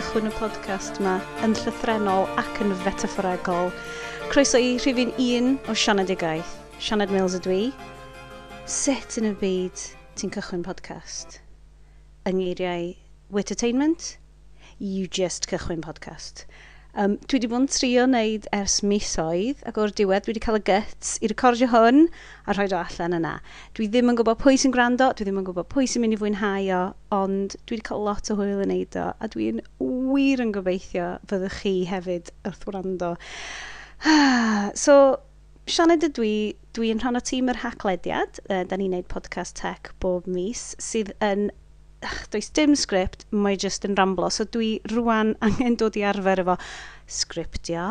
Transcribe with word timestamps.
cychwyn 0.00 0.30
y 0.30 0.32
podcast 0.32 0.96
yma 0.96 1.18
yn 1.44 1.52
llythrenol 1.58 2.22
ac 2.40 2.60
yn 2.64 2.70
fetaforegol. 2.86 3.66
Croeso 4.30 4.56
i 4.56 4.70
rhifin 4.80 5.10
un 5.20 5.50
o 5.68 5.74
Sianedigaeth. 5.76 6.54
Sianed 6.80 7.12
Mills 7.12 7.34
ydw 7.36 7.52
i. 7.52 7.66
Sut 8.64 9.18
yn 9.20 9.28
y 9.28 9.34
byd 9.42 9.82
ti'n 10.16 10.32
cychwyn 10.32 10.64
podcast? 10.64 11.36
Yng 12.24 12.38
ngeiriau 12.38 12.94
Wit 13.36 13.52
Attainment? 13.52 14.14
You 14.78 15.04
just 15.04 15.50
cychwyn 15.52 15.84
podcast. 15.84 16.46
Um, 16.98 17.12
dwi 17.30 17.38
wedi 17.38 17.48
bod 17.50 17.60
yn 17.62 17.68
trio 17.70 18.04
wneud 18.08 18.48
ers 18.56 18.80
misoedd 18.82 19.60
ac 19.70 19.76
o'r 19.78 19.92
diwedd 19.94 20.24
dwi 20.26 20.32
wedi 20.32 20.42
cael 20.42 20.58
y 20.58 20.62
gyts 20.66 21.12
i 21.22 21.30
recordio 21.30 21.68
hwn 21.70 22.08
a 22.50 22.56
rhoi 22.56 22.66
o 22.72 22.80
allan 22.80 23.14
yna. 23.20 23.36
Dwi 23.78 23.86
ddim 23.92 24.10
yn 24.10 24.18
gwybod 24.18 24.40
pwy 24.42 24.58
sy'n 24.58 24.74
gwrando, 24.74 25.12
dwi 25.14 25.28
ddim 25.28 25.38
yn 25.38 25.46
gwybod 25.46 25.70
pwy 25.70 25.86
sy'n 25.86 26.02
mynd 26.02 26.16
i 26.16 26.20
fwynhau 26.20 26.66
o, 26.74 26.82
ond 27.14 27.54
dwi 27.62 27.78
wedi 27.78 27.86
cael 27.86 28.02
lot 28.08 28.32
o 28.34 28.38
hwyl 28.40 28.64
yn 28.66 28.74
neud 28.74 28.98
o 28.98 29.06
a 29.14 29.30
dwi'n 29.30 29.62
wir 29.78 30.42
yn 30.42 30.54
gobeithio 30.56 31.12
fyddwch 31.30 31.62
chi 31.62 31.74
hefyd 31.92 32.34
wrth 32.50 32.66
wrando. 32.66 33.14
so, 34.84 34.96
Sianed 35.70 36.02
ydw 36.02 36.24
i, 36.26 36.36
dwi'n 36.74 36.98
rhan 36.98 37.18
o 37.18 37.20
tîm 37.22 37.50
yr 37.52 37.60
haglediad, 37.62 38.40
uh, 38.48 38.64
da 38.66 38.74
ni'n 38.80 38.90
neud 38.96 39.06
podcast 39.12 39.54
tech 39.60 39.92
bob 40.02 40.26
mis, 40.26 40.72
sydd 40.82 41.12
yn 41.22 41.52
does 42.30 42.50
dim 42.56 42.76
sgript, 42.78 43.26
mae 43.30 43.58
jyst 43.60 43.84
yn 43.88 43.98
ramblo. 43.98 44.30
So 44.32 44.44
dwi 44.44 44.70
rwan 44.94 45.34
angen 45.46 45.76
dod 45.80 45.98
i 46.00 46.06
arfer 46.12 46.42
efo 46.44 46.56
sgriptio, 47.20 47.90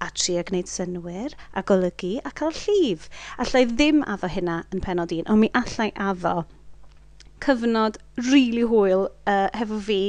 a 0.00 0.08
trio 0.16 0.44
gwneud 0.48 0.70
synwyr, 0.70 1.34
a 1.52 1.62
golygu, 1.66 2.14
a 2.24 2.32
cael 2.36 2.54
llif. 2.62 3.10
Allai 3.42 3.66
ddim 3.72 4.04
addo 4.14 4.30
hynna 4.32 4.62
yn 4.72 4.84
penod 4.84 5.12
un, 5.16 5.26
ond 5.28 5.44
mi 5.44 5.52
allai 5.62 5.90
addo 6.10 6.40
cyfnod 7.40 7.96
rili 8.20 8.30
really 8.32 8.68
hwyl 8.68 9.08
uh, 9.08 9.48
hefo 9.56 9.80
fi 9.88 10.00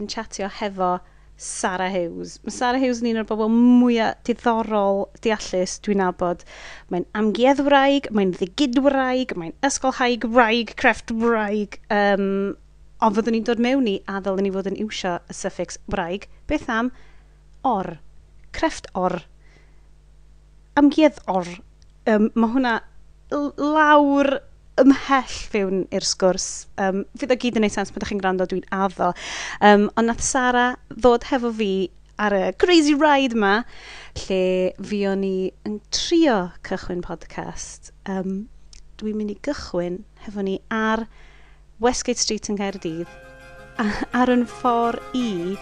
yn 0.00 0.08
chatio 0.14 0.50
hefo 0.60 0.94
Sarah 1.36 1.90
Hughes. 1.90 2.38
Mae 2.44 2.54
Sarah 2.54 2.78
Hughes 2.78 3.00
yn 3.02 3.10
un 3.10 3.20
o'r 3.22 3.28
bobl 3.28 3.50
mwyaf 3.52 4.20
diddorol 4.28 5.00
deallus 5.24 5.78
dwi'n 5.82 5.98
nabod. 6.02 6.44
Mae'n 6.92 7.06
amgueddwraig, 7.20 8.06
mae'n 8.14 8.36
ddigidwraig, 8.36 9.34
mae'n 9.40 9.56
ysgolhaig 9.66 10.28
wraig, 10.36 10.76
crefft 10.78 11.10
wraig. 11.24 11.80
Um, 11.90 12.54
Ond 13.04 13.18
fyddwn 13.18 13.36
ni'n 13.36 13.44
dod 13.44 13.60
mewn 13.60 13.88
i 13.90 13.98
a 14.08 14.20
ddylen 14.24 14.46
ni 14.46 14.50
fod 14.54 14.70
yn 14.70 14.80
iwsio 14.80 15.18
y 15.28 15.36
suffix 15.36 15.76
braig. 15.92 16.24
Beth 16.48 16.70
am 16.72 16.88
or, 17.68 17.98
crefft 18.56 18.88
or, 18.96 19.18
amguedd 20.80 21.20
or. 21.28 21.48
Um, 22.08 22.30
mae 22.32 22.54
hwnna 22.54 22.78
lawr 23.60 24.38
ymhell 24.80 25.34
fewn 25.52 25.82
i'r 25.94 26.06
sgwrs. 26.06 26.46
Um, 26.80 27.04
fydd 27.20 27.34
o 27.34 27.38
gyd 27.40 27.60
yn 27.60 27.66
ei 27.68 27.74
sens, 27.74 27.92
pan 27.92 28.00
ydych 28.00 28.14
chi'n 28.14 28.22
gwrando, 28.22 28.46
dwi'n 28.48 28.64
addo. 28.74 29.10
Um, 29.60 29.90
ond 29.98 30.10
nath 30.10 30.24
Sara 30.24 30.70
ddod 30.94 31.28
hefo 31.28 31.52
fi 31.60 31.70
ar 32.24 32.34
y 32.34 32.42
crazy 32.62 32.96
ride 32.96 33.36
yma, 33.36 33.52
lle 34.24 34.40
fi 34.88 35.02
o'n 35.10 35.28
i 35.28 35.36
yn 35.68 35.78
trio 35.94 36.38
cychwyn 36.66 37.04
podcast. 37.04 37.92
Um, 38.08 38.46
dwi'n 39.00 39.20
mynd 39.20 39.34
i 39.34 39.38
gychwyn 39.46 40.02
hefo 40.24 40.46
ni 40.46 40.58
ar 40.72 41.04
Westgate 41.82 42.20
Street 42.20 42.46
yn 42.52 42.58
Gaerdydd 42.58 43.08
ar 44.14 44.30
yn 44.30 44.44
ffordd 44.46 45.02
i 45.18 45.56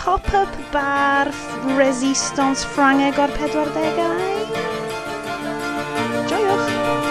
pop-up 0.00 0.50
bar 0.74 1.30
Resistance 1.78 2.66
Ffrangeg 2.74 3.16
o'r 3.22 3.30
40au. 3.38 4.08
Joiwch! 6.28 6.66
Oh, 6.74 7.04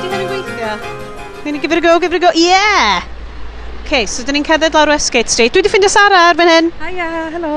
Ydy 0.00 0.08
hyn 0.08 0.24
yn 0.24 0.32
gweithio? 0.32 0.72
Gwneud 1.42 1.52
ni 1.58 1.62
gyfer 1.62 1.82
y 1.82 1.84
go, 1.84 1.94
gyfer 2.06 2.18
y 2.18 2.24
go. 2.24 2.32
Yeah! 2.40 3.04
OK, 3.84 4.02
so 4.10 4.24
dyn 4.26 4.40
ni'n 4.40 4.48
cerdded 4.48 4.74
lawr 4.74 4.90
Westgate 4.96 5.30
Street. 5.30 5.52
Dwi 5.54 5.62
wedi 5.62 5.70
ffindio 5.76 5.92
Sara 5.92 6.24
ar 6.32 6.40
fan 6.40 6.50
hyn. 6.50 6.72
Hiya, 6.80 7.12
hello. 7.36 7.54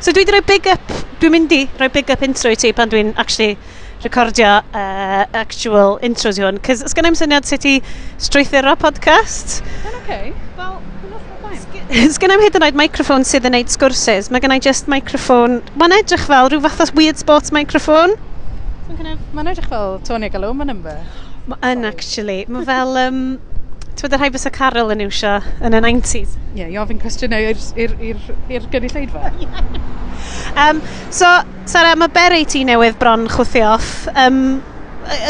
So 0.00 0.12
dwi 0.12 0.24
wedi 0.24 0.36
rhoi 0.36 0.44
big 0.48 0.68
up, 0.72 0.94
dwi'n 1.22 1.34
mynd 1.34 1.54
i 1.56 1.64
rhoi 1.78 1.90
big 1.94 2.12
up 2.14 2.24
intro 2.26 2.52
i 2.52 2.58
ti 2.60 2.72
pan 2.76 2.92
dwi'n 2.92 3.14
actually 3.20 3.56
recordio 4.04 4.58
uh, 4.60 5.24
actual 5.32 5.98
intros 6.04 6.38
i 6.38 6.44
hwn. 6.44 6.60
Cys 6.64 6.84
ys 6.84 6.96
gen 6.96 7.08
i'm 7.08 7.16
syniad 7.18 7.48
sut 7.48 7.64
i 7.68 7.78
strwythuro 8.20 8.74
podcast. 8.80 9.62
Yn 9.84 9.96
okay. 10.02 10.34
Wel, 10.58 10.80
Ys 11.94 12.16
gen 12.18 12.32
i'm 12.32 12.42
hyd 12.42 12.56
yn 12.58 12.64
oed 12.66 12.76
microphone 12.78 13.26
sydd 13.28 13.44
yn 13.48 13.54
neud 13.54 13.72
sgwrsys. 13.72 14.30
Mae 14.32 14.42
gen 14.42 14.54
i 14.54 14.60
just 14.62 14.88
microphone... 14.90 15.60
Mae'n 15.80 15.94
edrych 16.00 16.24
fel 16.26 16.48
rhyw 16.50 16.62
fath 16.64 16.80
o 16.82 16.86
weird 16.98 17.20
sports 17.20 17.52
microphone. 17.54 18.16
Mae'n 18.88 19.50
edrych 19.52 19.68
fel 19.70 19.98
Tony 20.08 20.30
Galwm 20.32 20.62
mae'n 20.62 20.74
ymbe. 20.74 20.96
Yn 21.60 21.88
actually. 21.88 22.44
Mae 22.48 22.66
fel... 22.68 22.96
Um, 23.04 23.20
byddai 24.04 24.20
rhai 24.20 24.32
bys 24.34 24.44
y 24.44 24.52
Carol 24.52 24.92
yn 24.92 25.00
iwsio 25.06 25.38
yn 25.64 25.76
y 25.78 25.80
90s. 25.80 26.34
Ie, 26.52 26.58
yeah, 26.60 26.72
i 26.74 26.76
ofyn 26.82 27.00
cwestiynau 27.00 27.46
i'r 27.48 28.66
gynulleidfa. 28.72 29.30
um, 30.64 30.82
so, 31.08 31.30
Sara, 31.70 31.94
mae 31.96 32.12
Berry 32.12 32.44
ti 32.44 32.66
newydd 32.68 32.98
bron 33.00 33.24
chwthu 33.32 33.64
off. 33.64 33.94
Um, 34.12 34.60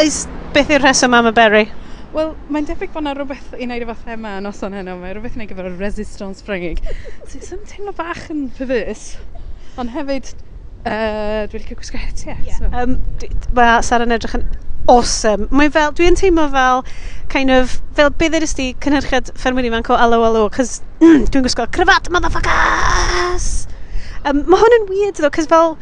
is, 0.03 0.25
beth 0.57 0.75
yw'r 0.75 0.83
rheswm 0.83 1.15
am 1.15 1.31
y 1.31 1.35
Berry? 1.37 1.65
Wel, 2.15 2.35
mae'n 2.55 2.67
debyg 2.67 2.91
bod 2.95 3.05
yna 3.05 3.15
rhywbeth 3.15 3.55
i 3.55 3.65
wneud 3.69 3.87
efo 3.87 3.95
thema 4.05 4.37
yn 4.41 4.51
oson 4.51 4.75
heno. 4.75 4.97
Mae 4.99 5.15
rhywbeth 5.15 5.39
i 5.39 5.41
wneud 5.41 5.53
gyfer 5.53 5.71
y 5.71 5.77
resistance 5.79 6.43
Ffrangig. 6.43 6.83
so, 7.31 7.61
teimlo 7.71 7.95
bach 7.95 8.27
yn 8.35 8.49
perverse. 8.59 9.23
Ond 9.79 9.95
hefyd, 9.95 10.35
Uh, 10.85 11.47
dwi'n 11.49 11.63
licio 11.63 11.79
gwisgo 11.81 11.97
hetiau. 11.97 12.37
Yeah. 12.45 12.59
So. 12.61 12.69
Um, 12.77 12.99
mae 13.57 13.81
Sara'n 13.87 14.13
edrych 14.13 14.37
yn 14.37 14.45
awesome. 14.93 15.49
Mae 15.55 15.71
fel, 15.73 15.95
dwi'n 15.97 16.19
teimlo 16.21 16.45
fel, 16.53 16.85
kind 17.33 17.53
of, 17.55 17.79
fel 17.97 18.11
beth 18.21 18.37
edrych 18.37 18.53
ti 18.59 18.67
cynhyrchiad 18.85 19.33
ffermwyr 19.41 19.71
ifanc 19.71 19.89
o 19.89 19.97
alo 19.97 20.21
alo, 20.27 20.45
cos 20.53 20.77
mm, 21.05 21.25
dwi'n 21.33 21.47
gwisgo 21.47 21.65
cryfat, 21.73 22.11
motherfuckers! 22.13 23.49
Um, 24.29 24.45
mae 24.49 24.61
hwn 24.61 24.79
yn 24.81 24.89
weird 24.91 25.21
ddo, 25.21 25.33
cos 25.33 25.49
fel, 25.49 25.77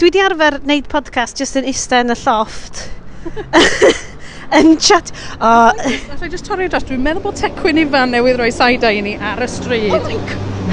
dwi 0.00 0.12
di 0.12 0.20
arfer 0.24 0.58
wneud 0.60 0.88
podcast 0.92 1.40
just 1.40 1.56
yn 1.60 1.68
ista 1.72 2.02
yn 2.04 2.12
y 2.12 2.18
llofft. 2.26 2.84
yn 4.58 4.76
chat... 4.76 5.14
O... 5.40 5.48
Alla 5.72 6.28
i 6.28 6.32
just 6.32 6.48
torri 6.48 6.68
dros, 6.68 6.84
dwi'n 6.88 7.00
meddwl 7.04 7.24
bod 7.24 7.40
tecwyn 7.40 7.80
i 7.80 7.88
fan 7.88 8.12
newydd 8.12 8.40
roi 8.42 8.52
saida 8.52 8.92
i 8.92 9.00
ni 9.04 9.16
ar 9.16 9.40
y 9.40 9.48
stryd. 9.48 9.96
Oh 9.96 10.04
my... 10.04 10.20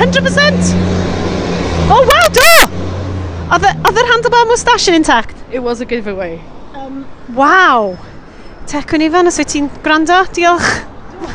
100%! 0.04 0.76
Oh 1.90 2.04
wow, 2.04 2.28
do! 2.36 2.99
Oedd 3.50 3.98
yr 3.98 4.06
handlebar 4.12 4.46
moustache 4.46 4.92
yn 4.92 5.00
intact? 5.00 5.34
It 5.50 5.64
was 5.66 5.82
a 5.82 5.86
giveaway. 5.90 6.36
Um, 6.78 7.00
Waw! 7.34 7.96
Tecwn 8.70 9.02
Ifan, 9.02 9.26
os 9.32 9.40
wyt 9.42 9.50
ti'n 9.50 9.70
gwrando, 9.82 10.20
diolch. 10.38 10.68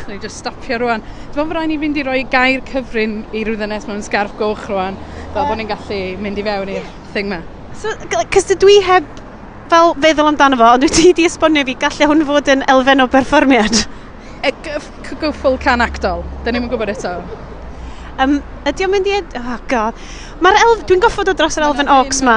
Dwi'n 0.06 0.20
just 0.22 0.38
stopio 0.38 0.78
rwan. 0.78 1.02
Dwi'n 1.34 1.48
meddwl 1.48 1.56
rhaid 1.58 1.72
ni 1.72 1.78
fynd 1.82 1.98
i 1.98 2.04
roi 2.06 2.20
gair 2.30 2.62
cyfrin 2.68 3.16
i 3.34 3.42
rwyddynes 3.48 3.88
mewn 3.90 4.04
sgarf 4.06 4.36
goch 4.38 4.62
rwan, 4.70 4.94
fel 5.34 5.42
uh, 5.42 5.48
bod 5.48 5.58
ni'n 5.58 5.72
gallu 5.72 5.98
mynd 6.22 6.38
i 6.38 6.44
fewn 6.46 6.70
i'r 6.76 6.86
thing 7.16 7.32
ma. 7.32 7.40
So, 7.82 7.90
cys 8.30 8.54
dwi 8.62 8.78
heb 8.86 9.08
fel 9.72 9.96
feddwl 9.98 10.30
amdano 10.30 10.60
fo, 10.60 10.70
ond 10.76 10.86
wyt 10.86 10.94
ti 10.94 11.08
wedi 11.10 11.26
esbonio 11.26 11.66
fi, 11.66 11.74
gallai 11.82 12.08
hwn 12.12 12.22
fod 12.30 12.52
yn 12.54 12.62
elfen 12.76 13.02
o 13.02 13.08
berfformiad? 13.10 13.82
E, 14.46 14.54
Go 15.18 15.34
full 15.34 15.58
can 15.58 15.82
actol. 15.82 16.22
Dyn 16.46 16.60
ni'n 16.60 16.70
gwybod 16.70 16.94
eto. 16.94 17.18
Um, 18.22 18.36
ydy 18.68 18.86
o'n 18.86 18.92
mynd 18.94 19.08
i... 19.10 19.16
Ed... 19.18 19.32
Oh, 19.40 19.56
god. 19.70 19.98
Mae'r 20.44 20.60
elf... 20.60 20.84
Dwi'n 20.88 21.02
goffod 21.02 21.30
o 21.32 21.34
dros 21.38 21.58
yr 21.58 21.66
elfen 21.66 21.90
ox 21.90 22.22
ma. 22.26 22.36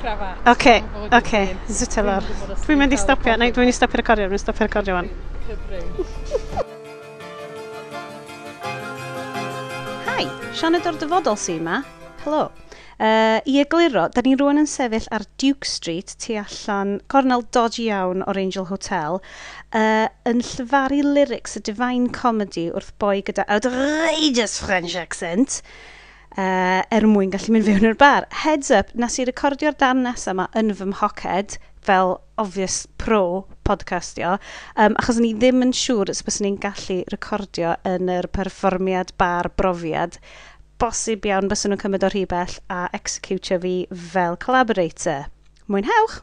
Crafat. 0.00 0.46
Oce, 0.48 0.74
oce. 1.12 1.42
Zwt 1.68 1.98
elor. 2.00 2.24
Dwi'n 2.64 2.80
mynd 2.80 2.96
i 2.96 2.98
stopio. 3.00 3.34
Neu, 3.36 3.52
dwi'n 3.52 3.66
mynd 3.66 3.74
i 3.74 3.76
stopio 3.76 4.00
recordio. 4.00 4.24
Dwi'n 4.24 4.32
mynd 4.32 4.40
i 4.40 4.44
stopio 4.46 4.64
recordio 4.64 4.96
fan. 4.96 5.08
Hi, 10.08 10.24
Sianed 10.56 10.88
o'r 10.88 10.96
dyfodol 11.02 11.36
sy'n 11.40 11.60
yma. 11.60 11.82
Helo. 12.24 12.46
Uh, 13.00 13.40
I 13.48 13.54
egluro, 13.62 14.02
da 14.12 14.20
ni 14.20 14.34
rwan 14.36 14.60
yn 14.60 14.66
sefyll 14.68 15.06
ar 15.16 15.22
Duke 15.40 15.64
Street, 15.64 16.12
tu 16.20 16.34
allan, 16.36 16.98
cornel 17.08 17.46
dodgy 17.56 17.86
iawn 17.86 18.20
o'r 18.28 18.40
Angel 18.42 18.66
Hotel, 18.68 19.16
uh, 19.72 20.08
yn 20.28 20.42
llyfaru 20.44 20.98
lyrics 21.06 21.56
y 21.56 21.62
Divine 21.64 22.10
Comedy 22.12 22.66
wrth 22.68 22.92
boi 23.00 23.22
gyda 23.24 23.46
outrageous 23.48 24.58
French 24.60 24.98
accent, 25.00 25.62
uh, 26.36 26.84
er 26.92 27.08
mwyn 27.08 27.32
gallu 27.32 27.56
mynd 27.56 27.70
fewn 27.70 27.88
i'r 27.88 27.96
bar. 28.04 28.28
Heads 28.44 28.68
up, 28.82 28.92
nes 28.92 29.16
i 29.16 29.24
recordio'r 29.30 29.80
dan 29.80 30.04
nesaf 30.04 30.34
yma 30.36 30.50
yn 30.60 30.76
fy 30.76 30.92
mhoced, 30.92 31.56
fel 31.80 32.18
obvious 32.36 32.82
pro 33.00 33.46
podcastio, 33.64 34.36
um, 34.76 34.92
achos 35.00 35.22
ni 35.24 35.32
ddim 35.36 35.64
yn 35.64 35.72
siŵr 35.76 36.12
os 36.12 36.20
bys 36.26 36.42
ni'n 36.44 36.60
gallu 36.60 37.00
recordio 37.12 37.72
yn 37.88 38.12
yr 38.12 38.28
perfformiad 38.36 39.16
bar 39.20 39.48
brofiad, 39.56 40.20
bosib 40.80 41.26
iawn 41.28 41.48
bys 41.50 41.66
nhw'n 41.66 41.80
cymryd 41.80 42.04
o 42.06 42.08
rhywbell 42.12 42.54
a 42.72 42.78
executio 42.96 43.58
fi 43.60 43.72
fel 44.12 44.38
collaborator. 44.40 45.26
Mwynhewch! 45.68 46.22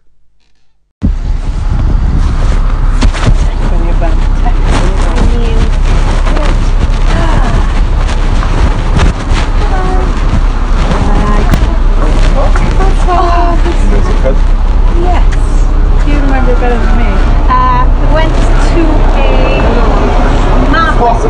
Yes, 15.05 15.37
you 16.07 16.15
remember 16.25 16.55
better 16.57 16.79
than 16.81 16.97
me. 16.97 17.11
Uh, 17.53 17.85
we 18.01 18.07
went 18.15 18.33
to 18.73 18.81
a 19.21 19.96
marbles 20.71 21.23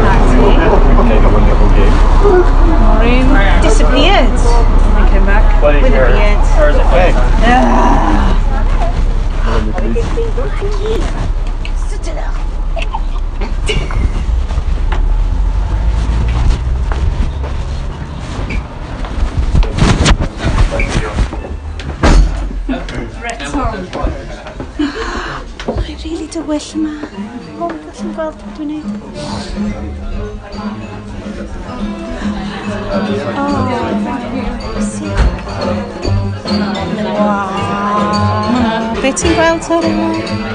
wonderful 1.30 1.70
game. 1.78 1.94
Maureen 2.82 3.28
disappeared. 3.62 4.34
I 4.98 5.08
came 5.12 5.26
back 5.26 5.62
with 5.62 5.78
a 5.78 5.90
beard. 5.90 6.38
I 25.80 26.10
really 26.10 26.28
do 26.28 26.42
wish, 26.42 26.74
yma. 26.74 27.37
hwn 27.58 27.78
gallu 27.84 28.10
gweld 28.16 28.36
beth 28.42 28.54
dwi'n 28.58 28.70
neud? 28.72 28.88
Wow. 37.18 37.48
Be 39.02 39.10
ti'n 39.14 39.34
gweld 39.38 39.70
ar 39.78 39.90
yma? 39.90 40.08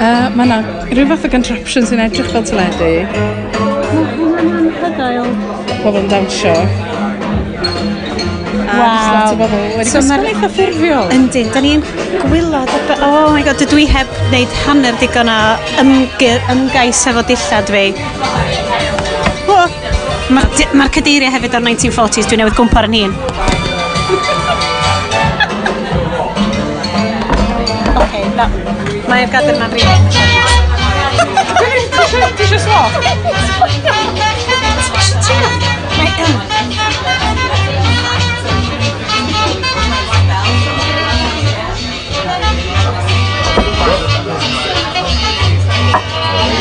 Uh, 0.02 0.26
mae 0.36 0.46
yna 0.46 0.58
rhyw 0.92 1.06
fath 1.12 1.26
o 1.26 1.32
contraption 1.34 1.86
sy'n 1.90 2.04
edrych 2.06 2.30
fel 2.34 2.46
teledu. 2.52 2.92
Mae 3.10 4.06
hwnna'n 4.14 4.56
anhygoel. 4.62 5.30
Pobl 5.82 6.02
yn 6.04 6.10
dawnsio. 6.12 6.56
Wow. 8.72 9.36
Wedi 9.76 9.90
so 9.90 10.00
ma'r 10.06 10.24
eitha 10.30 10.48
ffurfiol. 10.52 11.10
Yndyn, 11.12 11.50
da 11.52 11.60
ni'n 11.64 11.82
gwylod. 12.24 12.70
Oh 13.04 13.28
my 13.34 13.42
god, 13.44 13.58
dydw 13.60 13.82
i 13.82 13.86
heb 13.90 14.08
wneud 14.30 14.52
hanner 14.62 14.96
digon 15.00 15.30
o 15.32 15.38
ymgyr, 15.82 16.38
ymgais 16.54 17.02
efo 17.10 17.24
dillad 17.28 17.72
fi. 17.74 17.84
Oh. 19.52 19.68
Mae'r 20.32 20.76
ma 20.78 20.86
cadeiriau 20.92 21.32
hefyd 21.34 21.58
o'r 21.58 21.64
1940s, 21.66 22.28
dwi'n 22.30 22.40
newydd 22.44 22.56
gwmpa'r 22.56 22.88
yn 22.88 22.96
hun. 23.00 23.12
okay, 28.02 28.24
da. 28.38 28.46
Mae'r 29.10 29.28
gadr 29.34 29.58
na'n 29.60 29.76
rili. 29.76 29.96
Dwi 32.12 32.24
eisiau 32.46 32.60
swap. 32.64 33.61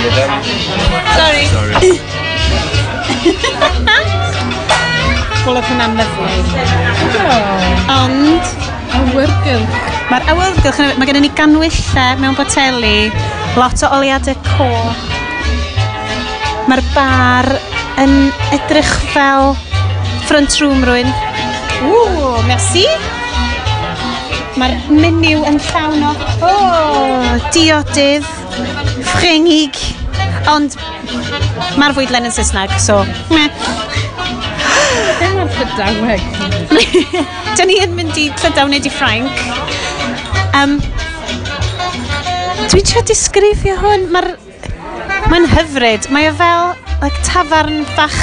Sorry. 0.02 1.46
Sorry. 1.54 1.92
Wel, 5.46 5.56
oedd 5.58 5.68
hwnna'n 5.68 5.94
lyflu. 5.98 6.26
Ond... 7.94 8.44
Awyrgylch. 8.92 9.78
Mae'r 10.12 10.26
awyrgylch, 10.34 10.80
mae 11.00 11.08
gennym 11.08 11.26
ni 11.26 11.32
ganwyllau 11.38 12.18
mewn 12.20 12.36
boteli, 12.38 13.12
lot 13.58 13.86
o 13.86 13.92
oliadau 13.98 14.36
co. 14.50 14.68
Mae'r 16.70 16.84
bar 16.96 17.48
yn 18.02 18.16
edrych 18.58 18.92
fel 19.14 19.54
front 20.28 20.58
room 20.64 20.82
rwy'n. 20.88 21.10
Ww, 21.86 22.42
merci. 22.50 22.86
Mae'r 24.58 24.78
menu 24.92 25.42
yn 25.46 25.62
llawn 25.72 26.06
o... 26.10 26.14
O, 26.42 26.52
oh, 26.52 27.50
diodydd 27.54 28.41
ffringig 29.12 29.80
Ond 30.52 30.76
mae'r 31.80 31.94
fwydlen 31.96 32.26
yn 32.28 32.34
Saesneg, 32.34 32.72
so... 32.82 33.02
Dyna'r 35.22 35.52
llydaweg. 35.58 36.24
Dyna 37.56 37.66
ni 37.70 37.78
yn 37.84 37.94
mynd 37.98 38.18
i 38.18 38.30
llydaw 38.42 38.70
neu 38.72 38.82
di 38.82 38.92
Ffranc. 38.92 39.44
Um, 40.58 40.80
Dwi'n 42.72 42.88
trio 42.88 43.04
disgrifio 43.08 43.76
hwn. 43.82 44.08
Mae'r... 44.14 44.32
Mae'n 45.32 45.46
hyfryd. 45.52 46.10
Mae 46.14 46.32
o 46.32 46.34
fel 46.40 46.74
like, 47.04 47.22
tafarn 47.28 47.86
bach... 47.98 48.20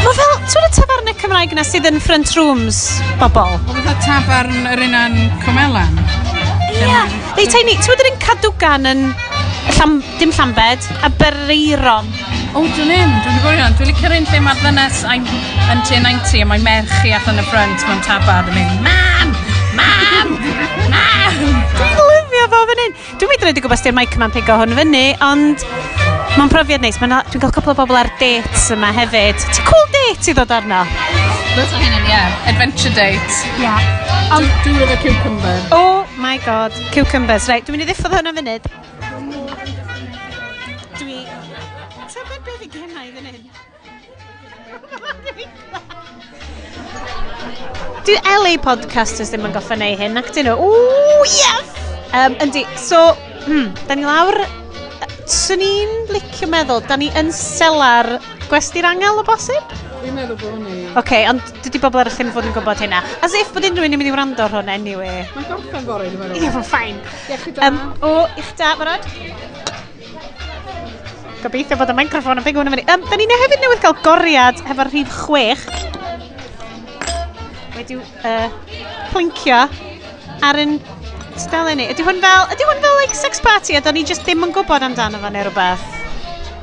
Mae 0.00 0.16
fel... 0.16 0.32
Ti'n 0.50 0.64
y 0.64 0.72
tafarn 0.78 1.12
y 1.12 1.16
Cymraeg 1.20 1.54
yna 1.56 1.66
sydd 1.66 1.90
yn 1.90 2.00
front 2.02 2.32
rooms, 2.38 2.86
bobl? 3.20 3.58
Mae 3.68 3.84
fel 3.84 4.00
tafarn 4.06 4.64
yr 4.72 4.86
un 4.86 4.96
unan 4.96 5.20
Comelan. 5.44 6.00
Ie. 6.72 6.86
Yeah. 6.86 7.20
Neu 7.36 7.52
tiny... 7.52 7.76
Ti'n 7.84 8.00
yr 8.00 8.12
un 8.14 8.20
Cadugan 8.24 8.94
yn 8.94 9.06
llam, 9.80 10.02
dim 10.18 10.30
Llambed, 10.30 10.80
a 11.02 11.08
bereiron. 11.08 12.06
O, 12.52 12.60
oh, 12.60 12.66
dwi'n 12.74 12.90
un, 12.92 13.12
Dwi'n 13.24 13.38
wedi 13.44 13.60
bod. 13.62 13.76
Dwi'n 13.78 13.88
licio'r 13.90 14.14
un 14.16 14.26
lle 14.28 14.40
mae'r 14.44 14.60
ddynes 14.60 14.98
yn 15.08 15.84
T90 15.88 16.42
a 16.42 16.48
mae 16.50 16.62
merch 16.64 17.06
i 17.06 17.14
allan 17.16 17.40
y 17.40 17.44
ffrant 17.48 17.86
mewn 17.88 18.02
tabad 18.04 18.50
yn 18.50 18.58
mynd, 18.58 18.82
Mam! 18.84 19.32
Mam! 19.78 20.34
Mam! 20.92 21.40
dwi'n 21.80 22.10
lyfio 22.10 22.46
fo 22.52 22.62
fan 22.70 22.82
hyn. 22.84 22.98
Dwi'n 23.20 23.32
meddwl 23.32 23.50
wedi 23.50 23.64
gwybod 23.64 23.80
sy'n 23.80 23.96
mic 23.96 24.18
yma'n 24.18 24.34
pigo 24.34 24.58
hwn 24.60 24.76
fyny, 24.76 25.04
ond 25.24 25.64
mae'n 26.36 26.52
profiad 26.52 26.84
neis. 26.84 27.00
Ma 27.00 27.08
dwi'n 27.30 27.40
cael 27.40 27.54
cwpl 27.56 27.72
o 27.72 27.78
bobl 27.80 28.00
ar 28.02 28.12
dates 28.20 28.68
yma 28.74 28.92
hefyd. 28.96 29.40
Ti'n 29.48 29.68
cool 29.70 29.88
date 29.96 30.32
i 30.32 30.36
ddod 30.36 30.56
arno? 30.58 30.82
Dwi'n 31.54 31.76
hyn 31.80 31.98
yn, 32.02 32.10
ie. 32.10 32.22
Adventure 32.52 32.92
date. 32.98 33.40
Ie. 33.56 33.64
Yeah. 33.64 33.90
Dwi'n 34.66 34.76
lyfio 34.82 35.00
cucumber. 35.06 35.66
Oh 35.72 36.04
my 36.20 36.36
god, 36.44 36.76
cucumbers. 36.92 37.48
Right, 37.48 37.64
dwi'n 37.64 37.78
mynd 37.78 37.88
i 37.88 37.92
ddiffodd 37.94 38.18
hwnna 38.18 38.34
yn 38.34 38.42
funud. 38.42 38.99
gemau 42.70 43.08
fan 43.14 43.26
hyn. 43.26 43.44
Dwi 48.06 48.16
LA 48.24 48.54
podcasters 48.62 49.32
ddim 49.32 49.48
yn 49.48 49.54
goffa 49.54 49.76
neu 49.78 49.96
hyn, 49.98 50.18
ac 50.20 50.30
dyn 50.34 50.48
nhw, 50.50 50.56
ww, 50.62 51.26
yes! 51.26 51.76
Um, 52.16 52.36
yndi, 52.42 52.64
so, 52.78 53.00
hmm, 53.46 53.70
da 53.88 53.96
ni 53.98 54.06
lawr, 54.06 54.38
swn 55.30 55.62
i'n 55.66 55.94
licio 56.14 56.48
meddwl, 56.50 56.82
da 56.86 56.98
ni 56.98 57.10
yn 57.18 57.30
selar 57.34 58.16
gwesti'r 58.50 58.88
angel 58.90 59.22
o 59.22 59.26
bosib? 59.26 59.74
Dwi'n 60.00 60.16
meddwl 60.16 60.38
bod 60.40 60.62
ni. 60.62 60.76
Oce, 60.90 60.98
okay, 61.02 61.26
ond 61.30 61.42
dydy 61.64 61.82
bobl 61.82 62.02
arall 62.02 62.22
yn 62.24 62.32
fod 62.34 62.46
yn 62.48 62.54
gwybod 62.56 62.80
hynna. 62.82 63.02
As 63.26 63.34
if 63.38 63.52
bod 63.54 63.66
unrhyw 63.68 63.86
un 63.86 63.98
yn 63.98 64.00
mynd 64.00 64.10
i 64.10 64.14
wrando 64.14 64.46
ar 64.46 64.56
hwn, 64.56 64.70
anyway. 64.72 65.26
Mae'n 65.34 65.50
gorffen 65.50 65.84
fory, 65.90 66.08
dwi'n 66.08 66.22
meddwl. 66.22 66.38
Ie, 66.38 66.46
yeah, 66.46 66.62
fine. 66.70 67.02
Iechyd 67.28 67.58
da. 67.58 67.68
Um, 67.68 67.82
o, 68.06 68.14
iechyd 68.38 68.62
da, 68.62 68.72
barod? 68.80 69.69
Gobeithio 71.40 71.78
bod 71.80 71.92
y 71.92 71.96
microffon 71.96 72.40
yn 72.40 72.44
byw 72.44 72.62
yn 72.62 72.72
fyny. 72.74 72.84
Um, 72.92 73.04
da 73.08 73.16
ni 73.16 73.28
hefyd 73.30 73.62
newydd 73.62 73.82
cael 73.84 73.96
goriad 74.04 74.60
hefo'r 74.68 74.90
rhif 74.92 75.14
chwech. 75.24 75.62
Wedi 77.76 77.96
uh, 77.96 78.50
plincio 79.12 79.62
ar 80.44 80.60
yn 80.60 80.76
stel 81.40 81.70
ni. 81.76 81.88
Ydy 81.92 82.04
hwn 82.04 82.20
fel, 82.20 82.46
ydy 82.52 82.68
hwn 82.68 82.84
fel 82.84 83.00
like, 83.00 83.16
sex 83.16 83.40
party 83.40 83.78
a 83.78 83.80
da 83.84 83.94
ni 83.94 84.04
just 84.04 84.26
ddim 84.26 84.44
yn 84.44 84.52
gwybod 84.56 84.84
amdano 84.84 85.20
fo 85.22 85.32
neu 85.32 85.46
rhywbeth? 85.48 85.86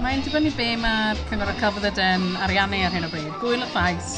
Mae'n 0.04 0.22
dibynnu 0.26 0.54
be 0.54 0.70
mae'r 0.78 1.18
cyngor 1.32 1.50
o 1.50 1.56
celfyddyd 1.58 1.98
yn 2.04 2.28
ariannu 2.46 2.84
ar 2.86 2.94
hyn 2.94 3.08
o 3.08 3.10
bryd. 3.10 3.32
Gwyl 3.42 3.64
y 3.66 3.70
ffais, 3.74 4.16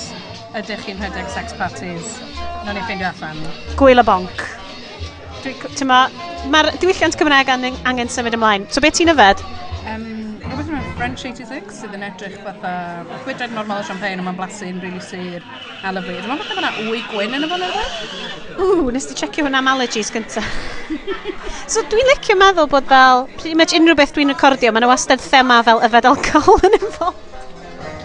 ydych 0.59 0.83
chi'n 0.85 0.99
rhedeg 0.99 1.29
sex 1.31 1.55
parties. 1.59 2.17
Nog 2.65 2.75
ni 2.75 2.83
ffeindio 2.83 3.13
allan. 3.13 3.39
Gwyl 3.79 4.03
y 4.03 4.05
bonc. 4.05 4.43
Mae'r 5.39 6.11
ma 6.51 6.65
diwylliant 6.81 7.15
Cymraeg 7.15 7.47
angen, 7.55 7.79
angen 7.87 8.11
symud 8.11 8.35
ymlaen. 8.35 8.67
So 8.67 8.83
beth 8.83 8.99
ti'n 8.99 9.13
yfed? 9.15 9.39
Um, 9.87 10.28
rhywbeth 10.49 10.69
yma 10.71 10.81
French 10.97 11.23
86 11.25 11.75
sydd 11.77 11.93
yn 11.93 12.03
edrych 12.07 12.37
fatha 12.41 12.71
gwydred 13.25 13.51
normal 13.53 13.81
o 13.83 13.85
champagne 13.85 14.21
a 14.21 14.25
mae'n 14.25 14.37
blasu'n 14.37 14.79
rili 14.81 14.97
really 14.97 15.03
sir 15.05 15.43
a 15.85 15.91
lyflu. 15.93 16.15
Dwi'n 16.15 16.31
meddwl 16.31 16.49
bod 16.49 16.61
yna 16.61 16.71
wy 16.89 17.01
gwyn 17.11 17.35
yn 17.37 17.45
y 17.45 17.49
fan 17.51 17.65
yna. 17.67 17.83
Ww, 18.57 18.89
nes 18.95 19.07
ti 19.09 19.17
checio 19.19 19.45
hwnna 19.45 19.61
am 19.61 19.69
allergies 19.73 20.09
gynta. 20.15 20.43
so 21.73 21.83
dwi'n 21.91 22.09
licio 22.11 22.37
meddwl 22.39 22.69
bod 22.71 22.89
fel, 22.89 23.27
pretty 23.37 23.55
much 23.59 23.75
unrhyw 23.77 23.97
beth 23.99 24.15
dwi'n 24.15 24.33
recordio, 24.33 24.73
mae 24.73 24.81
yna 24.81 24.89
wastad 24.89 25.21
thema 25.23 25.59
fel 25.67 25.83
yfed 25.85 26.09
alcohol 26.09 26.63
yn 26.65 26.77
involved. 26.79 27.25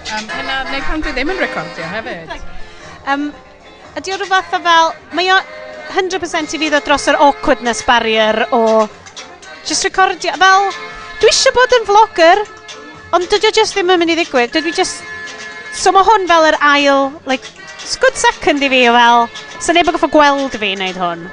Um, 0.04 0.28
hynna, 0.34 0.58
neu 0.68 0.82
pan 0.84 1.04
dwi 1.04 1.14
ddim 1.16 1.32
yn 1.32 1.40
recordio 1.40 1.92
hefyd. 1.94 2.34
Um, 3.08 3.30
ydy 3.96 4.12
o 4.12 4.18
rhywbeth 4.20 4.58
o 4.58 4.60
fel, 4.68 4.92
mae 5.16 5.32
o 5.32 5.38
100% 5.94 6.58
i 6.58 6.60
fi 6.60 6.68
ddod 6.72 6.84
dros 6.90 7.08
yr 7.08 7.20
awkwardness 7.24 7.84
barrier 7.88 8.44
o 8.52 8.64
just 9.64 9.86
recordio, 9.88 10.36
fel, 10.40 10.68
Dwi 11.22 11.30
eisiau 11.30 11.54
bod 11.54 11.74
yn 11.76 11.84
vlogger, 11.88 12.40
ond 13.14 13.28
dydw 13.30 13.50
i 13.50 13.54
just 13.54 13.76
ddim 13.76 13.92
yn 13.94 14.00
mynd 14.02 14.12
i 14.14 14.16
ddigwydd. 14.18 14.52
Dydw 14.54 14.72
i 14.72 14.74
just... 14.74 15.04
So 15.74 15.92
mae 15.94 16.06
hwn 16.06 16.26
fel 16.30 16.46
yr 16.48 16.56
ail, 16.62 17.08
like, 17.30 17.46
it's 17.80 17.96
good 18.00 18.16
second 18.18 18.62
i 18.62 18.70
fi 18.70 18.84
fel. 18.94 19.28
So 19.62 19.74
neb 19.74 19.90
yn 19.90 19.96
goffo 19.96 20.10
gweld 20.10 20.56
fi 20.58 20.72
wneud 20.74 20.98
hwn. 20.98 21.26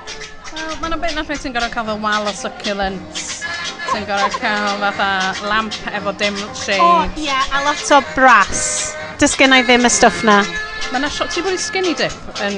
Wel, 0.52 0.76
mae'n 0.84 0.98
bit 1.02 1.18
na 1.18 1.26
ti'n 1.26 1.56
gorau 1.56 1.74
cael 1.74 1.88
fy 1.90 1.98
wal 2.04 2.30
o 2.30 2.34
succulents. 2.38 3.28
Ti'n 3.90 4.08
gorau 4.10 4.38
cael 4.38 4.82
fatha 4.84 5.10
lamp 5.50 5.78
efo 5.92 6.16
dim 6.22 6.38
shades. 6.52 6.78
O, 6.78 6.92
oh, 7.02 7.18
ie, 7.18 7.28
yeah, 7.30 7.58
a 7.58 7.64
lot 7.66 7.94
o 7.98 8.02
brass. 8.14 8.94
Dys 9.22 9.38
gen 9.40 9.58
i 9.58 9.64
ddim 9.66 9.90
y 9.90 9.94
stwff 9.94 10.24
na. 10.28 10.42
Mae 10.92 11.06
na 11.06 11.12
shot 11.14 11.38
i 11.40 11.46
bod 11.46 11.58
i 11.58 11.62
skinny 11.62 11.94
dip 11.98 12.42
yn 12.46 12.58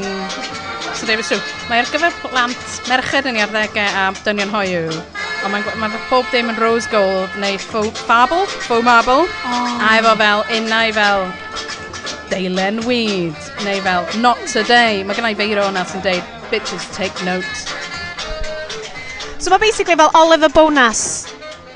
Sir 0.94 1.10
David 1.10 1.28
Strew. 1.28 1.44
Mae 1.70 1.84
ar 1.84 1.92
gyfer 1.92 2.16
plant 2.24 2.80
merched 2.90 3.30
yn 3.30 3.38
ei 3.38 3.46
arddegau 3.46 4.00
a 4.04 4.08
dynion 4.24 4.54
hoiw 4.54 5.04
Ond 5.44 5.52
mae'n 5.52 5.80
ma 5.82 5.90
pob 6.08 6.28
dim 6.32 6.48
yn 6.54 6.60
rose 6.62 6.88
gold 6.88 7.34
neu 7.42 7.58
faux 7.60 8.06
marble, 8.08 8.46
faux 8.64 8.84
marble 8.86 9.26
oh. 9.28 9.74
a 9.84 9.98
efo 10.00 10.14
fel 10.22 10.44
unau 10.56 10.94
fel 10.96 11.26
Deilen 12.32 12.80
Weed 12.88 13.36
neu 13.66 13.82
fel 13.84 14.08
Not 14.24 14.40
Today. 14.48 15.04
Mae 15.04 15.18
gennau 15.18 15.36
beiro 15.36 15.66
yna 15.68 15.84
sy'n 15.90 16.04
deud 16.06 16.30
Bitches 16.52 16.86
Take 16.96 17.28
Note. 17.28 17.66
So 19.44 19.52
mae 19.52 19.60
basically 19.60 19.98
fel 20.00 20.16
Oliver 20.16 20.48
Bonas 20.48 21.28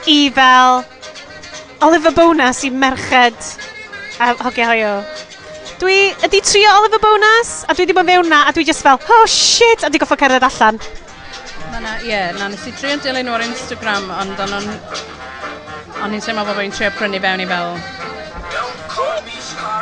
i 0.07 0.29
fel 0.31 0.85
Oliver 1.83 2.13
Bonas 2.15 2.63
i 2.63 2.71
merched 2.71 3.57
a 4.23 4.31
hogia 4.39 4.69
hoio. 4.71 4.93
Dwi, 5.81 5.97
ydi 6.25 6.39
trio 6.41 6.71
Oliver 6.79 7.03
Bonas 7.03 7.51
a 7.67 7.75
dwi 7.75 7.85
ddim 7.85 7.99
yn 8.01 8.13
fewn 8.13 8.31
na 8.31 8.45
a 8.47 8.55
dwi 8.55 8.63
just 8.65 8.87
fel, 8.87 8.97
oh 8.97 9.27
shit, 9.27 9.83
a 9.83 9.91
dwi 9.91 9.99
goffa 10.01 10.17
cerdded 10.23 10.47
allan. 10.47 10.79
Na, 11.77 11.83
na, 11.93 12.01
ie. 12.01 12.09
Yeah, 12.09 12.33
na, 12.33 12.47
nes 12.49 12.63
i 12.65 12.71
trio 12.73 12.95
dilyn 12.97 13.27
nhw 13.27 13.35
ar 13.37 13.43
Instagram, 13.45 14.07
ond 14.09 14.39
o'n 14.41 14.53
o'n... 14.57 14.69
O'n 16.01 16.13
i'n 16.15 16.23
teimlo 16.25 16.41
bod 16.47 16.57
fi'n 16.57 16.71
trio 16.73 16.87
prynu 16.97 17.19
fewn 17.21 17.43
i 17.43 17.45
fel... 17.51 17.75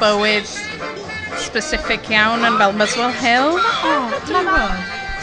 Bywyd 0.01 0.49
specific 1.39 2.09
iawn 2.11 2.43
yn 2.43 2.57
fel 2.59 2.75
Muswell 2.75 3.15
Hill. 3.21 3.55
Oh, 3.87 4.65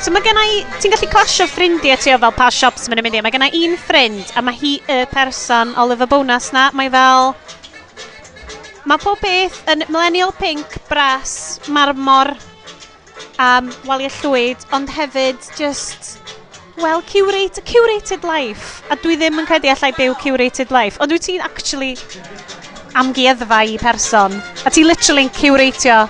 So 0.01 0.15
mae 0.15 0.25
gen 0.25 0.41
i, 0.41 0.63
ti'n 0.81 0.95
gallu 0.95 1.11
clasio 1.13 1.45
ffrindiau 1.51 2.01
ti 2.01 2.15
o 2.15 2.17
fel 2.25 2.33
pa 2.41 2.49
shops 2.49 2.89
mae'n 2.89 3.05
mynd 3.05 3.21
i. 3.21 3.23
Mae 3.29 3.37
gen 3.37 3.45
i 3.51 3.63
un 3.69 3.77
ffrind 3.77 4.33
a 4.33 4.41
mae 4.41 4.57
hi 4.57 4.73
y 4.89 5.03
person 5.13 5.77
Oliver 5.77 6.09
Bonas 6.09 6.55
na, 6.57 6.71
mae 6.73 6.89
fel... 6.95 7.35
Mae 8.89 9.05
pob 9.05 9.21
beth 9.21 9.61
yn 9.69 9.85
millennial 9.91 10.33
pink, 10.41 10.81
bras, 10.89 11.61
marmor, 11.69 12.33
um, 13.37 13.69
waliau 13.85 14.17
llwyd, 14.23 14.65
ond 14.73 14.97
hefyd 14.97 15.53
just 15.61 16.22
well, 16.77 17.03
curate, 17.03 17.59
curated 17.65 18.23
life. 18.23 18.83
A 18.91 18.97
dwi 18.97 19.17
ddim 19.17 19.41
yn 19.43 19.49
credu 19.49 19.73
allai 19.73 19.93
byw 19.97 20.15
curated 20.23 20.71
life. 20.75 21.01
Ond 21.01 21.13
dwi 21.13 21.21
ti'n 21.23 21.43
actually 21.45 21.97
amgueddfa 22.99 23.63
i 23.69 23.79
person. 23.81 24.39
A 24.67 24.71
ti 24.71 24.85
literally'n 24.85 25.33
curatio 25.37 26.07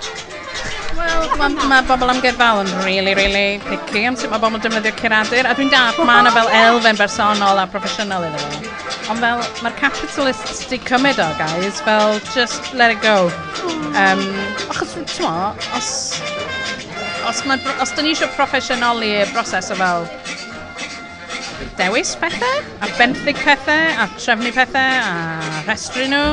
Wel, 0.93 1.23
mae 1.39 1.67
ma 1.67 1.79
bobl 1.87 2.11
amgueddfaol 2.13 2.59
yn 2.61 2.71
really, 2.85 3.15
really 3.17 3.57
picky 3.65 4.03
am 4.05 4.15
sut 4.19 4.29
mae 4.29 4.41
bobl 4.41 4.59
yn 4.59 4.63
defnyddio 4.63 4.93
curadur, 4.99 5.47
a 5.49 5.53
dwi'n 5.57 5.71
dall 5.73 6.05
mae 6.05 6.21
yna 6.21 6.33
fel 6.35 6.51
elfen 6.59 6.99
bersonol 6.99 7.61
a 7.61 7.65
proffesiynol 7.73 8.27
iddo 8.27 8.41
fo. 8.43 8.73
Ond 9.11 9.23
fel, 9.25 9.41
mae'r 9.65 9.77
capitalists 9.79 10.67
di 10.69 10.77
cymryd 10.85 11.19
o, 11.23 11.27
guys, 11.39 11.81
fel, 11.87 12.19
just 12.35 12.69
let 12.77 12.93
it 12.93 13.01
go. 13.01 13.31
Um, 13.97 14.21
achos, 14.69 14.93
ti'n 15.15 15.25
mo, 15.25 15.33
os, 15.79 15.89
os, 17.31 17.41
ma, 17.49 17.57
os 17.81 17.95
da 17.97 18.05
ni 18.05 18.13
eisiau 18.13 18.29
proffesiynoli 18.37 19.15
y 19.17 19.25
broses 19.33 19.73
o 19.73 19.79
fel 19.81 20.05
dewis 21.79 22.13
pethau, 22.19 22.61
a 22.83 22.89
benthyg 22.97 23.39
pethau, 23.43 23.89
a 24.03 24.07
trefnu 24.17 24.51
pethau, 24.55 24.99
a 25.03 25.63
restru 25.67 26.07
nhw. 26.11 26.23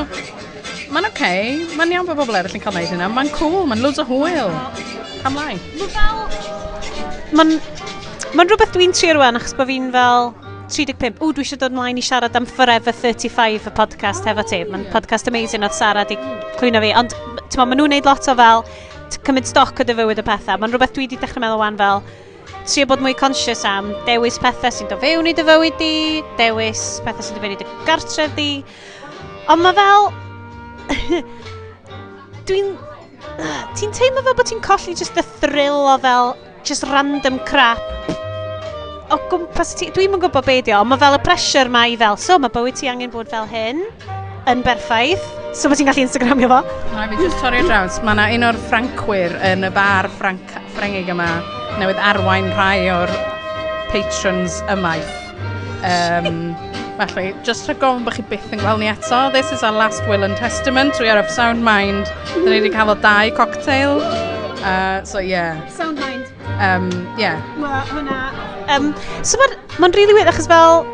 Mae'n 0.90 1.06
oce, 1.06 1.14
okay. 1.14 1.56
mae'n 1.78 1.94
iawn 1.94 2.08
bod 2.08 2.18
bobl 2.18 2.38
eraill 2.40 2.56
yn 2.58 2.62
cael 2.64 2.74
neud 2.74 2.90
hynna, 2.90 3.08
mae'n 3.14 3.30
cool, 3.36 3.62
mae'n 3.70 3.82
loads 3.84 4.02
o 4.02 4.06
hwyl. 4.08 4.50
Pam 5.22 5.38
lai. 5.38 5.54
Mae'n 7.36 7.56
ma 8.34 8.46
rhywbeth 8.46 8.74
dwi'n 8.74 8.94
trio 8.96 9.14
rwan, 9.18 9.38
achos 9.38 9.54
bod 9.58 9.70
fi'n 9.70 9.90
fel 9.94 10.32
35, 10.70 11.18
ww, 11.18 11.32
dwi 11.34 11.44
eisiau 11.44 11.58
dod 11.58 11.74
ymlaen 11.74 11.98
i 11.98 12.04
siarad 12.04 12.36
am 12.38 12.46
Forever 12.46 12.94
35, 12.94 13.66
y 13.66 13.74
podcast 13.74 14.26
hefo 14.28 14.44
ti. 14.46 14.62
Mae'n 14.70 14.86
podcast 14.92 15.30
amazing 15.30 15.66
oedd 15.66 15.74
Sara 15.74 16.04
di 16.06 16.18
cwyno 16.60 16.82
fi, 16.82 16.92
ond 16.98 17.14
ma, 17.58 17.64
maen 17.64 17.80
nhw'n 17.80 17.94
neud 17.96 18.06
lot 18.06 18.30
o 18.30 18.36
fel 18.38 18.64
cymryd 19.26 19.48
stoc 19.50 19.82
o 19.82 19.86
dy 19.86 19.96
fywyd 19.98 20.22
y 20.22 20.26
pethau. 20.26 20.58
Mae'n 20.62 20.74
rhywbeth 20.74 20.94
dwi 20.94 21.06
wedi 21.08 21.18
dechrau 21.20 21.42
meddwl 21.42 21.62
wan 21.62 21.78
fel, 21.80 22.04
trio 22.70 22.86
bod 22.86 23.02
mwy 23.02 23.16
conscious 23.18 23.64
am 23.66 23.90
dewis 24.06 24.38
pethau 24.42 24.70
sy'n 24.74 24.90
dod 24.90 25.02
fewn 25.02 25.26
i 25.26 25.34
dy 25.34 25.44
fywyd 25.46 25.76
di, 25.80 25.94
dewis 26.38 26.84
pethau 27.06 27.26
sy'n 27.26 27.38
dod 27.38 27.44
fewn 27.44 27.56
i 27.56 27.60
dy 27.60 27.66
gartref 27.88 28.36
di. 28.38 28.50
Ond 29.50 29.66
mae 29.66 29.74
fel... 29.78 30.10
Dwi'n... 32.48 32.72
Ti'n 33.78 33.92
teimlo 33.96 34.22
fel 34.26 34.36
bod 34.38 34.48
ti'n 34.50 34.62
colli 34.62 34.94
just 34.94 35.18
y 35.18 35.24
thrill 35.42 35.86
o 35.90 35.98
fel 36.02 36.34
just 36.66 36.86
random 36.90 37.38
crap 37.48 37.82
o 39.10 39.18
gwmpas 39.30 39.74
ti, 39.78 39.90
dwi'n 39.94 40.14
yn 40.14 40.22
gwybod 40.22 40.46
be 40.46 40.60
ond 40.76 40.90
mae 40.90 41.00
fel 41.00 41.16
y 41.16 41.20
pressure 41.26 41.70
mae 41.72 41.94
i 41.94 41.98
fel, 41.98 42.18
so 42.20 42.38
mae 42.38 42.52
bywyd 42.54 42.78
ti 42.78 42.90
angen 42.90 43.10
bod 43.10 43.30
fel 43.32 43.48
hyn, 43.50 43.82
yn 44.50 44.62
berffaith, 44.66 45.24
so 45.56 45.70
mae 45.70 45.80
ti'n 45.80 45.90
gallu 45.90 46.04
Instagramio 46.06 46.50
fo. 46.52 46.60
Mae 46.94 47.10
fi 47.10 47.24
just 47.24 47.40
torri 47.42 47.64
draws, 47.66 47.98
mae 48.06 48.14
yna 48.14 48.28
un 48.36 48.50
o'r 48.50 48.60
ffrancwyr 48.68 49.34
yn 49.50 49.66
y 49.66 49.72
bar 49.74 50.10
Franc 50.20 50.54
Ffrengig 50.76 51.10
yma, 51.10 51.32
newydd 51.80 52.00
arwain 52.10 52.50
rhai 52.54 52.88
o'r 52.92 53.12
patrons 53.90 54.60
ymaith. 54.72 55.16
Um, 55.80 56.54
felly, 57.00 57.32
just 57.46 57.68
rhaid 57.68 57.80
gofyn 57.82 58.04
bod 58.04 58.18
chi 58.18 58.24
byth 58.30 58.50
yn 58.54 58.62
gweld 58.62 58.82
ni 58.82 58.90
eto. 58.92 59.20
This 59.32 59.52
is 59.56 59.64
our 59.64 59.72
last 59.72 60.04
will 60.08 60.26
and 60.26 60.36
testament. 60.36 61.00
We 61.00 61.08
are 61.08 61.18
of 61.18 61.30
sound 61.32 61.64
mind. 61.64 62.10
Dyn 62.34 62.50
ni 62.50 62.58
wedi 62.58 62.72
cael 62.74 62.92
o 62.92 62.96
dau 63.00 63.32
cocktail. 63.36 64.02
Uh, 64.60 65.02
so, 65.04 65.18
yeah. 65.18 65.56
Sound 65.72 65.98
mind. 65.98 66.28
Um, 66.60 66.90
yeah. 67.18 67.40
Wel, 67.56 67.80
hwnna... 67.94 68.20
Um, 68.70 68.92
so, 69.24 69.40
mae'n 69.40 69.56
ma 69.80 69.88
really 69.96 70.14
weird 70.14 70.28
achos 70.30 70.50
fel 70.50 70.84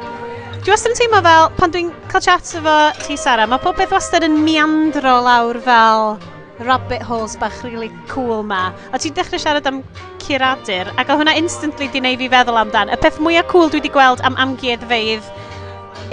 dwi 0.63 0.73
wastad 0.73 0.95
yn 0.95 0.97
teimlo 0.99 1.19
fel, 1.27 1.51
pan 1.59 1.75
dwi'n 1.75 1.91
cael 2.11 2.23
chat 2.25 2.55
efo 2.59 2.79
ti 3.03 3.19
Sara, 3.21 3.45
mae 3.51 3.63
pob 3.63 3.77
beth 3.79 3.93
wastad 3.95 4.25
yn 4.27 4.41
meandro 4.47 5.19
lawr 5.27 5.61
fel 5.67 6.17
rabbit 6.65 7.03
holes 7.03 7.37
bach 7.37 7.63
really 7.65 7.91
cool 8.09 8.43
ma. 8.43 8.73
A 8.93 8.99
ti'n 8.99 9.15
dechrau 9.17 9.41
siarad 9.41 9.67
am 9.69 9.83
curadur, 10.23 10.91
ac 10.97 11.11
o 11.13 11.19
hwnna 11.21 11.37
instantly 11.39 11.89
di 11.93 12.01
wneud 12.03 12.23
fi 12.23 12.31
feddwl 12.33 12.61
amdan. 12.63 12.93
Y 12.93 12.99
peth 13.03 13.21
mwyaf 13.23 13.49
cool 13.53 13.71
dwi 13.71 13.83
wedi 13.83 13.93
gweld 13.95 14.23
am 14.27 14.39
amgueddfeidd 14.41 15.31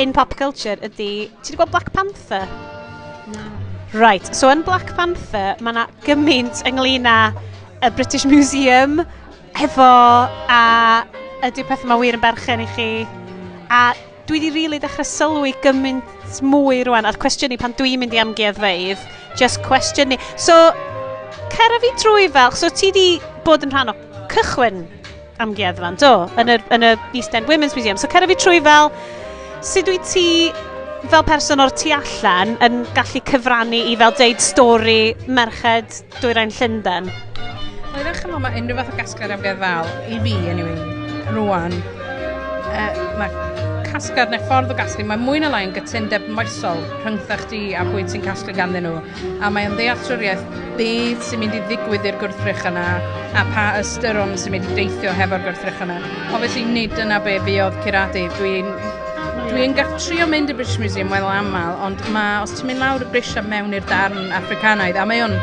in 0.04 0.14
pop 0.14 0.36
culture 0.40 0.78
ydy... 0.82 1.30
Ti 1.42 1.54
wedi 1.54 1.60
gweld 1.62 1.74
Black 1.74 1.92
Panther? 1.96 2.48
No. 3.34 3.50
Right, 3.94 4.26
so 4.36 4.50
yn 4.50 4.64
Black 4.66 4.96
Panther, 4.98 5.54
mae 5.62 5.76
yna 5.76 5.88
gymaint 6.06 6.64
ynglyn 6.70 7.06
â 7.10 7.18
y 7.84 7.92
British 7.94 8.26
Museum, 8.26 9.04
efo 9.62 9.90
a 10.50 10.62
ydy'r 11.46 11.68
peth 11.70 11.84
yma 11.86 12.00
wir 12.02 12.18
yn 12.18 12.24
berchen 12.24 12.64
i 12.64 12.68
chi. 12.74 12.90
A 13.70 13.92
dwi 14.28 14.40
wedi 14.40 14.50
rili 14.50 14.62
really 14.62 14.80
dechrau 14.80 15.08
sylwi 15.08 15.54
gymaint 15.64 16.42
mwy 16.42 16.84
rwan 16.88 17.06
a'r 17.06 17.20
cwestiwn 17.20 17.52
cwestiynu 17.52 17.62
pan 17.62 17.78
dwi'n 17.80 18.00
mynd 18.02 18.16
i 18.16 18.24
amgueddfeidd 18.24 19.06
just 19.40 19.62
cwestiwn 19.68 20.14
ni 20.14 20.20
so 20.36 20.56
cera 21.54 21.80
fi 21.84 21.92
trwy 22.02 22.30
fel 22.32 22.56
so 22.58 22.70
ti 22.70 22.92
di 22.96 23.08
bod 23.46 23.66
yn 23.68 23.74
rhan 23.74 23.92
o 23.92 23.96
cychwyn 24.32 24.86
amgueddfa'n 25.44 25.98
do? 26.02 26.14
Yn 26.40 26.52
y, 26.54 26.60
yn 26.74 26.86
y 26.88 26.92
East 27.18 27.34
End 27.36 27.50
Women's 27.50 27.76
Museum. 27.76 27.98
So 27.98 28.08
cera 28.08 28.28
fi 28.30 28.38
trwy 28.40 28.62
fel 28.64 28.92
sut 29.64 29.88
dwi 29.88 30.00
ti 30.08 30.28
fel 31.12 31.26
person 31.28 31.60
o'r 31.64 31.74
tu 31.76 31.92
allan 31.96 32.56
yn 32.64 32.84
gallu 32.96 33.22
cyfrannu 33.28 33.82
i 33.92 33.98
fel 34.00 34.16
deud 34.20 34.44
stori 34.44 35.02
merched 35.28 36.04
dwyrain 36.22 36.54
Llundain? 36.56 37.12
Wel, 37.94 38.00
i 38.02 38.06
ddechrau 38.08 38.40
mae 38.42 38.62
unrhyw 38.62 38.80
fath 38.80 38.94
o 38.94 38.98
gasgliad 39.02 39.36
amgueddfal, 39.36 39.92
i 40.10 40.22
fi, 40.24 40.38
anyway, 40.54 40.80
rwan, 41.36 41.76
uh, 42.74 43.04
mae 43.20 43.62
casgar 43.94 44.32
neu 44.32 44.42
ffordd 44.48 44.72
o 44.74 44.78
gasglu, 44.78 45.06
mae 45.06 45.22
mwy 45.22 45.44
na 45.44 45.52
lai 45.54 45.68
yn 45.68 45.74
gytundeb 45.76 46.26
moesol 46.34 46.82
rhyngthach 47.04 47.46
di 47.52 47.62
a 47.78 47.84
pwy 47.86 48.06
ti'n 48.10 48.24
casglu 48.26 48.56
ganddyn 48.58 48.88
nhw. 48.88 49.02
A 49.46 49.52
mae'n 49.54 49.74
yn 49.74 49.78
ddealltwriaeth 49.78 50.42
beth 50.80 51.28
sy'n 51.28 51.44
mynd 51.44 51.60
i 51.60 51.62
ddigwydd 51.68 52.10
i'r 52.10 52.18
gwrthrych 52.24 52.66
yna 52.72 52.88
a 53.38 53.46
pa 53.54 53.68
ystyron 53.82 54.34
sy'n 54.40 54.56
mynd 54.56 54.72
i 54.72 54.80
deithio 54.82 55.14
hefo'r 55.20 55.46
gwrthrych 55.46 55.86
yna. 55.86 56.00
Obviously, 56.34 56.66
nid 56.66 56.98
yna 57.06 57.22
be 57.24 57.38
fi 57.46 57.60
oedd 57.68 57.80
curadu. 57.86 58.26
Dwi'n 58.40 58.74
Dwi'n 59.44 59.74
gael 59.78 59.92
trio 60.02 60.26
mynd 60.30 60.50
i 60.50 60.56
British 60.58 60.80
Museum 60.82 61.12
wel 61.14 61.26
aml, 61.30 61.78
ond 61.86 62.02
mae, 62.16 62.40
os 62.42 62.56
ti'n 62.58 62.72
mynd 62.72 62.82
lawr 62.82 63.04
y 63.06 63.10
grisiau 63.14 63.46
mewn 63.46 63.76
i'r 63.76 63.86
darn 63.90 64.32
Africanaidd, 64.36 64.98
a 64.98 65.06
mae 65.10 65.22
o'n 65.26 65.36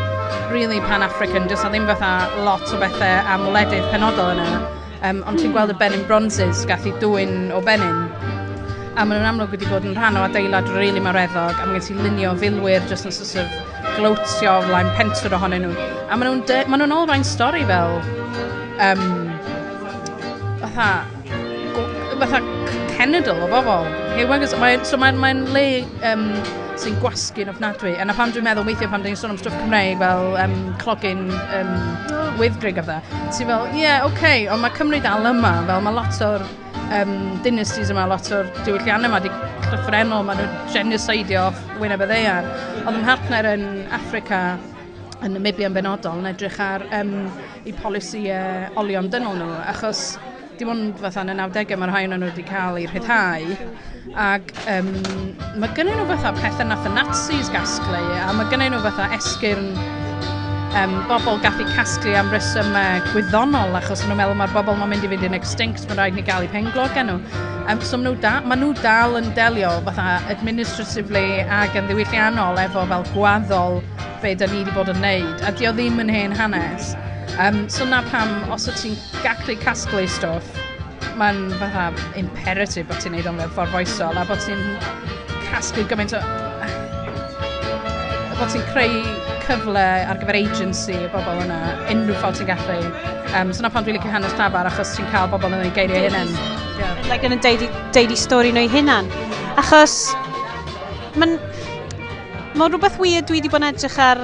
really 0.50 0.80
pan-African, 0.88 1.46
jyst 1.50 1.66
a 1.66 1.70
ddim 1.70 1.86
fatha 1.90 2.10
lot 2.46 2.66
o 2.74 2.80
bethau 2.80 3.30
am 3.30 3.46
wledydd 3.50 3.86
penodol 3.92 4.34
yna. 4.34 4.60
Um, 5.00 5.22
ond 5.24 5.40
ti'n 5.40 5.54
gweld 5.54 5.72
y 5.72 5.76
Benin 5.80 6.02
Bronzes 6.08 6.66
gath 6.68 6.84
i 6.84 6.92
dwy'n 7.00 7.48
o 7.56 7.62
Benin. 7.64 8.02
A 9.00 9.06
maen 9.06 9.16
nhw'n 9.16 9.28
amlwg 9.30 9.54
wedi 9.54 9.68
bod 9.70 9.86
yn 9.88 9.96
rhan 9.96 10.18
o 10.20 10.26
adeilad 10.26 10.68
rili 10.68 10.90
really 10.90 11.00
mareddog, 11.00 11.56
a 11.56 11.64
maen 11.64 11.78
gen 11.78 11.86
ti 11.86 11.96
lunio 11.96 12.34
filwyr 12.42 12.84
jyst 12.90 13.08
yn 13.08 13.16
sort 13.16 13.40
of 13.40 13.96
glowtio 13.96 14.58
o 14.58 14.68
flaen 14.68 14.92
pentwr 14.98 15.38
ohonyn 15.40 15.64
nhw. 15.64 15.90
A 16.12 16.20
maen 16.20 16.42
nhw'n 16.44 16.68
ma 16.68 16.82
nhw 16.82 17.00
olrhain 17.00 17.24
stori 17.24 17.64
fel... 17.72 18.00
Um, 18.76 19.06
fatha... 20.60 20.90
Fatha 22.20 22.59
cenedl 23.00 23.40
o 23.40 23.46
bobl. 23.48 23.86
Hewag, 24.12 24.42
so 24.44 24.58
mae'n 24.60 24.82
so 24.84 24.98
mae, 25.00 25.14
mae 25.16 25.32
le 25.54 25.62
um, 26.04 26.26
sy'n 26.80 26.98
gwasgu'n 27.00 27.48
ofnadwy. 27.48 27.94
A 27.96 28.04
na 28.04 28.12
pam 28.16 28.28
dwi'n 28.34 28.44
meddwl 28.44 28.66
weithio 28.68 28.90
pam 28.92 29.00
dwi'n 29.00 29.16
sôn 29.16 29.32
am 29.32 29.38
stwff 29.40 29.56
Cymreig 29.62 29.96
fel 30.02 30.36
um, 30.42 30.56
clogin 30.82 31.22
um, 31.56 31.70
wyddgrig 32.36 32.76
a 32.76 32.84
fydda. 32.84 32.98
ti'n 33.32 33.48
fel, 33.48 33.64
ie, 33.72 33.86
yeah, 33.86 34.04
oce, 34.04 34.12
okay, 34.18 34.44
ond 34.52 34.60
mae 34.60 34.76
Cymru 34.76 35.00
dal 35.00 35.24
yma. 35.32 35.54
Fel 35.70 35.86
mae 35.86 35.96
lot 35.96 36.20
o'r 36.28 36.44
um, 36.98 37.16
dynasties 37.46 37.94
yma, 37.94 38.04
lot 38.10 38.28
o'r 38.36 38.52
diwylliannau 38.66 39.08
yma, 39.08 39.22
di 39.24 39.32
cyffrenol, 39.70 40.26
mae 40.28 40.36
nhw'n 40.42 40.58
genocidio 40.74 41.46
off 41.46 41.62
Wyneb 41.80 42.04
y 42.04 42.10
ddeiar. 42.10 42.52
Oedd 42.82 42.98
yn 42.98 43.08
hartner 43.08 43.48
yn 43.54 43.68
Africa, 43.96 44.42
yn 45.24 45.38
Namibia 45.38 45.72
yn 45.72 45.78
benodol, 45.78 46.20
yn 46.20 46.34
edrych 46.34 46.60
ar 46.60 46.84
um, 47.00 47.16
eu 47.64 47.72
polisi 47.80 48.26
uh, 48.28 48.68
olion 48.80 49.08
dynol 49.08 49.40
nhw, 49.40 49.54
achos 49.72 50.10
dim 50.60 50.70
ond 50.72 50.98
fatha 51.00 51.24
yn 51.24 51.32
y 51.32 51.36
90au 51.38 51.78
mae'r 51.80 51.92
rhai 51.94 52.02
nhw 52.10 52.26
wedi 52.26 52.44
cael 52.48 52.78
eu 52.80 52.88
rhyddhau. 52.90 53.46
Ac 54.20 54.52
um, 54.74 54.90
mae 55.62 55.72
gynnyn 55.76 55.96
nhw 55.96 56.08
fatha 56.10 56.34
pethau 56.36 56.68
nath 56.68 56.88
y 56.88 56.92
Nazis 56.92 57.48
gasglu 57.54 58.02
a 58.20 58.30
mae 58.36 58.48
gynnyn 58.52 58.74
nhw 58.74 58.82
fatha 58.84 59.08
esgyrn 59.16 59.70
um, 60.76 60.96
bobl 61.08 61.40
gathu 61.44 61.64
casglu 61.74 62.12
am 62.20 62.32
resymau 62.34 63.00
gwyddonol 63.10 63.78
achos 63.80 64.04
nhw'n 64.04 64.20
meddwl 64.20 64.36
mae'r 64.40 64.52
bobl 64.58 64.76
mae'n 64.80 64.92
mynd 64.92 65.06
i 65.08 65.12
fynd 65.14 65.28
yn 65.30 65.38
extinct 65.38 65.88
mae'n 65.88 66.02
rhaid 66.02 66.18
ni 66.18 66.26
gael 66.28 66.44
eu 66.46 66.52
penglog 66.52 66.92
gen 66.98 67.10
nhw 67.12 67.18
um, 67.70 67.80
so 67.86 68.00
nhw 68.00 68.12
da, 68.22 68.36
maen 68.44 68.60
nhw 68.64 68.74
dal 68.82 69.16
yn 69.20 69.30
delio 69.38 69.72
fatha 69.88 70.18
administratively 70.34 71.40
ac 71.60 71.78
yn 71.80 71.88
ddiwylliannol 71.88 72.60
efo 72.66 72.84
fel 72.92 73.06
gwaddol 73.14 73.80
be 74.20 74.34
da 74.36 74.50
ni 74.50 74.60
wedi 74.60 74.76
bod 74.76 74.92
yn 74.92 75.00
neud. 75.00 75.46
A 75.48 75.54
di 75.56 75.68
o 75.68 75.72
ddim 75.72 76.02
yn 76.02 76.12
hen 76.12 76.36
hanes. 76.36 76.92
Um, 77.38 77.68
so 77.68 77.84
na 77.84 78.02
pam, 78.10 78.50
os 78.52 78.68
o 78.68 78.74
ti'n 78.76 78.96
gallu 79.24 79.56
casglu 79.62 80.02
stwff, 80.10 80.58
mae'n 81.20 81.50
fatha 81.60 81.88
imperative 82.20 82.88
bod 82.88 83.00
ti'n 83.02 83.14
neud 83.16 83.28
o'n 83.30 83.38
mewn 83.38 83.52
ffordd 83.54 83.72
foesol 83.74 84.18
a 84.18 84.24
bod 84.28 84.42
ti'n 84.44 84.60
casglu 85.50 85.86
gymaint 85.90 86.16
o... 86.16 86.20
bod 88.40 88.50
ti'n 88.52 88.64
creu 88.72 88.98
cyfle 89.46 89.86
ar 90.10 90.20
gyfer 90.20 90.40
agency 90.40 90.96
y 90.96 91.08
bobl 91.14 91.42
yna, 91.44 91.58
unrhyw 91.92 92.18
ffordd 92.20 92.40
ti'n 92.40 92.50
gallu. 92.50 92.92
Um, 93.38 93.54
so 93.54 93.64
na 93.64 93.70
pan 93.72 93.86
dwi'n 93.86 93.98
licio 93.98 94.12
hanes 94.12 94.36
llafar 94.38 94.68
achos 94.70 94.96
ti'n 94.96 95.08
cael 95.14 95.30
bobl 95.32 95.52
yn 95.54 95.64
ei 95.64 95.74
geiriau 95.76 96.08
hunain. 96.08 96.34
Yeah. 96.80 97.02
Like 97.10 97.28
yn 97.28 97.36
y 97.36 97.40
deud 97.44 98.14
i 98.16 98.18
stori 98.18 98.52
nhw'i 98.56 98.70
hunain. 98.72 99.10
Achos 99.60 100.00
mae'n... 101.20 101.38
Mae 102.58 102.66
rhywbeth 102.66 102.96
wir 102.98 103.22
dwi 103.22 103.38
wedi 103.38 103.50
bod 103.50 103.62
yn 103.62 103.68
edrych 103.70 103.98
ar 104.02 104.18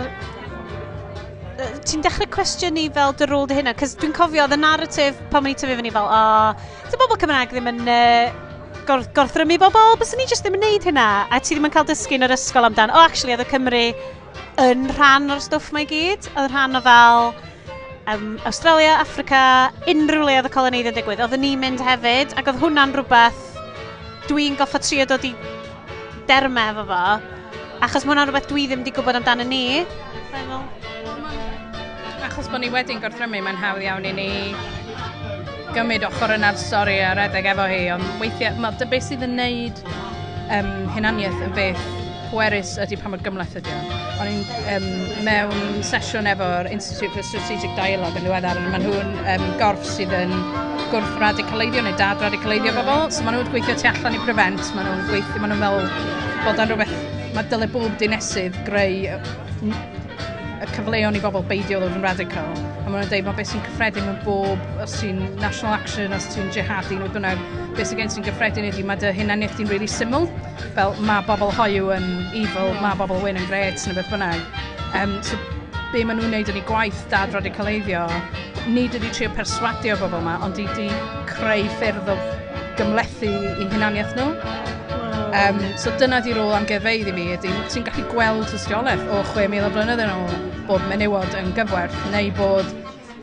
ti'n 1.96 2.04
dechrau 2.04 2.28
cwestiynu 2.28 2.82
fel 2.92 3.14
dy 3.16 3.26
rôl 3.30 3.46
dy 3.48 3.56
hynna, 3.56 3.72
cos 3.72 3.94
dwi'n 3.96 4.12
cofio 4.12 4.42
oedd 4.44 4.52
y 4.52 4.56
narratif 4.60 5.16
pan 5.32 5.44
mae'n 5.46 5.56
tyfu 5.56 5.76
fyny 5.78 5.92
fel, 5.94 6.04
o, 6.04 6.18
oh, 6.18 6.74
dy 6.92 6.98
bobl 7.00 7.16
Cymraeg 7.22 7.54
ddim 7.54 7.70
yn 7.70 7.78
uh, 7.88 8.34
gorth 8.88 9.08
gorthrymu 9.16 9.56
bobl, 9.62 9.94
bys 9.96 10.12
ni 10.18 10.26
jyst 10.28 10.44
ddim 10.44 10.58
yn 10.58 10.64
neud 10.66 10.84
hynna, 10.84 11.06
a 11.32 11.40
ti 11.40 11.54
ddim 11.54 11.70
yn 11.70 11.72
cael 11.72 11.86
dysgu 11.88 12.18
yn 12.18 12.26
yr 12.26 12.34
ysgol 12.36 12.68
amdan, 12.68 12.92
o, 12.92 13.00
oh, 13.00 13.06
actually, 13.08 13.32
oedd 13.32 13.46
y 13.46 13.48
Cymru 13.48 13.82
yn 14.66 14.84
rhan 14.98 15.32
o'r 15.32 15.40
stwff 15.40 15.72
mae 15.72 15.88
gyd, 15.88 16.28
oedd 16.34 16.50
rhan 16.52 16.76
o 16.76 16.84
fel 16.84 17.30
um, 18.12 18.28
Australia, 18.44 18.98
Africa, 19.00 19.40
unrhyw 19.88 20.28
le 20.28 20.36
oedd 20.42 20.50
y 20.50 20.52
coloneidd 20.52 20.92
yn 20.92 20.98
digwydd, 21.00 21.24
oedd 21.24 21.40
ni'n 21.40 21.64
mynd 21.64 21.84
hefyd, 21.86 22.36
ac 22.36 22.52
oedd 22.52 22.60
hwnna'n 22.60 22.92
rhywbeth 22.98 23.40
dwi'n 24.28 24.60
goffa 24.60 24.84
trio 24.84 25.08
dod 25.08 25.24
i 25.24 25.32
derma 26.28 26.68
efo 26.74 26.84
fo, 26.92 27.02
achos 27.88 28.04
mae 28.04 28.12
hwnna'n 28.12 28.28
rhywbeth 28.28 28.52
dwi 28.52 28.68
ddim 28.68 28.84
wedi 28.84 28.98
gwybod 29.00 29.22
amdano 29.22 29.48
ni. 29.48 29.64
Fel, 30.34 30.58
achos 32.36 32.50
bod 32.52 32.60
ni 32.60 32.68
wedi'n 32.68 32.98
gorthrymu, 33.00 33.38
mae'n 33.40 33.56
hawdd 33.56 33.80
iawn 33.80 34.04
i 34.04 34.10
ni 34.12 34.24
gymryd 35.72 36.02
ochr 36.04 36.34
yna'r 36.34 36.58
stori 36.60 36.98
a 37.00 37.14
redeg 37.16 37.48
efo 37.48 37.64
hi, 37.70 37.78
ond 37.94 38.04
weithiau, 38.20 38.58
mae 38.60 38.76
dy 38.76 38.88
beth 38.90 39.06
sydd 39.06 39.24
yn 39.24 39.38
neud 39.38 39.80
um, 40.52 40.68
hunaniaeth 40.92 41.38
yn 41.46 41.54
beth 41.56 41.80
pwerus 42.28 42.74
ydy 42.84 42.98
pa 43.00 43.08
mor 43.08 43.24
gymleth 43.24 43.56
ydy 43.62 43.72
o. 43.72 43.80
O'n 44.20 44.28
i'n 44.34 44.44
um, 44.74 44.86
mewn 45.24 45.80
sesiwn 45.88 46.28
efo'r 46.28 46.68
Institute 46.76 47.08
for 47.16 47.24
Strategic 47.24 47.72
Dialogue 47.78 48.20
yn 48.20 48.28
ddiweddar, 48.28 48.60
a 48.60 48.68
maen 48.68 48.84
nhw'n 48.84 49.16
um, 49.32 49.48
gorff 49.62 49.88
sydd 49.88 50.12
yn 50.20 50.34
gwrth 50.92 51.16
radicaleiddio 51.22 51.88
neu 51.88 51.96
dad 51.96 52.20
radicaleiddio 52.20 52.76
bobl, 52.76 53.06
so 53.08 53.24
maen 53.24 53.40
nhw'n 53.40 53.52
gweithio 53.54 53.80
tu 53.80 53.94
allan 53.94 54.20
i 54.20 54.24
prevent, 54.28 54.74
maen 54.76 54.90
nhw'n 54.92 55.06
gweithio, 55.08 55.40
maen 55.40 55.56
nhw'n 55.56 55.64
fel 55.64 56.42
bod 56.44 56.66
yn 56.66 56.74
rhywbeth, 56.74 56.98
mae 57.32 57.48
dylai 57.54 57.72
bob 57.78 57.96
dinesydd 58.04 58.60
greu 58.68 59.06
y 60.56 60.66
cyfleon 60.72 61.16
i 61.16 61.20
bobl 61.20 61.44
beidio 61.50 61.80
ddod 61.82 61.96
yn 61.98 62.04
radical. 62.04 62.46
A 62.56 62.88
maen 62.88 63.02
nhw'n 63.02 63.10
dweud, 63.10 63.26
mae 63.26 63.36
beth 63.36 63.50
sy'n 63.50 63.64
cyffredin 63.66 64.06
mewn 64.06 64.20
bob, 64.24 64.62
os 64.80 64.94
ti'n 65.00 65.18
national 65.42 65.74
action, 65.76 66.14
os 66.16 66.28
ti'n 66.32 66.48
jihadi, 66.54 66.96
nhw 66.96 67.10
bynnag, 67.12 67.42
beth 67.76 67.90
sy'n 67.90 68.00
gen 68.00 68.12
sy'n 68.14 68.24
gyffredin 68.26 68.68
ydy, 68.70 68.84
mae 68.88 69.00
dy 69.02 69.12
hunaniaeth 69.18 69.58
di'n 69.58 69.68
really 69.72 69.90
syml, 69.90 70.28
fel 70.78 70.96
mae 71.04 71.24
bobl 71.28 71.52
hoiw 71.58 71.92
yn 71.98 72.08
evil, 72.40 72.72
mae 72.80 72.96
bobl 73.00 73.20
wyn 73.24 73.40
yn 73.40 73.50
gret, 73.50 73.82
neu 73.84 73.98
beth 73.98 74.08
bynnag. 74.14 74.40
Um, 74.96 75.18
so, 75.26 75.38
be 75.92 76.06
maen 76.06 76.22
nhw'n 76.22 76.32
neud 76.38 76.52
yn 76.54 76.60
ei 76.62 76.66
gwaith 76.70 77.04
dad 77.12 77.36
radicaleiddio, 77.36 78.06
nid 78.72 78.96
ydy 78.96 79.12
trio 79.12 79.28
perswadio 79.36 79.98
bobl 80.00 80.22
yma, 80.22 80.38
ond 80.46 80.58
ydy 80.62 80.88
creu 81.28 81.68
ffyrdd 81.76 82.14
o 82.14 82.16
gymlethu 82.80 83.28
i 83.28 83.68
hunaniaeth 83.74 84.16
nhw. 84.16 84.32
Um, 85.34 85.58
so 85.76 85.90
dyna 85.98 86.20
di 86.22 86.34
rôl 86.36 86.52
am 86.54 86.66
gyfeidd 86.68 87.08
i 87.10 87.14
mi, 87.14 87.24
ydy 87.34 87.50
ti'n 87.72 87.86
gallu 87.86 88.04
gweld 88.12 88.46
tystiolaeth 88.52 89.02
o 89.10 89.22
6,000 89.32 89.66
o 89.66 89.70
blynyddoedd 89.74 90.04
yn 90.04 90.12
ôl 90.12 90.36
bod 90.68 90.84
menywod 90.90 91.34
yn 91.38 91.50
gyfwerth 91.56 91.96
neu 92.12 92.30
bod 92.38 92.68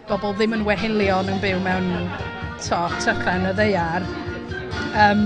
bobl 0.09 0.35
ddim 0.37 0.57
yn 0.57 0.65
wehilio 0.67 1.21
yn 1.23 1.39
byw 1.43 1.61
mewn 1.63 1.87
to, 2.63 2.81
tychan 3.03 3.47
y 3.49 3.53
ddeiar. 3.59 4.07
Um, 4.99 5.23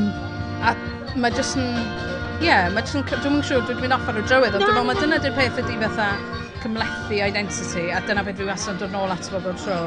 a 0.62 0.76
mae 1.18 1.34
jyst 1.34 1.58
yn... 1.62 1.72
Ie, 2.38 2.52
yeah, 2.52 2.70
mae 2.74 2.86
jyst 2.86 3.00
yn... 3.02 3.08
Dwi'n 3.16 3.42
siŵr, 3.48 3.66
dwi'n 3.70 3.82
mynd 3.82 3.98
off 3.98 4.12
ar 4.12 4.22
y 4.22 4.28
drywydd, 4.30 4.60
ond 4.60 4.68
dwi'n 4.68 4.78
meddwl, 4.78 5.02
dyna 5.02 5.22
di'r 5.26 5.36
peth 5.40 5.64
ydy 5.64 5.80
fatha 5.82 6.12
cymlethu 6.62 7.24
identity, 7.26 7.90
a 7.90 8.04
dyna 8.06 8.26
beth 8.28 8.38
dwi'n 8.38 8.54
wastad 8.54 8.78
yn 8.78 8.86
dod 8.86 8.96
nôl 8.96 9.18
at 9.18 9.34
bobl 9.34 9.58
tro 9.64 9.82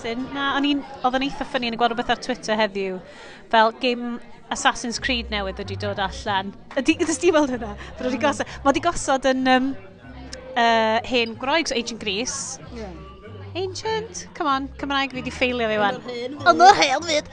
amazing. 0.00 0.26
Na, 0.34 0.54
o'n 0.56 0.66
i'n, 0.66 0.82
oedd 1.04 1.16
yn 1.18 1.26
eitha 1.26 1.46
ffynnu 1.46 1.70
yn 1.70 1.78
gweld 1.78 1.94
rhywbeth 1.94 2.12
ar 2.14 2.20
Twitter 2.22 2.58
heddiw, 2.58 2.98
fel 3.52 3.72
game 3.82 4.18
Assassin's 4.54 4.98
Creed 4.98 5.30
newydd 5.30 5.60
wedi 5.62 5.76
dod 5.80 6.00
allan. 6.02 6.54
Ydy, 6.78 6.96
ydych 7.04 7.20
ti 7.22 7.30
weld 7.34 7.52
hynna? 7.54 7.74
Mae 7.98 8.08
wedi 8.08 8.20
gosod, 8.22 8.48
mm. 8.48 8.64
mae 8.64 8.72
wedi 8.72 8.82
gosod 8.86 9.28
yn 9.30 9.52
um, 9.52 9.68
uh, 10.56 10.98
hen 11.06 11.36
groeg, 11.40 11.70
so 11.70 11.78
Ancient 11.78 12.02
Greece. 12.02 12.58
Yeah. 12.74 12.90
Ancient, 13.54 14.28
come 14.34 14.50
on, 14.50 14.68
Cymraeg 14.78 15.14
fi 15.14 15.22
wedi 15.22 15.34
ffeilio 15.34 15.68
fi 15.70 15.78
wan. 15.82 16.00
Yn 16.10 16.66
o'r 16.66 16.76
hen 16.78 17.06
fyd. 17.06 17.30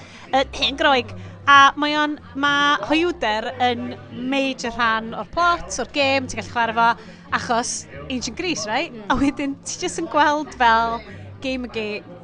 Hen 0.58 0.80
groeg. 0.80 1.14
A 1.48 1.72
mae 1.80 1.94
o'n, 1.96 2.18
mae 2.36 2.88
Hoiwder 2.90 3.52
yn 3.64 3.94
major 4.12 4.74
rhan 4.76 5.14
o'r 5.16 5.30
plot, 5.32 5.70
o'r 5.80 5.94
gêm, 5.96 6.28
ti'n 6.28 6.42
gallu 6.42 6.52
chwarae 6.52 6.76
fo, 6.76 7.14
achos 7.38 7.72
Ancient 8.10 8.36
Greece, 8.40 8.66
right? 8.68 8.92
Mm. 8.92 9.06
A 9.14 9.20
wedyn, 9.22 9.56
ti 9.64 9.80
jyst 9.86 10.02
yn 10.02 10.10
gweld 10.12 10.58
fel 10.60 11.00
Game 11.46 11.70
y 11.70 11.74
Game, 11.78 12.17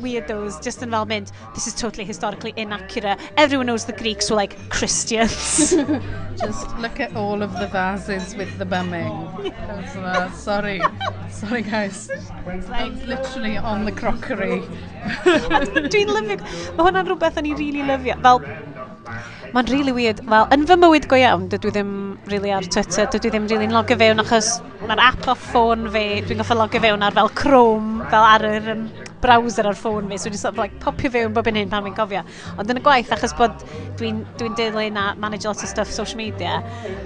weirdos 0.00 0.58
just 0.64 0.82
yn 0.84 0.90
fel 0.94 1.06
mynd, 1.10 1.32
this 1.54 1.66
is 1.66 1.74
totally 1.74 2.04
historically 2.04 2.52
inaccurate. 2.56 3.20
Everyone 3.36 3.66
knows 3.66 3.84
the 3.84 3.92
Greeks 3.92 4.30
were 4.30 4.36
like 4.36 4.56
Christians. 4.70 5.74
just 6.42 6.76
look 6.78 7.00
at 7.00 7.14
all 7.16 7.42
of 7.42 7.52
the 7.58 7.68
vases 7.68 8.34
with 8.36 8.56
the 8.58 8.64
bumming. 8.64 9.12
Uh, 9.52 10.30
sorry. 10.32 10.80
Sorry 11.30 11.62
guys. 11.62 12.08
Like, 12.46 12.66
That's 12.66 13.06
literally 13.06 13.56
on 13.56 13.84
the 13.84 13.92
crockery. 13.92 14.62
Dwi'n 15.92 16.12
lyfio. 16.14 16.38
Mae 16.76 16.86
hwnna'n 16.86 17.08
rhywbeth 17.08 17.40
o'n 17.42 17.50
i 17.50 17.56
really 17.58 17.82
lyfio. 17.86 18.18
Fel, 18.22 18.44
Mae'n 19.52 19.68
really 19.68 19.92
weird. 19.92 20.22
Wel, 20.32 20.46
yn 20.54 20.62
fy 20.68 20.76
mywyd 20.80 21.06
go 21.10 21.16
iawn, 21.20 21.42
dydw 21.52 21.68
i 21.68 21.72
ddim 21.74 21.90
really 22.32 22.52
ar 22.56 22.64
Twitter, 22.72 23.08
dydw 23.12 23.28
i 23.28 23.32
ddim 23.34 23.48
really'n 23.50 23.74
logio 23.76 23.98
fewn 24.00 24.22
achos 24.22 24.48
mae'r 24.86 25.02
app 25.10 25.28
o 25.28 25.34
ffôn 25.36 25.90
fi, 25.92 26.04
dwi'n 26.24 26.40
goffa 26.40 26.56
logio 26.56 26.80
fewn 26.80 27.04
ar 27.04 27.16
fel 27.18 27.28
Chrome, 27.36 28.06
fel 28.12 28.28
ar 28.30 28.46
yr 28.48 28.70
um, 28.72 28.86
browser 29.22 29.68
ar 29.70 29.78
ffôn 29.78 30.10
fi, 30.10 30.18
so 30.18 30.30
dwi'n 30.30 30.42
sort 30.42 30.52
of, 30.54 30.60
like, 30.60 30.74
popio 30.82 31.12
fewn 31.14 31.34
bob 31.36 31.48
yn 31.50 31.60
hyn 31.60 31.72
pan 31.72 31.86
fi'n 31.86 31.96
cofio. 31.96 32.22
Ond 32.58 32.72
yn 32.72 32.80
y 32.80 32.84
gwaith, 32.84 33.12
achos 33.14 33.34
bod 33.38 33.64
dwi'n 34.00 34.22
dwi, 34.36 34.48
dwi 34.48 34.52
deulu 34.58 34.86
na 34.94 35.12
manage 35.22 35.48
lot 35.48 35.62
o 35.62 35.70
stuff 35.70 35.90
social 35.92 36.20
media, 36.20 36.60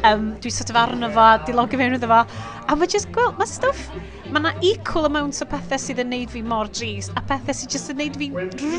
um, 0.09 0.33
dwi'n 0.43 0.57
sort 0.59 0.73
of 0.73 0.81
arno 0.83 1.11
fo, 1.15 1.29
di 1.47 1.57
logio 1.57 1.81
fewn 1.81 1.97
iddo 1.99 2.11
fo, 2.11 2.23
a 2.67 2.77
mae 2.77 2.91
just, 2.91 3.11
gweld, 3.15 3.37
mae 3.41 3.51
stuff, 3.51 3.85
mae 4.33 4.43
na 4.43 4.55
equal 4.65 5.07
amount 5.09 5.39
o 5.45 5.49
pethau 5.51 5.81
sydd 5.81 6.01
yn 6.03 6.11
neud 6.15 6.33
fi 6.33 6.43
mor 6.43 6.71
drist, 6.73 7.13
a 7.19 7.23
pethau 7.29 7.55
sydd 7.57 7.77
just 7.77 7.93
yn 7.93 8.01
neud 8.03 8.17
fi 8.19 8.31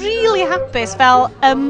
really 0.01 0.43
hapus, 0.49 0.97
fel, 0.99 1.29
um, 1.47 1.69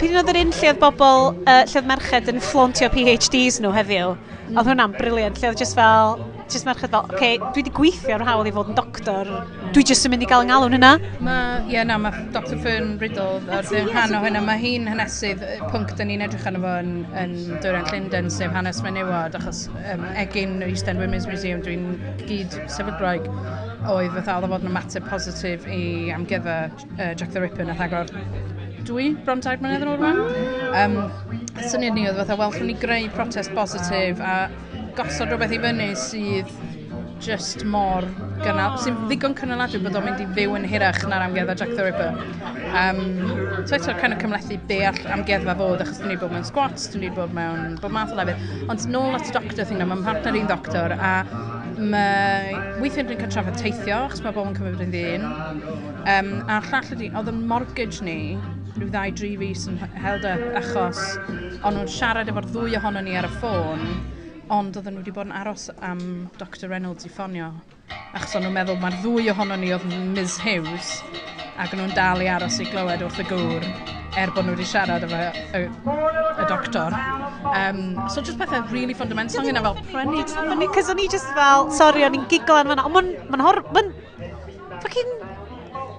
pyn 0.00 0.16
oedd 0.20 0.32
yr 0.32 0.40
un 0.44 0.54
lle 0.54 0.72
oedd 0.72 0.80
bobl, 0.82 1.34
uh, 1.44 1.60
lle 1.66 1.82
oedd 1.82 1.90
merched 1.90 2.32
yn 2.32 2.40
fflontio 2.44 2.88
PhDs 2.94 3.60
nhw 3.60 3.74
heddiw, 3.76 4.16
mm. 4.16 4.56
oedd 4.56 4.72
hwnna'n 4.72 4.96
briliant, 4.96 5.42
lle 5.42 5.52
oedd 5.52 5.60
just 5.64 5.76
fel, 5.78 6.16
jyst 6.52 6.66
merched 6.68 6.90
fel, 6.90 7.04
oce, 7.04 7.14
okay, 7.16 7.38
dwi 7.40 7.62
wedi 7.62 7.72
gweithio 7.74 8.16
ar 8.16 8.24
hawl 8.28 8.48
i 8.48 8.52
fod 8.54 8.70
yn 8.70 8.76
doctor, 8.78 9.30
dwi 9.74 9.84
jyst 9.90 10.06
yn 10.06 10.12
mynd 10.14 10.24
i 10.26 10.28
gael 10.30 10.44
yng 10.44 10.50
ngalwn 10.52 10.76
hynna. 10.76 10.92
Mae, 11.26 11.60
ie, 11.66 11.74
yeah, 11.74 11.86
na, 11.88 11.98
mae 12.02 12.26
Dr 12.34 12.60
Fern 12.64 12.94
Riddle 13.02 13.40
ar 13.56 13.66
ddim 13.66 13.90
rhan 13.90 14.14
o 14.16 14.22
hynna, 14.24 14.42
mae 14.46 14.62
hi'n 14.62 14.88
hanesydd, 14.90 15.42
pwnc 15.72 15.94
dyn 15.98 16.12
ni'n 16.12 16.26
edrych 16.26 16.46
arno 16.50 16.62
fo 16.64 16.74
yn, 16.82 16.92
yn 17.22 17.36
Dwyrant 17.64 17.92
Llundain, 17.92 18.30
sef 18.32 18.54
hanes 18.56 18.82
menywod, 18.86 19.38
achos 19.40 19.66
um, 19.92 20.06
egin 20.14 20.58
East 20.68 20.90
End 20.92 21.02
Women's 21.02 21.28
Museum, 21.30 21.64
dwi'n 21.66 21.88
gyd 22.24 22.58
sefydroig 22.72 23.26
oedd 23.86 24.14
fatha 24.18 24.38
oedd 24.38 24.48
o 24.48 24.52
fod 24.54 24.66
yn 24.66 24.72
ymateb 24.72 25.10
positif 25.10 25.66
i 25.70 26.12
amgyfa 26.14 26.60
uh, 26.68 27.12
Jack 27.14 27.32
the 27.34 27.42
Ripper 27.42 27.66
nath 27.66 27.82
agor 27.86 28.10
dwy 28.86 29.10
bron 29.26 29.40
tair 29.42 29.58
mlynedd 29.58 29.82
yn 29.82 29.90
ôl 29.90 29.96
rwan. 29.98 30.20
Um, 30.78 30.96
syniad 31.66 31.96
ni 31.96 32.06
oedd 32.06 32.20
fatha, 32.20 32.36
wel, 32.38 32.54
rwy'n 32.54 32.70
ni 32.70 32.76
greu 32.78 33.08
protest 33.16 33.54
positif 33.56 34.20
a 34.22 34.36
gosod 34.96 35.28
rhywbeth 35.28 35.52
i 35.52 35.56
fyny 35.60 35.86
sydd 36.00 36.52
just 37.20 37.64
mor 37.68 38.04
gynnal, 38.40 38.76
sy'n 38.80 38.96
ddigon 39.08 39.34
cynnaladwy 39.36 39.80
bod 39.84 39.96
o'n 39.98 40.06
mynd 40.06 40.22
i 40.24 40.26
fyw 40.36 40.54
yn 40.56 40.64
hirach 40.68 41.02
na'r 41.08 41.24
amgueddfa 41.26 41.56
Jack 41.60 41.74
the 41.76 41.84
Ripper. 41.84 42.16
Um, 42.80 43.02
so 43.68 43.76
eto, 43.76 43.92
kind 44.00 44.16
of 44.16 44.22
cymlethu 44.22 44.56
be 44.70 44.78
all 44.88 45.00
amgueddfa 45.12 45.56
fod, 45.58 45.84
achos 45.84 46.00
dwi'n 46.00 46.14
ni 46.14 46.18
bod 46.22 46.32
mewn 46.32 46.48
squats, 46.48 46.88
dwi'n 46.92 47.04
ni 47.04 47.12
bod 47.18 47.36
mewn 47.36 47.76
bod 47.82 47.92
math 47.92 48.14
o 48.14 48.18
lefydd. 48.20 48.42
Ond 48.72 48.88
nôl 48.94 49.18
at 49.18 49.28
y 49.28 49.36
doctor 49.36 49.68
thing 49.68 49.82
na, 49.82 49.88
mae'n 49.92 50.04
partner 50.06 50.40
i'n 50.40 50.48
doctor, 50.48 50.96
a 50.96 51.12
mae 51.76 52.56
weithio 52.80 53.04
dwi'n 53.04 53.20
cael 53.20 53.32
trafod 53.36 53.60
teithio, 53.60 54.02
achos 54.06 54.24
mae 54.24 54.32
bobl 54.32 54.54
yn 54.54 54.58
cymryd 54.60 54.84
yn 54.86 54.96
ddyn. 54.96 55.30
Um, 56.08 56.34
a 56.48 56.62
llall 56.70 56.92
ydy, 56.96 57.12
oedd 57.12 57.32
yn 57.34 57.44
mortgage 57.52 58.04
ni, 58.06 58.18
rhyw 58.76 58.92
ddau 58.92 59.12
dri 59.16 59.36
fus 59.40 59.68
yn 59.70 59.80
held 60.00 60.24
up 60.28 60.60
achos 60.60 61.00
o'n 61.64 61.76
nhw'n 61.76 61.88
siarad 61.88 62.28
efo'r 62.28 62.48
ddwy 62.52 62.76
ohono 62.76 63.00
ni 63.04 63.16
ar 63.16 63.28
y 63.28 63.30
ffôn 63.38 63.88
ond 64.52 64.76
oedden 64.78 64.94
nhw 64.94 65.02
wedi 65.02 65.14
bod 65.14 65.26
yn 65.26 65.34
aros 65.34 65.66
am 65.82 66.00
Dr 66.38 66.70
Reynolds 66.70 67.06
i 67.06 67.10
ffonio 67.10 67.50
achos 68.14 68.36
o'n 68.38 68.46
nhw'n 68.46 68.54
meddwl 68.54 68.78
mae'r 68.82 68.98
ddwy 69.02 69.30
ohono 69.32 69.56
ni 69.58 69.72
oedd 69.74 69.86
Ms 69.90 70.38
Hughes 70.44 70.90
ac 71.56 71.72
o'n 71.74 71.82
nhw'n 71.82 71.94
dal 71.96 72.22
i 72.22 72.28
aros 72.30 72.60
i 72.62 72.66
glywed 72.68 73.02
wrth 73.06 73.22
y 73.22 73.26
gŵr 73.30 73.66
er 74.16 74.32
bod 74.32 74.46
nhw 74.46 74.54
wedi 74.54 74.66
siarad 74.70 75.04
efo 75.04 75.18
y, 75.58 75.64
y 75.66 76.46
doctor. 76.48 76.94
Um, 77.50 77.80
so 78.08 78.22
just 78.22 78.38
pethau 78.40 78.62
really 78.72 78.94
fundamental 78.96 79.44
yna 79.50 79.62
fel 79.66 79.76
prynu. 79.90 80.22
Cos 80.72 80.88
o'n 80.92 81.02
i 81.02 81.08
just 81.12 81.28
fel, 81.36 81.68
sorry, 81.76 82.06
o'n 82.06 82.16
i'n 82.16 82.24
giglo 82.30 82.56
yn 82.62 82.72
fanna, 82.72 82.86
ond 82.88 82.96
ma'n 82.96 83.10
ma 83.34 83.48
hor... 83.48 83.60
ma'n... 83.76 83.92
fucking... 84.84 85.12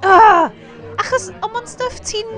Uh, 0.01 0.47
achos, 0.97 1.29
ond 1.43 1.53
ma'n 1.53 1.69
stuff 1.69 2.01
ti'n 2.07 2.33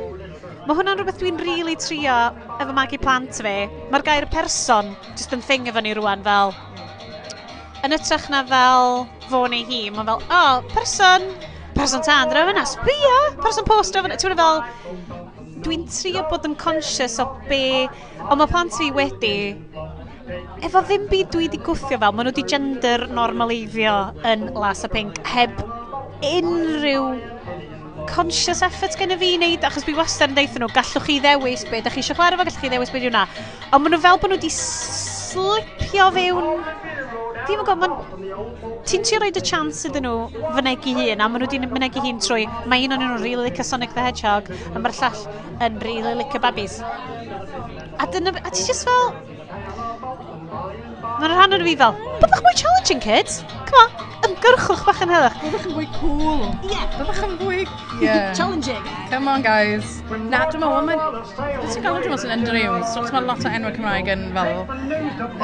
Mae 0.67 0.75
hwnna'n 0.75 0.99
rhywbeth 0.99 1.19
dwi'n 1.21 1.37
rili 1.39 1.53
really 1.61 1.75
trio 1.79 2.15
efo 2.59 2.73
magu 2.75 2.99
plant 3.01 3.37
fi. 3.43 3.53
Mae'r 3.93 4.03
gair 4.07 4.27
person 4.33 4.91
just 5.13 5.33
yn 5.35 5.43
thing 5.45 5.69
efo 5.71 5.83
ni 5.83 5.93
rwan 5.97 6.25
fel... 6.25 6.55
Yn 7.85 7.95
ytrach 7.95 8.25
na 8.33 8.41
fel 8.43 9.05
fo 9.29 9.45
neu 9.47 9.63
hi, 9.69 9.85
mae'n 9.95 10.09
fel, 10.09 10.25
oh, 10.35 10.65
person, 10.73 11.29
person 11.77 12.03
tan, 12.03 12.27
draw 12.27 12.43
fyna, 12.49 12.65
sbio, 12.67 13.19
person 13.39 13.67
post, 13.69 13.95
draw 13.95 14.03
fyna. 14.03 14.17
Ti'n 14.19 14.35
fel, 14.35 14.59
dwi'n 15.63 15.85
trio 15.87 16.25
bod 16.31 16.47
yn 16.49 16.57
conscious 16.59 17.15
o 17.23 17.29
be, 17.47 17.87
ond 18.25 18.41
mae 18.41 18.51
plant 18.51 18.75
fi 18.75 18.89
wedi, 18.95 19.33
efo 20.67 20.83
ddim 20.83 21.07
byd 21.11 21.31
dwi 21.33 21.47
wedi 21.47 21.61
gwthio 21.63 21.95
fel, 21.95 22.11
maen 22.11 22.27
nhw 22.27 22.33
wedi 22.33 22.47
gender 22.51 23.07
normaleiddio 23.15 23.95
yn 24.27 24.49
Las 24.59 24.83
a 24.83 24.91
Pink 24.91 25.23
heb 25.31 25.55
unrhyw 26.19 27.05
conscious 28.07 28.61
effort 28.61 28.95
gen 28.99 29.11
i 29.13 29.17
fi 29.19 29.29
wneud, 29.37 29.65
achos 29.67 29.85
fi 29.87 29.95
wastad 29.97 30.31
yn 30.31 30.37
deithio 30.37 30.61
nhw, 30.63 30.69
gallwch 30.75 31.05
chi 31.05 31.17
ddewis 31.23 31.65
be, 31.69 31.81
da 31.83 31.91
chi 31.93 32.01
eisiau 32.03 32.17
chwarae 32.17 32.37
fo, 32.37 32.45
gallwch 32.45 32.61
chi 32.61 32.71
ddewis 32.71 32.91
be 32.93 33.01
yw. 33.03 33.11
Ond 33.11 33.83
maen 33.83 33.93
nhw 33.95 34.01
fel 34.03 34.19
bod 34.21 34.31
nhw 34.31 34.37
wedi 34.37 34.51
slipio 34.53 36.09
fewn... 36.15 36.49
Ddim 37.45 37.61
yn 37.63 37.67
gwybod, 37.67 37.79
maen... 37.83 38.77
Ti'n 38.89 39.05
trio 39.07 39.21
roed 39.23 39.39
y 39.39 39.43
chance 39.45 39.87
iddyn 39.89 40.05
nhw 40.07 40.29
fynegu 40.57 40.95
hun, 40.97 41.23
a 41.23 41.29
maen 41.29 41.43
nhw 41.43 41.47
wedi 41.47 41.61
mynegu 41.65 42.03
hun 42.05 42.21
trwy 42.23 42.45
mae 42.69 42.85
un 42.85 42.97
o'n 42.97 43.03
nhw'n 43.03 43.23
really 43.23 43.49
licio 43.49 43.65
Sonic 43.67 43.95
the 43.95 44.05
Hedgehog, 44.05 44.51
a 44.73 44.81
mae'r 44.81 44.95
llall 44.99 45.23
yn 45.65 45.79
really 45.85 46.15
licio 46.23 46.43
babis. 46.43 46.79
A 47.99 48.09
dyna... 48.11 48.35
A 48.43 48.53
ti 48.53 48.67
just 48.67 48.87
fel... 48.87 49.11
Mae'n 51.19 51.33
rhan 51.33 51.57
o'n 51.57 51.65
fi 51.67 51.79
fel, 51.79 51.97
byddwch 52.21 52.45
mwy 52.45 52.55
challenging, 52.61 53.03
kids. 53.03 53.43
Come 53.67 53.83
on 53.85 54.08
gyrchwch 54.43 54.83
bach 54.87 55.01
yn 55.05 55.13
helach. 55.13 55.37
Byddwch 55.43 55.67
yn 55.69 55.75
fwy 55.75 55.87
cool. 55.97 56.43
Ie. 56.63 56.71
Yeah. 56.73 56.85
Byddwch 56.97 57.21
yn 57.25 57.35
fwy... 57.41 57.63
Yeah. 57.99 58.33
Challenging. 58.37 58.85
Eh? 58.85 59.07
Come 59.11 59.31
on, 59.31 59.43
guys. 59.45 59.99
Na, 60.29 60.45
dwi'n 60.49 60.63
meddwl, 60.63 60.85
mae'n... 60.87 61.01
Dwi'n 61.35 61.73
ti'n 61.73 61.83
dwi'n 61.83 61.99
meddwl 61.99 62.21
sy'n 62.23 62.35
Andrew. 62.37 62.79
So, 62.91 63.03
mae 63.09 63.25
lot 63.27 63.43
o 63.43 63.51
enwau 63.51 63.75
Cymraeg 63.75 64.11
yn 64.13 64.25
fel 64.35 64.53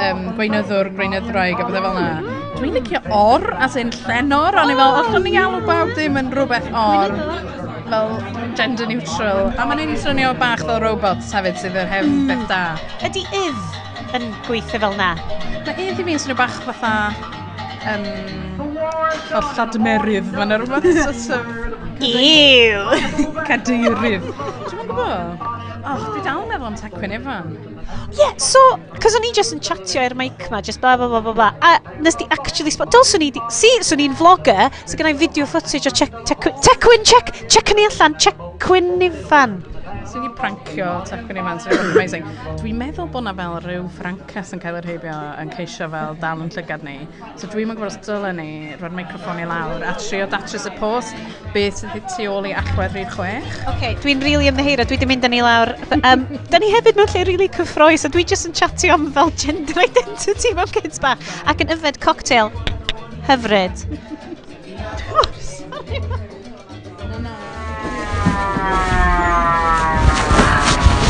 um, 0.05 0.23
gweinyddwr, 0.37 0.91
gweinyddraig, 0.97 1.59
a 1.59 1.67
bydde 1.67 1.83
fel 1.85 1.99
na. 1.99 2.35
Dwi'n 2.55 2.77
licio 2.77 3.01
or, 3.15 3.45
as 3.63 3.75
in 3.79 3.91
llenor, 4.05 4.55
ond 4.61 4.71
i 4.71 4.77
fel, 4.79 4.99
allwn 5.01 5.25
ni 5.27 5.35
alw 5.41 5.61
bawb 5.67 5.91
ddim 5.95 6.19
yn 6.21 6.31
rhywbeth 6.35 6.69
or. 6.71 7.15
Fel 7.85 8.15
gender 8.57 8.89
neutral. 8.89 9.51
A 9.59 9.67
mae'n 9.67 9.83
un 9.83 9.97
swnio 10.01 10.31
bach 10.39 10.63
fel 10.65 10.79
robots 10.83 11.33
hefyd 11.35 11.59
sydd 11.61 11.75
yn 11.83 11.91
hef 11.91 12.07
mm. 12.07 12.29
beth 12.31 12.45
da. 12.49 12.63
Ydy 13.05 13.25
idd 13.43 14.15
yn 14.17 14.31
gweithio 14.47 14.81
fel 14.87 14.97
na? 14.97 15.13
Mae 15.65 15.89
idd 15.89 15.99
i 16.01 16.07
fi'n 16.07 16.21
swnio 16.23 16.39
bach 16.39 16.61
fatha... 16.65 16.95
Um, 17.85 18.74
a 19.35 19.41
lladmerydd, 19.55 20.31
mae'n 20.35 20.55
er 20.55 20.65
rhywbeth 20.65 21.01
sysym. 21.09 21.51
Ew! 22.05 22.81
Cadeirydd. 23.47 24.25
Dwi'n 24.25 24.79
mynd 24.81 24.91
gwybod? 24.91 25.45
Och, 25.85 26.05
dwi 26.15 26.21
dal 26.25 26.39
yn 26.41 26.49
meddwl 26.49 26.71
am 26.71 26.77
Tegwyn 26.79 27.13
Ifan. 27.19 27.51
Ie, 27.53 27.75
Yeah, 28.17 28.33
so, 28.41 28.61
cos 29.03 29.17
o'n 29.17 29.27
i 29.27 29.31
just 29.37 29.53
yn 29.53 29.61
chatio 29.61 30.01
i'r 30.01 30.15
mic 30.17 30.47
ma, 30.49 30.61
just 30.65 30.81
bla 30.81 30.95
bla 30.97 31.09
bla 31.11 31.21
bla 31.21 31.33
bla, 31.37 31.49
a 31.61 31.99
nes 32.01 32.17
di 32.17 32.25
actually 32.33 32.73
spot, 32.73 32.89
dol 32.95 33.05
swn 33.05 33.27
i, 33.27 33.29
si, 33.53 33.69
swn 33.85 34.01
i'n 34.07 34.17
vlogger, 34.17 34.71
so 34.85 34.97
gennau 34.97 35.13
video 35.19 35.45
footage 35.49 35.85
o 35.85 35.93
Tecwyn, 35.93 37.05
check, 37.05 37.31
check 37.45 37.75
ni 37.77 37.85
allan, 37.91 38.17
Tecwyn 38.17 38.95
Ifan 39.11 39.59
sy'n 40.09 40.27
i'n 40.27 40.33
prancio 40.37 40.89
tacwn 41.09 41.39
i 41.39 41.45
man, 41.45 41.61
swn 41.63 41.91
amazing. 41.93 42.25
Dwi'n 42.61 42.79
meddwl 42.79 43.09
bod 43.13 43.25
na 43.27 43.33
fel 43.37 43.57
rhyw 43.63 43.85
francas 43.97 44.53
yn 44.55 44.61
cael 44.63 44.79
yr 44.81 44.89
heibio 44.89 45.15
yn 45.41 45.53
ceisio 45.55 45.87
fel 45.93 46.17
dal 46.21 46.43
yn 46.43 46.51
llygad 46.53 46.85
ni. 46.87 46.97
So 47.39 47.49
dwi'n 47.51 47.71
mynd 47.71 47.81
gwrs 47.81 47.99
dyle 48.05 48.33
ni 48.37 48.49
roi'r 48.81 48.95
microfon 48.99 49.41
i 49.43 49.47
lawr 49.49 49.85
a 49.85 49.95
trio 50.01 50.27
datrys 50.31 50.67
y 50.69 50.73
post 50.79 51.15
beth 51.55 51.83
sydd 51.83 52.09
tu 52.15 52.27
ôl 52.31 52.49
i 52.49 52.53
allwedd 52.57 52.97
rhyw 52.97 53.07
chwech. 53.15 53.49
Oce, 53.55 53.71
okay, 53.75 53.97
dwi'n 54.03 54.23
rili 54.23 54.35
really 54.35 54.51
ymddeheiro, 54.51 54.87
dwi 54.89 54.99
wedi 54.99 55.09
mynd 55.09 55.29
yn 55.29 55.37
ei 55.39 55.45
lawr. 55.45 55.73
Um, 56.01 56.27
da 56.51 56.61
ni 56.61 56.73
hefyd 56.73 56.99
mewn 56.99 57.11
lle 57.13 57.23
rili 57.23 57.35
really 57.35 57.51
cyffroes 57.55 58.05
a 58.07 58.11
dwi 58.11 58.25
jyst 58.27 58.49
yn 58.49 58.55
chatio 58.57 58.95
am 58.95 59.09
fel 59.15 59.33
gender 59.39 59.81
identity 59.85 60.53
mewn 60.57 60.71
kids 60.75 61.01
bach 61.03 61.33
ac 61.45 61.65
yn 61.65 61.73
yfed 61.75 61.99
cocktail 62.03 62.53
hyfryd. 63.29 63.85
oh, 65.15 65.29
sorry. 65.39 66.34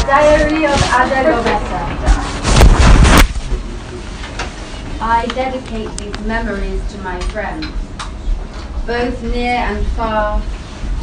Diary 0.05 0.65
of 0.65 0.79
Ada 0.99 1.21
Gomesa. 1.27 1.81
I 5.01 5.25
dedicate 5.33 5.91
these 5.97 6.19
memories 6.25 6.81
to 6.93 6.97
my 6.99 7.19
friends, 7.31 7.67
both 8.85 9.21
near 9.23 9.57
and 9.57 9.85
far, 9.97 10.41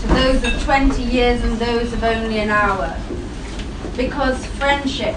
to 0.01 0.07
those 0.09 0.43
of 0.45 0.63
20 0.65 1.03
years 1.03 1.43
and 1.45 1.59
those 1.59 1.93
of 1.93 2.03
only 2.03 2.39
an 2.41 2.51
hour. 2.51 2.97
Because 3.97 4.45
friendship, 4.47 5.17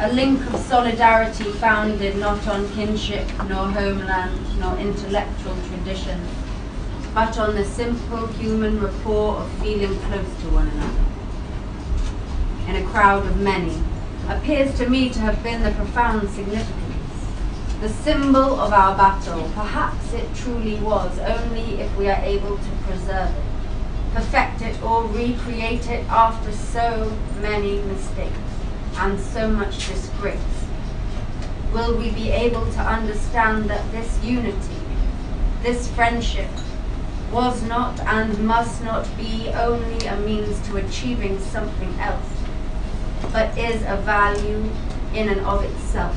a 0.00 0.12
link 0.12 0.40
of 0.52 0.60
solidarity 0.60 1.44
founded 1.52 2.16
not 2.16 2.46
on 2.48 2.68
kinship, 2.72 3.26
nor 3.48 3.68
homeland, 3.68 4.58
nor 4.58 4.76
intellectual 4.78 5.56
tradition, 5.68 6.20
but 7.16 7.38
on 7.38 7.54
the 7.54 7.64
simple 7.64 8.26
human 8.26 8.78
rapport 8.78 9.36
of 9.36 9.50
feeling 9.52 9.98
close 10.00 10.28
to 10.42 10.50
one 10.50 10.68
another 10.68 11.06
in 12.68 12.76
a 12.76 12.86
crowd 12.90 13.24
of 13.24 13.40
many, 13.40 13.74
appears 14.28 14.76
to 14.76 14.86
me 14.86 15.08
to 15.08 15.18
have 15.20 15.42
been 15.42 15.62
the 15.62 15.70
profound 15.70 16.28
significance. 16.28 17.26
The 17.80 17.88
symbol 17.88 18.60
of 18.60 18.70
our 18.70 18.94
battle, 18.98 19.50
perhaps 19.54 20.12
it 20.12 20.28
truly 20.34 20.74
was, 20.74 21.18
only 21.20 21.80
if 21.80 21.96
we 21.96 22.10
are 22.10 22.20
able 22.22 22.58
to 22.58 22.70
preserve 22.86 23.30
it, 23.30 24.14
perfect 24.14 24.60
it 24.60 24.82
or 24.82 25.04
recreate 25.04 25.88
it 25.88 26.04
after 26.10 26.52
so 26.52 27.16
many 27.40 27.78
mistakes 27.84 28.36
and 28.98 29.18
so 29.18 29.48
much 29.48 29.88
disgrace. 29.88 30.66
Will 31.72 31.96
we 31.96 32.10
be 32.10 32.28
able 32.28 32.70
to 32.72 32.80
understand 32.80 33.70
that 33.70 33.90
this 33.90 34.22
unity, 34.22 34.76
this 35.62 35.88
friendship, 35.92 36.50
was 37.36 37.62
not 37.64 38.00
and 38.00 38.38
must 38.46 38.82
not 38.82 39.04
be 39.18 39.50
only 39.52 40.06
a 40.06 40.16
means 40.20 40.58
to 40.66 40.78
achieving 40.78 41.38
something 41.38 41.92
else, 42.00 42.30
but 43.30 43.46
is 43.58 43.82
a 43.82 43.96
value 44.06 44.64
in 45.12 45.28
and 45.28 45.40
of 45.40 45.62
itself. 45.62 46.16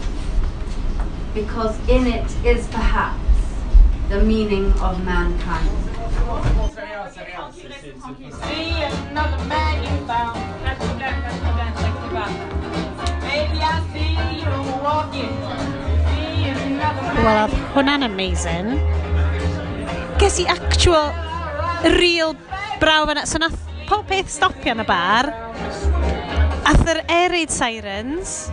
Because 1.34 1.76
in 1.90 2.08
it 2.08 2.30
is 2.46 2.66
perhaps 2.68 3.20
the 4.08 4.24
meaning 4.24 4.72
of 4.80 5.04
mankind. 5.04 5.70
See 8.48 8.72
another 9.12 9.44
man 9.44 9.84
you 9.84 10.08
found. 10.08 10.40
Maybe 13.28 13.60
I 13.60 13.84
see 13.92 14.16
you 14.40 14.56
walking. 14.88 15.36
Wel, 17.24 17.36
oedd 17.36 17.54
hwnna'n 17.74 18.04
amazing. 18.08 19.09
ges 20.20 20.40
i 20.44 20.46
actual 20.52 21.14
real 21.96 22.36
braw 22.82 23.08
yna. 23.08 23.24
So 23.28 23.40
nath 23.40 23.56
pob 23.88 24.04
peth 24.10 24.32
stopio 24.34 24.74
yn 24.76 24.84
y 24.84 24.86
bar. 24.88 25.30
Ath 26.68 26.84
yr 26.92 27.00
air 27.08 27.32
raid 27.32 27.54
sirens. 27.54 28.50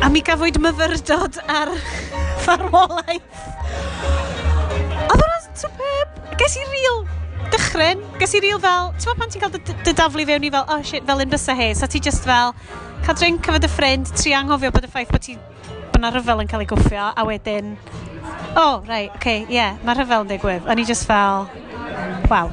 A 0.00 0.08
mi 0.08 0.22
gafwyd 0.24 0.56
myfyrdod 0.64 1.36
ar 1.44 1.74
farwolaeth. 2.46 3.44
Oedd 5.10 5.20
hwnna'n 5.20 5.48
superb. 5.60 6.20
Ges 6.40 6.56
i 6.56 6.66
real 6.72 7.02
dychryn. 7.52 8.04
Ges 8.22 8.36
i 8.38 8.44
real 8.46 8.62
fel... 8.64 8.94
Ti'n 8.96 9.20
pan 9.20 9.32
ti'n 9.32 9.44
cael 9.44 9.56
dy, 9.58 9.94
daflu 9.96 10.24
fewn 10.28 10.48
i 10.48 10.52
fel, 10.56 10.64
oh 10.72 10.80
shit, 10.86 11.04
fel 11.08 11.20
un 11.20 11.32
bysa 11.36 11.56
he. 11.58 11.72
So 11.76 11.90
ti 11.90 12.00
just 12.00 12.24
fel, 12.24 12.56
cael 13.04 13.20
drink 13.20 13.44
efo 13.50 13.60
dy 13.60 13.70
ffrind, 13.76 14.08
tri 14.16 14.32
anghofio 14.38 14.72
bod 14.72 14.88
y 14.88 14.92
ffaith 14.92 15.12
bod 15.12 15.26
ti... 15.28 15.36
Bod 15.90 16.00
yna 16.00 16.14
rhyfel 16.14 16.40
yn 16.46 16.48
cael 16.48 16.64
ei 16.64 16.70
gwffio. 16.70 17.10
A 17.12 17.28
wedyn, 17.28 17.74
oh, 18.56 18.82
right, 18.88 19.10
okay, 19.16 19.46
yeah, 19.48 19.78
mae 19.84 19.94
rhyfel 19.98 20.24
yn 20.24 20.32
digwydd. 20.32 20.66
O'n 20.70 20.82
i 20.82 20.84
just 20.88 21.06
fel, 21.08 21.46
wow. 22.30 22.50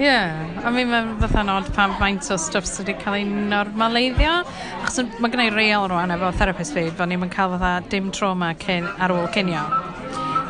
Ie, 0.00 0.06
yeah. 0.06 0.46
I 0.64 0.70
mean, 0.72 0.88
mae'n 0.88 1.10
fatha'n 1.20 1.50
odd 1.52 1.68
pan 1.76 1.92
faint 2.00 2.24
o 2.32 2.38
stwff 2.40 2.68
sydd 2.68 2.88
wedi 2.88 3.02
cael 3.02 3.18
ei 3.18 3.26
normaleiddio. 3.28 4.38
Achos 4.80 5.02
mae 5.20 5.32
gen 5.32 5.42
i 5.44 5.50
real 5.52 5.88
rwan 5.90 6.14
efo 6.14 6.30
therapist 6.38 6.76
fi, 6.76 6.86
bod 6.96 7.10
ni'n 7.10 7.28
cael 7.32 7.52
fatha 7.56 7.74
dim 7.92 8.08
trauma 8.16 8.54
cyn, 8.64 8.88
ar 8.98 9.12
ôl 9.12 9.28
cynio. 9.34 9.66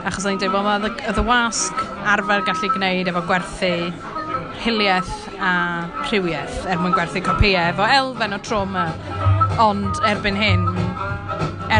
Achos 0.06 0.24
o'n 0.24 0.36
i'n 0.36 0.42
dweud, 0.42 0.54
wel, 0.54 0.86
mae 0.86 1.18
y 1.18 1.26
wasg 1.26 1.82
arfer 2.14 2.46
gallu 2.46 2.72
gwneud 2.76 3.10
efo 3.10 3.24
gwerthu 3.28 3.72
hiliaeth 4.60 5.12
a 5.40 5.52
rhywiaeth 6.04 6.66
er 6.68 6.80
mwyn 6.80 6.94
gwerthu 6.96 7.22
copïau 7.24 7.72
efo 7.72 7.86
elfen 7.98 8.36
o 8.36 8.40
trauma. 8.44 8.86
Ond 9.60 9.98
erbyn 10.08 10.38
hyn, 10.38 10.66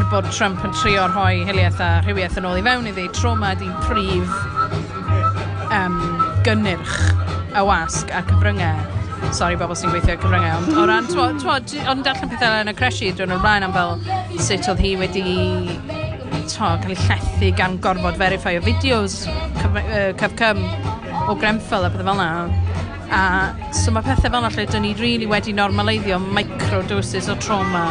er 0.00 0.08
bod 0.10 0.26
Trump 0.32 0.60
yn 0.64 0.72
trio 0.72 1.02
rhoi 1.10 1.42
hiliaeth 1.44 1.80
a 1.82 1.88
rhywiaeth 2.04 2.38
yn 2.40 2.46
ôl 2.48 2.58
i 2.60 2.62
fewn 2.64 2.86
iddi, 2.88 3.04
troma 3.16 3.50
di 3.58 3.68
prif 3.84 4.30
um, 5.76 5.96
gynnyrch 6.46 6.94
y 7.58 7.64
wasg 7.66 8.12
a 8.14 8.22
cyfryngau. 8.28 8.78
Sorry 9.36 9.58
bobl 9.60 9.76
sy'n 9.76 9.92
gweithio 9.92 10.16
cyfryngau, 10.22 10.62
ond 10.62 10.78
o 10.80 10.86
ran, 10.88 11.08
twod, 11.10 11.74
ond 11.90 12.06
darllen 12.06 12.32
pethau 12.32 12.62
yn 12.62 12.72
y 12.72 12.76
cresu 12.78 13.10
drwy'n 13.18 13.42
blaen 13.42 13.66
am 13.66 13.74
fel 13.76 13.98
sut 14.38 14.70
oedd 14.72 14.80
hi 14.84 14.94
wedi 15.00 15.26
to, 16.48 16.70
cael 16.84 16.94
ei 16.94 17.00
llethu 17.02 17.52
gan 17.58 17.76
gorfod 17.84 18.16
verify 18.20 18.56
o 18.56 18.64
fideos 18.64 19.24
cyfcym 20.22 20.64
o 21.26 21.36
Grenfell 21.36 21.88
a 21.88 21.92
pethau 21.92 22.08
fel 22.08 22.16
yna. 22.16 22.30
A 23.10 23.74
so 23.76 23.92
mae 23.92 24.06
pethau 24.06 24.30
fel 24.30 24.40
yna 24.40 24.54
lle 24.56 24.70
dyn 24.70 24.86
ni 24.86 24.94
rili 24.94 25.04
really 25.04 25.30
wedi 25.34 25.56
normaleiddio 25.60 26.22
microdoses 26.30 27.28
o 27.28 27.36
trauma 27.42 27.84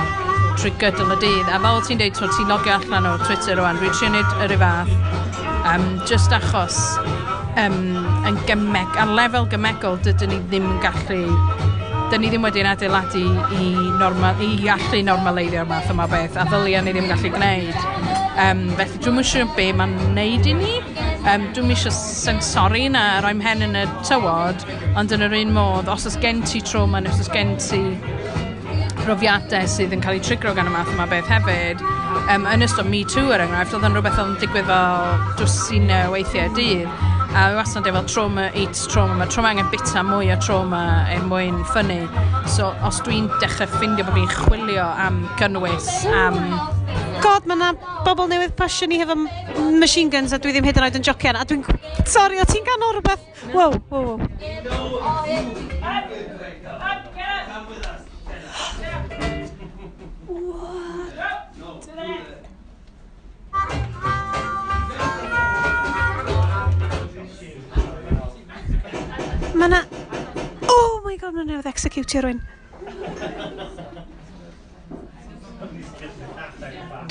trwy 0.60 0.74
gydol 0.76 1.14
y 1.14 1.18
dydd. 1.22 1.50
A 1.56 1.60
fel 1.64 1.78
ti'n 1.88 2.00
dweud, 2.02 2.18
ti'n 2.20 2.50
logio 2.52 2.74
allan 2.76 3.06
o 3.08 3.14
Twitter 3.24 3.56
rwan, 3.56 3.80
dwi'n 3.80 3.94
trio 3.96 4.10
wneud 4.12 4.42
yr 4.44 4.56
fath. 4.60 4.92
Um, 5.70 5.86
just 6.10 6.34
achos 6.36 6.80
um, 7.60 7.78
yn 8.28 8.40
gymeg, 8.48 8.98
ar 9.00 9.14
lefel 9.16 9.48
gymegol 9.52 10.00
dydyn 10.04 10.34
ni 10.34 10.40
ddim 10.50 10.68
yn 10.68 10.82
gallu 10.84 11.22
dyn 12.10 12.24
ni 12.24 12.32
ddim 12.32 12.44
wedi'n 12.48 12.68
adeiladu 12.72 13.22
i, 13.54 13.70
normal, 14.02 14.40
i 14.42 14.68
allu 14.74 15.02
normaleiddio'r 15.06 15.68
math 15.70 15.92
yma 15.94 16.08
beth 16.10 16.40
a 16.42 16.48
ddylia 16.50 16.82
ni 16.84 16.96
ddim 16.96 17.08
gallu 17.12 17.32
gwneud. 17.36 17.84
Um, 18.40 18.64
felly 18.80 19.04
dwi'n 19.04 19.20
mwyn 19.20 19.30
siŵr 19.32 19.52
be 19.56 19.70
mae'n 19.78 19.96
neud 20.18 20.50
i 20.50 20.58
ni. 20.58 20.76
Um, 21.30 21.46
dwi'n 21.56 21.72
eisiau 21.76 21.94
sensori 21.94 22.88
na 22.92 23.06
roi'n 23.24 23.44
hen 23.46 23.68
yn 23.68 23.80
y 23.80 23.86
tywod, 24.08 24.68
ond 25.00 25.16
yn 25.16 25.28
yr 25.28 25.40
un 25.40 25.56
modd, 25.56 25.92
os 25.92 26.08
oes 26.10 26.18
gen 26.24 26.44
ti 26.48 26.64
trauma, 26.66 27.04
os 27.08 27.22
oes 27.22 27.32
gen 27.32 27.56
ti 27.62 27.84
profiadau 29.04 29.68
sydd 29.70 29.94
yn 29.96 30.02
cael 30.04 30.20
eu 30.20 30.24
trigro 30.26 30.54
gan 30.58 30.70
y 30.70 30.74
math 30.74 30.92
yma 30.94 31.06
beth 31.12 31.30
hefyd. 31.32 31.84
Um, 32.32 32.48
yn 32.50 32.66
ystod 32.66 32.90
Me 32.90 33.04
Too 33.08 33.32
er 33.36 33.44
enghraifft, 33.46 33.76
oedd 33.78 33.86
yn 33.88 33.96
rhywbeth 33.96 34.20
oedd 34.22 34.34
yn 34.34 34.42
digwydd 34.42 34.68
fel 34.70 35.24
dwsinau 35.40 36.14
weithiau 36.16 36.52
dydd. 36.58 36.90
A 37.30 37.44
fi 37.52 37.58
wastad 37.60 37.86
efo 37.86 38.02
trauma, 38.10 38.48
eats 38.58 38.88
trauma, 38.90 39.14
mae 39.20 39.30
trauma 39.30 39.52
angen 39.54 39.68
bita 39.70 40.02
mwy 40.02 40.32
o 40.34 40.38
trauma 40.42 40.82
er 41.14 41.22
mwyn 41.30 41.60
ffynnu. 41.70 42.00
So 42.50 42.72
os 42.88 43.04
dwi'n 43.06 43.30
dechrau 43.44 43.70
ffindio 43.76 44.08
bod 44.08 44.18
fi'n 44.18 44.32
chwilio 44.34 44.88
am 45.06 45.22
gynnwys, 45.38 45.92
am... 46.10 46.40
God, 47.22 47.46
mae 47.46 47.60
yna 47.60 47.74
bobl 48.08 48.32
newydd 48.32 48.56
pasio 48.58 48.90
ni 48.90 48.98
hefo 49.02 49.16
machine 49.78 50.10
guns 50.10 50.34
a 50.34 50.42
dwi 50.42 50.56
ddim 50.56 50.66
hyd 50.66 50.82
yn 50.82 50.88
oed 50.88 50.98
yn 51.02 51.06
jocian. 51.06 51.38
A 51.38 51.46
dwi'n... 51.46 51.62
Sorry, 52.10 52.42
o 52.42 52.50
ti'n 52.50 52.66
ganol 52.66 52.98
rhywbeth? 52.98 53.26
Wow, 53.54 53.78
wow, 53.92 54.18
wow. 54.18 54.20
Mae 69.60 69.68
na... 69.68 69.84
Oh 70.72 71.02
my 71.04 71.18
god, 71.20 71.36
mae 71.36 71.44
newydd 71.44 71.68
executio 71.68 72.22
rwy'n. 72.24 72.40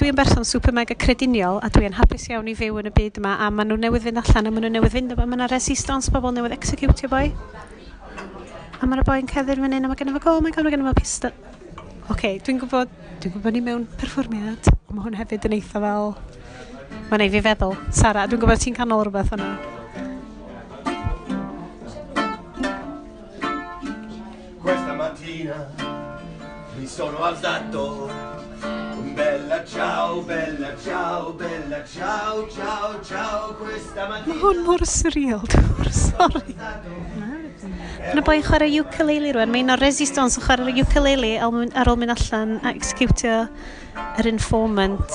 Dwi'n 0.00 0.16
berson 0.16 0.46
super 0.48 0.72
mega 0.72 0.96
crediniol 0.96 1.60
a 1.60 1.68
dwi'n 1.74 1.98
hapus 1.98 2.24
iawn 2.30 2.48
i 2.48 2.54
fyw 2.56 2.80
yn 2.80 2.88
y 2.88 2.94
byd 2.94 3.20
yma 3.20 3.34
a 3.44 3.50
maen 3.52 3.68
nhw 3.68 3.76
newydd 3.82 4.06
fynd 4.06 4.22
allan 4.22 4.48
a 4.48 4.54
maen 4.54 4.64
nhw 4.64 4.72
newydd 4.78 4.96
fynd 4.96 5.12
yma. 5.12 5.28
Mae 5.28 5.40
yna 5.42 5.50
resistance 5.52 6.08
pobl 6.14 6.32
newydd 6.38 6.56
executio 6.56 7.12
boi. 7.12 7.26
A 8.78 8.88
mae'r 8.88 9.04
boi'n 9.04 9.28
ceddu'r 9.28 9.60
fan 9.60 9.76
hyn 9.76 9.84
a 9.84 9.92
mae 9.92 10.00
gennym 10.00 10.16
fo, 10.16 10.38
oh 10.38 10.40
my 10.40 10.54
god, 10.54 10.64
mae 10.64 10.72
gennym 10.72 10.88
fo 10.88 10.96
pistol. 10.96 11.34
Oce, 11.36 12.12
okay, 12.14 12.38
dwi'n 12.46 12.62
gwybod, 12.62 12.94
dwi'n 13.20 13.34
gwybod 13.34 13.58
ni 13.58 13.66
mewn 13.66 13.88
perfformiad, 14.00 14.70
ond 14.86 14.94
mae 14.96 15.04
hwn 15.04 15.18
hefyd 15.20 15.50
yn 15.50 15.58
eitha 15.58 15.82
fel... 15.84 16.14
Mae'n 17.10 17.26
ei 17.26 17.34
fi 17.34 17.44
feddwl. 17.44 17.76
Sara, 17.92 18.24
dwi'n 18.30 18.40
gwybod 18.40 18.64
ti'n 18.64 18.78
canol 18.78 19.04
rhywbeth 19.04 19.34
hwnna. 19.34 19.77
mattina 25.38 25.66
mi 26.76 26.86
sono 26.86 27.22
alzato. 27.22 28.10
Bella 29.14 29.64
ciao, 29.64 30.20
bella 30.22 30.74
ciao, 30.82 31.32
bella 31.32 31.84
ciao, 31.84 32.48
ciao, 32.48 33.00
ciao 33.02 33.54
questa 33.54 34.06
mattina. 34.06 34.34
Mae 34.34 34.42
hwn 34.42 34.62
mor 34.62 34.84
surreal, 34.86 35.42
dwi'n 35.42 35.90
sori. 35.90 36.54
Yna 38.12 38.22
boi 38.22 38.38
chwarae 38.46 38.78
ukulele 38.78 39.32
rwan, 39.34 39.50
mae'n 39.50 39.74
o'r 39.74 39.82
resistance 39.82 40.38
yn 40.38 40.46
chwarae 40.46 40.84
ukulele 40.84 41.32
ar 41.42 41.90
ôl 41.90 41.98
mynd 41.98 42.14
allan 42.14 42.60
a 42.62 42.70
executio 42.70 43.40
yr 44.22 44.30
informant. 44.30 45.10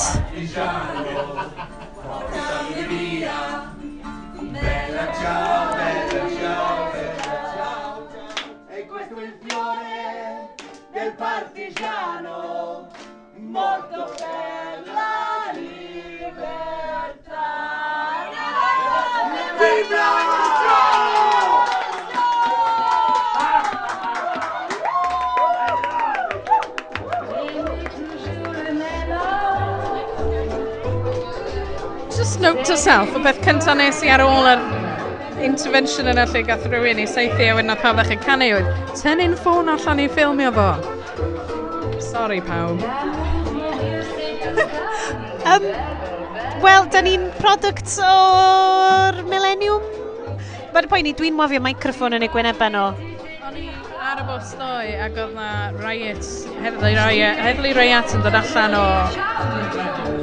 yourself, 32.73 33.13
y 33.13 33.19
beth 33.21 33.38
cyntaf 33.45 33.75
nes 33.77 33.99
i 34.01 34.09
ar 34.09 34.23
ôl 34.25 34.47
yr 34.49 34.62
intervention 35.45 36.07
yna 36.09 36.23
lle 36.31 36.39
gath 36.47 36.63
rhywun 36.65 36.97
i 37.03 37.05
seithi 37.05 37.51
a 37.51 37.53
wedyn 37.53 37.69
oedd 37.69 37.81
pawb 37.83 37.99
ddechrau 37.99 38.17
canu 38.23 38.47
oedd 38.55 38.65
tynnu'n 38.97 39.36
ffôn 39.43 39.67
allan 39.69 39.99
i 40.01 40.07
ffilmio 40.09 40.49
fo. 40.55 40.69
Sorry 42.01 42.41
pawb. 42.47 42.81
um, 45.53 45.67
Wel, 46.63 46.88
da 46.95 47.03
ni'n 47.05 47.27
product 47.38 47.93
o'r 48.07 49.21
millennium. 49.29 49.86
Mae'r 50.73 50.89
poeni, 50.89 51.13
dwi'n 51.19 51.38
mwafio 51.38 51.62
microffon 51.62 52.17
yn 52.17 52.25
ei 52.25 52.31
gwynebau 52.33 52.73
nhw. 52.73 52.88
O'n 53.51 53.59
i 53.59 53.62
ar 54.01 54.17
y 54.23 54.25
bws 54.31 54.49
ddoe 54.57 54.97
ac 55.09 55.21
oedd 55.27 55.38
na 55.38 55.51
riot, 55.77 56.25
heddlu 56.65 56.95
riot, 56.97 57.45
heddlu 57.45 57.77
riot 57.77 58.17
yn 58.17 58.25
dod 58.25 58.41
allan 58.41 58.81
o 58.81 58.83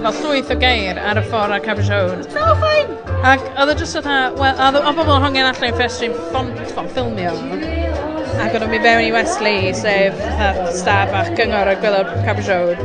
fel 0.04 0.16
llwyth 0.24 0.52
o 0.52 0.56
geir 0.60 0.98
ar 1.00 1.20
y 1.20 1.24
ffordd 1.26 1.54
ar 1.56 1.62
Caberjone. 1.64 2.24
No, 2.34 2.46
fine! 2.62 2.96
Ac 3.30 3.44
oedd 3.60 3.72
e 3.74 3.76
jyst 3.82 3.98
oedd 4.00 4.38
well, 4.40 4.62
oedd 4.66 4.78
o 4.80 4.92
bobl 4.96 5.16
yn 5.16 5.26
hongen 5.26 5.48
allan 5.48 5.68
i'n 5.68 5.76
ffestri 5.76 6.10
ffon 6.30 6.88
ffilmio. 6.94 7.34
Ac 8.40 8.56
o'n 8.56 8.66
mynd 8.72 8.86
fewn 8.86 9.04
i 9.04 9.10
Wesley, 9.12 9.72
sef 9.76 10.20
staf 10.78 11.12
a'ch 11.20 11.34
gyngor 11.38 11.72
o 11.72 11.76
gwylod 11.82 12.12
Road. 12.48 12.84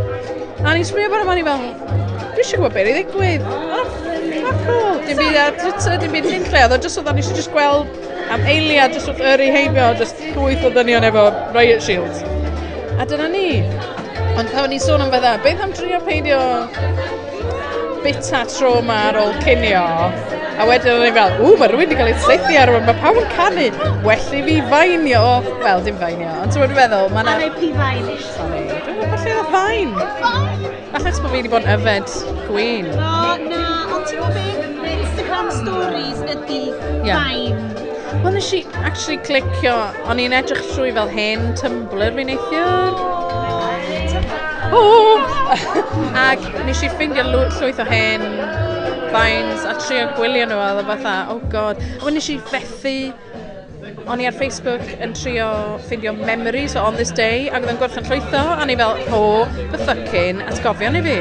A 0.65 0.73
ni'n 0.73 0.87
sbrio 0.87 1.11
bod 1.13 1.23
o'n 1.23 1.39
i 1.39 1.45
fel, 1.45 1.67
dwi 2.33 2.43
eisiau 2.43 2.59
gwybod 2.59 2.75
beth 2.75 2.91
i 2.91 2.97
ddigwydd. 2.97 3.47
Fuck 4.45 4.71
all, 4.73 4.99
dim 5.07 5.21
byd 5.21 5.39
ar 5.39 5.55
Twitter, 5.61 5.99
dim 6.01 6.17
byd 6.17 6.31
hyn 6.33 6.49
lle, 6.51 6.65
oedd 6.67 6.89
jyst 6.89 6.99
oedd 6.99 7.13
eisiau 7.15 7.39
just 7.39 7.53
gweld 7.55 8.01
am 8.33 8.45
eiliad 8.49 8.95
jyst 8.95 9.09
oedd 9.11 9.21
yr 9.23 9.43
ei 9.45 9.51
heibio, 9.53 9.91
jyst 9.99 10.21
llwyth 10.33 10.65
o 10.65 10.71
dynion 10.75 11.05
efo 11.07 11.27
riot 11.55 11.83
shields. 11.85 12.23
A 12.99 13.05
dyna 13.07 13.27
ni, 13.31 13.61
Ond 14.35 14.49
pan 14.51 14.65
ni'n 14.67 14.81
sôn 14.83 14.99
am 14.99 15.11
fydda, 15.13 15.37
beth 15.43 15.61
am 15.63 15.71
drio 15.71 15.99
peidio 16.03 16.39
bita 18.05 18.41
tro 18.45 18.81
ma 18.85 18.97
ar 19.09 19.17
ôl 19.17 19.31
cinio? 19.41 19.83
A 20.55 20.65
wedyn 20.69 20.93
o'n 20.93 21.07
i 21.07 21.13
fel, 21.15 21.31
ww, 21.39 21.55
mae 21.59 21.71
rhywun 21.71 21.81
wedi 21.81 21.97
cael 21.97 22.11
ei 22.11 22.17
seithi 22.23 22.57
ar 22.59 22.69
yma, 22.71 22.81
mae 22.85 22.99
pawb 23.01 23.17
yn 23.21 23.25
canu. 23.33 23.65
Well 24.05 24.35
i 24.37 24.41
fi 24.45 24.57
fainio. 24.71 25.23
Wel, 25.63 25.81
dim 25.87 25.97
fainio, 26.03 26.29
ond 26.43 26.53
ti'n 26.53 26.75
meddwl, 26.77 27.09
mae 27.15 27.25
yna... 27.25 27.33
Mae 27.41 27.49
pi 27.57 27.71
fain 27.79 28.11
Sorry, 28.27 28.61
dwi'n 28.85 29.01
meddwl 29.01 29.25
lle 29.25 29.33
o 29.39 29.47
fain. 29.55 29.95
Achos 30.99 31.19
bod 31.23 31.33
fi 31.33 31.39
wedi 31.39 31.51
bod 31.55 31.65
yn 31.65 31.73
yfed 31.79 32.15
gwyn. 32.45 32.93
O, 32.93 33.35
na, 33.49 33.65
ond 33.97 34.07
ti'n 34.11 34.21
meddwl 34.21 34.93
Instagram 34.93 35.51
stories 35.61 36.23
ydy 36.35 36.61
fain. 37.09 37.61
Wel, 38.21 38.35
nes 38.37 38.53
i 38.55 38.65
actually 38.83 39.17
clicio, 39.25 39.75
o'n 40.05 40.21
i'n 40.23 40.37
edrych 40.43 40.63
trwy 40.75 40.93
fel 40.95 41.11
hen 41.17 41.53
Tumblr 41.59 42.11
fi'n 42.19 42.35
neithiwr. 42.35 43.24
Ac 46.27 46.45
nes 46.67 46.83
i 46.83 46.89
ffeindio 46.91 47.25
llwyth 47.29 47.81
o 47.81 47.85
hen 47.87 48.23
vines 49.13 49.63
a 49.67 49.75
trio 49.79 50.07
gwylio 50.17 50.47
nhw 50.49 50.59
a 50.59 50.83
fatha, 50.89 51.15
oh 51.31 51.39
god. 51.53 51.79
A 52.01 52.11
nes 52.11 52.27
i 52.33 52.37
fethu 52.51 52.95
o'n 54.11 54.21
i 54.21 54.27
ar 54.29 54.35
Facebook 54.37 54.83
yn 55.01 55.13
trio 55.17 55.47
ffindio 55.85 56.13
memories 56.17 56.75
o 56.77 56.83
On 56.85 56.97
This 56.99 57.13
Day 57.15 57.47
ac 57.49 57.63
oedd 57.63 57.71
yn 57.73 57.79
gorffen 57.81 58.05
llwytho 58.09 58.41
a 58.53 58.65
ni 58.67 58.75
fel, 58.77 58.99
ho, 59.09 59.21
oh, 59.41 59.61
the 59.71 59.79
fucking, 59.87 60.43
atgofio 60.45 60.91
ni 60.93 61.01
fi. 61.05 61.17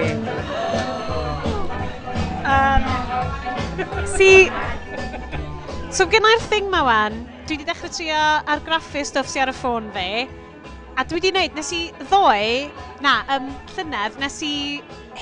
Um, 2.45 2.85
si, 4.17 4.31
so 5.95 6.09
gynnau'r 6.12 6.45
thing 6.51 6.69
ma 6.73 6.83
wan, 6.87 7.23
dwi 7.47 7.59
wedi 7.59 7.69
dechrau 7.71 7.93
trio 7.93 8.21
argraffu 8.57 9.05
stwff 9.09 9.33
sy'n 9.33 9.47
ar 9.47 9.55
y 9.55 9.57
ffôn 9.57 9.88
fi, 9.97 10.09
A 10.94 11.02
dwi 11.02 11.18
wedi 11.18 11.30
gwneud, 11.33 11.57
nes 11.59 11.70
i 11.74 11.80
ddoe, 12.07 12.50
na, 13.02 13.16
ym 13.35 13.48
llynedd, 13.74 14.14
nes 14.22 14.37
i 14.46 14.54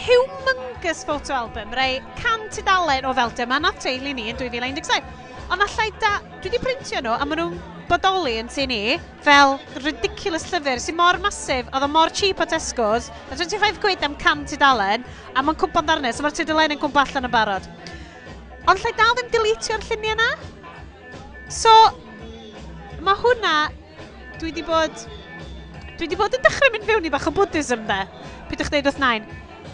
humongous 0.03 1.01
photo 1.09 1.33
album, 1.33 1.73
rei 1.73 2.03
can 2.19 2.45
tudalen 2.53 3.07
o 3.09 3.13
fel 3.17 3.33
dyma 3.39 3.57
na 3.63 3.71
teulu 3.81 4.13
ni 4.13 4.27
yn 4.29 4.37
2017. 4.37 5.07
Ond 5.49 5.65
allai 5.65 5.87
da, 6.03 6.19
dwi 6.43 6.51
wedi 6.51 6.61
printio 6.61 7.01
nhw 7.01 7.15
a 7.17 7.25
maen 7.25 7.41
nhw'n 7.41 7.57
bodoli 7.89 8.35
yn 8.43 8.51
tu 8.53 8.67
ni 8.69 8.99
fel 9.25 9.57
ridiculous 9.87 10.45
llyfr 10.51 10.83
sy'n 10.85 10.99
mor 11.01 11.17
masif, 11.25 11.73
oedd 11.73 11.89
o 11.89 11.91
mor 11.95 12.13
cheap 12.21 12.45
o 12.45 12.49
Tesco's, 12.53 13.09
a 13.33 13.41
25 13.41 13.81
quid 13.81 14.05
am 14.05 14.19
can 14.21 14.45
tudalen, 14.49 15.09
a 15.33 15.41
mae'n 15.41 15.61
cwmpa'n 15.65 15.89
darnau, 15.89 16.13
so 16.13 16.27
mae'r 16.27 16.37
tudalen 16.37 16.77
yn 16.77 16.83
cwmpa 16.85 17.07
allan 17.07 17.31
yn 17.31 17.33
barod. 17.33 17.73
Ond 18.69 18.85
lle 18.85 18.93
dal 19.01 19.17
ddim 19.17 19.33
deletio'r 19.33 19.89
lluniau 19.89 20.19
yna? 20.19 20.31
So, 21.49 21.73
mae 23.01 23.17
hwnna, 23.25 23.57
dwi 24.37 24.53
wedi 24.53 24.69
bod 24.69 25.09
dwi 26.03 26.09
wedi 26.09 26.19
bod 26.19 26.35
yn 26.35 26.43
dechrau 26.43 26.71
mynd 26.75 26.87
fewn 26.89 27.05
i 27.07 27.11
bach 27.15 27.29
o 27.31 27.33
Buddhism 27.35 27.87
de. 27.87 28.01
Pidwch 28.51 28.71
dweud 28.73 28.89
wrth 28.91 28.99
nain. 28.99 29.27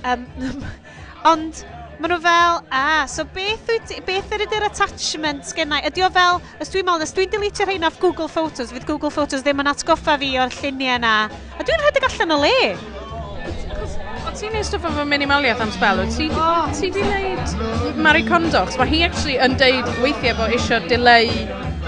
Um, 0.04 0.26
ond 1.30 1.62
maen 1.98 2.12
nhw 2.12 2.18
fel, 2.22 2.58
a, 2.68 2.82
so 3.08 3.24
beth, 3.34 3.70
wyt, 3.70 3.94
beth 4.06 4.34
yr 4.36 4.44
ydy'r 4.44 4.66
attachment 4.68 5.48
gennau? 5.56 5.80
Ydy 5.88 6.04
o 6.04 6.10
fel, 6.12 6.42
os 6.60 6.70
dwi'n 6.74 6.84
meddwl, 6.86 7.06
os 7.06 7.14
dwi'n 7.16 7.32
deletio 7.32 7.66
rhain 7.66 7.88
off 7.88 7.96
Google 8.02 8.28
Photos, 8.28 8.74
fydd 8.74 8.86
Google 8.90 9.10
Photos 9.14 9.42
ddim 9.46 9.64
yn 9.64 9.72
atgoffa 9.72 10.18
fi 10.20 10.34
o'r 10.42 10.52
lluniau 10.58 10.98
yna. 11.00 11.14
A 11.56 11.66
dwi'n 11.66 11.82
rhedeg 11.86 12.08
allan 12.10 12.36
o 12.36 12.38
le. 12.44 12.60
O 14.28 14.34
ti'n 14.36 14.52
neud 14.52 14.68
stwff 14.68 14.90
efo 14.90 15.06
minimaliaeth 15.08 15.64
am 15.64 15.72
spel? 15.74 16.04
Ti, 16.12 16.28
ti 16.76 16.92
di 16.92 17.06
neud 17.08 17.96
Marie 18.04 18.28
Kondo? 18.28 18.66
Mae 18.76 18.92
hi 18.92 19.02
actually 19.08 19.40
yn 19.40 19.56
deud 19.58 19.88
weithiau 20.04 20.36
bod 20.42 20.52
eisiau 20.52 20.84
delay 20.92 21.32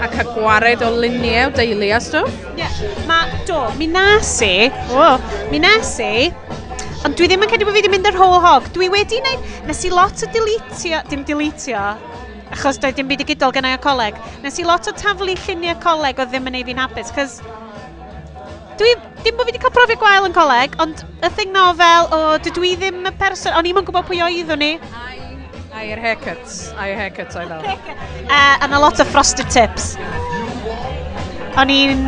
a 0.01 0.07
cael 0.09 0.31
gwared 0.33 0.81
o 0.85 0.89
luniau 0.97 1.49
o 1.49 1.53
deulu 1.55 1.89
a 1.93 1.99
stwff. 2.01 2.37
Ie, 2.55 2.63
yeah. 2.63 3.05
ma, 3.09 3.19
do, 3.47 3.59
mi 3.77 3.87
nas 3.87 4.33
i, 4.45 4.71
oh, 4.97 5.21
mi 5.51 5.61
nas 5.61 5.93
i, 6.01 6.31
ond 7.05 7.17
dwi 7.17 7.29
ddim 7.29 7.45
yn 7.45 7.51
credu 7.51 7.67
bod 7.67 7.77
fi 7.77 7.83
wedi 7.83 7.93
mynd 7.93 8.09
yr 8.09 8.17
whole 8.17 8.41
hog. 8.41 8.69
Dwi 8.75 8.89
wedi 8.93 9.21
wneud, 9.21 9.45
nes 9.69 9.85
i 9.85 9.93
lot 9.93 10.25
o 10.25 10.31
deletio, 10.33 11.03
dim 11.11 11.25
deletio, 11.29 11.85
achos 12.51 12.81
doedd 12.81 12.97
dim 12.97 13.09
byd 13.11 13.23
i 13.23 13.29
gydol 13.31 13.53
gynnau 13.55 13.77
o 13.77 13.81
coleg. 13.85 14.17
Nes 14.45 14.57
i 14.61 14.67
lot 14.67 14.89
o 14.89 14.95
taflu 15.03 15.37
lluniau 15.45 15.77
coleg 15.85 16.21
o 16.21 16.27
ddim 16.29 16.49
yn 16.49 16.61
ei 16.61 16.67
fi'n 16.67 16.81
hapus, 16.81 17.13
cos 17.17 17.39
dwi, 18.81 18.95
dim 19.21 19.37
bod 19.37 19.45
fi 19.45 19.51
wedi 19.53 19.61
cael 19.61 19.75
profi 19.77 19.99
gwael 20.01 20.25
yn 20.25 20.37
coleg, 20.37 20.77
ond 20.81 21.05
y 21.21 21.33
thing 21.37 21.53
na 21.53 21.69
o 21.69 21.77
fel, 21.77 22.09
o, 22.09 22.21
dydw 22.41 22.71
i 22.71 22.77
ddim 22.81 23.03
y 23.05 23.17
person, 23.21 23.53
o'n 23.53 23.69
i'm 23.69 23.83
yn 23.83 23.89
gwybod 23.89 24.09
pwy 24.09 24.25
oeddwn 24.25 24.65
ni. 24.65 24.75
Ai 24.97 25.20
I 25.73 25.83
your 25.83 25.97
haircuts. 25.97 26.75
I 26.75 26.89
your 26.89 26.97
haircuts, 26.97 27.35
I 27.35 27.45
love. 27.45 27.65
Uh, 28.31 28.57
and 28.61 28.73
a 28.73 28.79
lot 28.79 28.99
of 28.99 29.07
frosted 29.07 29.49
tips. 29.49 29.97
O'n 31.59 31.71
i'n... 31.73 32.05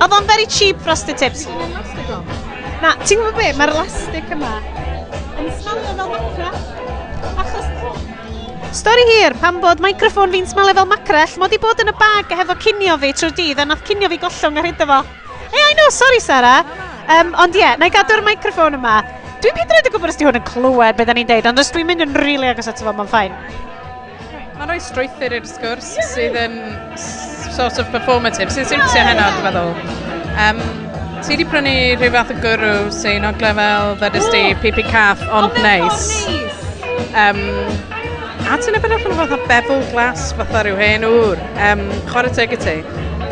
Oedd 0.00 0.14
o'n 0.16 0.28
very 0.30 0.46
cheap 0.48 0.80
frosted 0.80 1.18
tips. 1.20 1.44
Na, 2.80 2.94
ti'n 3.04 3.20
gwybod 3.20 3.36
beth? 3.36 3.58
Mae'r 3.58 3.74
elastic 3.74 4.32
yma 4.32 4.54
yn 5.40 5.50
smalio 5.60 5.92
fel 5.98 6.10
macra. 6.14 6.50
Achos... 7.42 7.68
Stori 8.80 9.04
hir, 9.10 9.36
pan 9.42 9.60
bod 9.60 9.82
microfon 9.84 10.32
fi'n 10.32 10.48
smalio 10.48 10.76
fel 10.80 10.88
macrell, 10.88 11.36
mod 11.42 11.52
i 11.52 11.60
bod 11.60 11.84
yn 11.84 11.92
y 11.92 11.96
bag 12.00 12.32
hefo 12.40 12.56
cinio 12.64 12.96
fi 13.02 13.12
trwy 13.16 13.32
dydd, 13.36 13.60
a 13.60 13.68
nath 13.68 13.84
cinio 13.88 14.08
fi 14.12 14.20
gollwng 14.24 14.60
ar 14.60 14.70
hyd 14.70 14.84
efo. 14.86 15.00
Ei, 15.50 15.64
I 15.66 15.76
know, 15.76 15.90
sorry 15.92 16.20
Sarah. 16.22 16.60
Um, 17.10 17.34
ond 17.42 17.56
ie, 17.58 17.64
yeah, 17.64 17.76
na 17.80 17.90
i 17.90 17.94
gadw'r 17.94 18.24
microfon 18.24 18.78
yma. 18.78 19.00
Dwi'n 19.40 19.56
byd 19.56 19.70
rhaid 19.72 19.86
i 19.88 19.90
gwybod 19.94 20.10
os 20.12 20.18
di 20.20 20.26
hwn 20.26 20.36
yn 20.36 20.42
clywed 20.44 20.98
beth 20.98 21.10
ni'n 21.16 21.28
deud, 21.30 21.46
ond 21.48 21.60
os 21.62 21.70
dwi'n 21.72 21.86
mynd 21.88 22.04
yn 22.04 22.10
rili 22.12 22.34
really 22.34 22.48
agos 22.50 22.66
ato 22.68 22.84
fo, 22.84 22.92
mae'n 22.92 23.08
ffain. 23.08 23.36
Mae'n 24.58 24.68
rhoi 24.68 24.80
strwythyr 24.84 25.32
i'r 25.38 25.46
sgwrs 25.48 25.86
sydd 26.10 26.34
yn 26.36 26.58
sort 27.00 27.78
of 27.80 27.88
performative, 27.94 28.52
sydd 28.52 28.68
sy'n 28.68 28.82
sy'n 28.92 29.08
hynna, 29.08 29.30
dwi'n 29.38 29.46
meddwl. 29.46 29.70
Um, 30.44 30.60
ti 31.24 31.32
wedi 31.32 31.46
prynu 31.48 31.72
rhyw 32.02 32.12
fath 32.18 32.34
o 32.34 32.36
gwrw 32.42 32.90
sy'n 32.92 33.24
oglau 33.30 33.56
fel 33.56 33.94
that 34.02 34.18
is 34.20 34.28
di 34.34 34.42
pipi 34.60 34.84
caff, 34.90 35.22
ond 35.32 35.56
neis. 35.64 36.10
Um, 37.16 37.40
a 38.44 38.58
ti'n 38.60 38.76
ebyn 38.76 38.92
allan 38.98 39.14
o 39.14 39.20
fath 39.22 39.32
o 39.38 39.40
bevel 39.48 39.80
glas 39.94 40.26
fatha 40.36 40.66
rhyw 40.66 40.76
hen 40.82 41.08
wr, 41.08 41.40
um, 41.70 41.86
chwarae 42.12 42.36
teg 42.36 42.52
i 42.58 42.60
ti. 42.60 42.76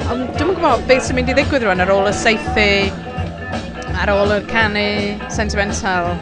Ond 0.09 0.33
dwi'n 0.41 0.55
gwybod 0.55 0.89
beth 0.89 1.05
sy'n 1.11 1.21
mynd 1.21 1.35
i 1.35 1.37
ddigwydd 1.37 1.69
rwan 1.69 1.85
ar 1.85 1.93
ôl 1.93 2.09
y 2.09 2.17
seithi 2.17 2.71
ar 3.99 4.13
ôl 4.15 4.33
yr 4.37 4.45
canu 4.51 4.85
sentimental. 5.33 6.13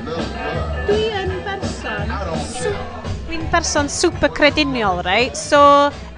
Dwi 0.89 1.11
yn 1.13 1.35
berson, 1.45 2.13
dwi'n 3.27 3.45
berson 3.53 3.91
super 3.93 4.33
crediniol, 4.33 5.03
right? 5.05 5.37
So, 5.37 5.61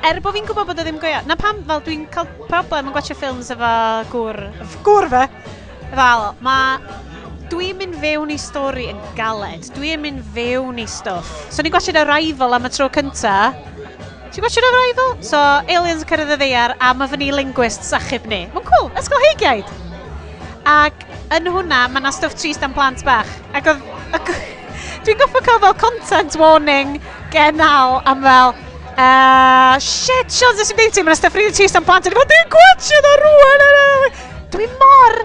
er 0.07 0.21
bod 0.23 0.37
fi'n 0.37 0.47
gwybod 0.47 0.71
bod 0.71 0.79
o 0.79 0.87
ddim 0.87 1.01
goio, 1.03 1.21
na 1.27 1.37
pam 1.39 1.65
fel 1.67 1.83
dwi'n 1.87 2.07
cael 2.15 2.29
problem 2.47 2.91
yn 2.91 2.95
gwachio 2.95 3.19
ffilms 3.19 3.51
efo 3.55 3.73
gŵr, 4.13 4.41
gŵr 4.87 5.09
fe, 5.15 5.25
fel, 5.95 6.29
mae 6.47 6.79
dwi'n 7.49 7.79
mynd 7.81 7.97
fewn 8.03 8.31
i 8.31 8.39
stori 8.39 8.87
yn 8.93 9.01
galed, 9.19 9.67
dwi'n 9.75 10.05
mynd 10.05 10.23
fewn 10.37 10.79
i 10.79 10.87
stwff. 10.87 11.49
So 11.51 11.65
ni'n 11.65 11.75
gwachio'n 11.75 12.03
Arrival 12.05 12.55
am 12.55 12.69
y 12.69 12.73
tro 12.77 12.91
cynta, 12.93 13.39
Ti'n 14.29 14.45
gwachio'n 14.45 14.67
Arrival? 14.69 15.13
So, 15.25 15.39
aliens 15.73 16.03
yn 16.05 16.09
cyrraedd 16.11 16.35
y 16.35 16.37
ddeiar 16.43 16.75
a 16.85 16.91
mae 16.95 17.09
fyny 17.09 17.31
linguists 17.33 17.95
achub 17.97 18.27
ni. 18.29 18.43
Mae'n 18.53 18.67
cool, 18.69 18.91
ysgol 19.01 19.25
heigiaid. 19.25 19.71
Ac 20.69 21.08
yn 21.37 21.49
hwnna, 21.53 21.83
mae 21.93 22.01
yna 22.03 22.13
stwff 22.15 22.37
trist 22.39 22.65
am 22.65 22.75
plant 22.77 23.05
bach. 23.07 23.29
Ac 23.57 23.73
oedd... 23.73 23.85
Dwi'n 25.07 25.19
goffo 25.21 25.41
cael 25.45 25.61
fel 25.63 25.77
content 25.81 26.39
warning 26.41 26.97
genal 27.35 28.01
am 28.09 28.25
fel... 28.25 28.57
Uh, 28.99 29.77
shit, 29.79 30.33
Sean, 30.35 30.57
dys 30.59 30.73
i'n 30.73 30.79
beinti, 30.79 31.05
mae 31.05 31.13
yna 31.13 31.19
stwff 31.21 31.37
rili 31.39 31.53
trist 31.55 31.77
am 31.79 31.87
plant. 31.87 32.09
Dwi'n 32.09 32.33
dwi'n 32.33 32.55
gwachio 32.55 33.03
dda 33.05 33.13
rwan! 33.21 34.17
Dwi'n 34.55 34.73
mor 34.81 35.21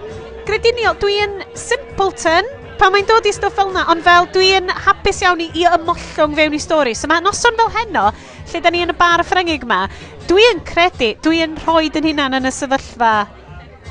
grediniol, 0.48 1.00
dwi'n 1.02 1.40
simpleton 1.58 2.52
pan 2.78 2.92
mae'n 2.94 3.08
dod 3.08 3.26
i 3.30 3.32
stwff 3.34 3.56
fel 3.56 3.72
yna, 3.72 3.86
ond 3.94 4.04
fel 4.04 4.28
dwi'n 4.36 4.68
hapus 4.86 5.24
iawn 5.24 5.42
i, 5.46 5.48
i 5.56 5.64
ymollwng 5.72 6.36
fewn 6.36 6.58
i 6.58 6.62
stori. 6.62 6.94
So 6.98 7.08
mae 7.10 7.24
noson 7.24 7.56
fel 7.60 7.72
heno, 7.78 8.10
lle 8.52 8.62
da 8.62 8.74
ni 8.74 8.84
yn 8.84 8.92
y 8.92 8.98
bar 9.00 9.24
y 9.24 9.28
Ffrangig 9.28 9.64
yma, 9.64 9.86
dwi'n 10.28 10.62
credu, 10.68 11.14
dwi'n 11.24 11.56
rhoi 11.64 11.88
yn 11.88 12.12
hunan 12.12 12.38
yn 12.42 12.50
y 12.50 12.54
sefyllfa. 12.54 13.16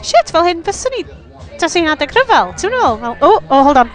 Shit, 0.03 0.35
fel 0.35 0.47
hyn, 0.51 0.63
fyswn 0.67 0.99
ni 0.99 1.07
tas 1.61 1.77
i'n 1.79 1.91
adeg 1.93 2.15
rhyfel, 2.15 2.55
Ti'n 2.61 2.73
meddwl? 2.73 2.97
Fel, 3.03 3.17
o, 3.19 3.29
oh, 3.29 3.43
oh, 3.49 3.63
hold 3.69 3.83
on. 3.83 3.93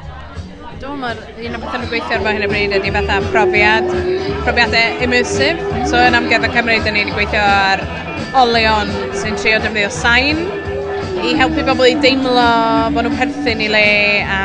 Do, 0.77 0.93
mae'r 1.01 1.17
un 1.41 1.57
o'r 1.57 1.63
bethau 1.63 1.79
nhw'n 1.81 1.89
gweithio 1.89 2.19
ar 2.19 2.35
hyn 2.35 2.45
y 2.45 2.49
bryd 2.51 2.75
ydy 2.77 2.91
fatha 2.93 3.17
profiad, 3.31 3.87
profiadau 4.45 5.01
immersive. 5.05 5.85
So 5.89 6.01
yn 6.05 6.17
amgueddfa 6.19 6.51
Cymru, 6.53 6.77
dyn 6.85 6.97
ni'n 6.99 7.13
gweithio 7.15 7.41
ar 7.41 7.81
olion 8.43 8.93
sy'n 9.17 9.39
trio 9.41 9.57
defnyddio 9.63 9.89
sain 9.93 10.43
i 11.25 11.33
helpu 11.39 11.63
bobl 11.65 11.87
i 11.89 11.95
deimlo 12.03 12.45
bod 12.93 13.07
nhw'n 13.07 13.17
perthyn 13.17 13.63
i 13.65 13.69
le 13.73 13.87
a 14.29 14.41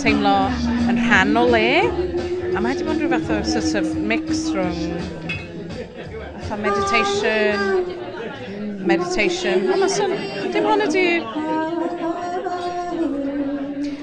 teimlo 0.00 0.36
yn 0.88 1.00
rhan 1.04 1.36
o 1.36 1.44
le. 1.52 1.68
A 2.54 2.58
mae 2.62 2.72
wedi 2.72 2.86
bod 2.86 2.96
yn 2.96 3.04
rhyw 3.04 3.20
fath 3.28 3.34
o 3.36 3.60
sort 3.66 3.82
of 3.82 3.92
mix 4.10 4.48
rhwng 4.54 5.18
meditation, 6.60 7.84
meditation. 8.86 9.68
Ond 9.72 9.84
oh, 9.84 10.48
dim 10.52 10.66
ond 10.66 10.82
ydy 10.88 11.04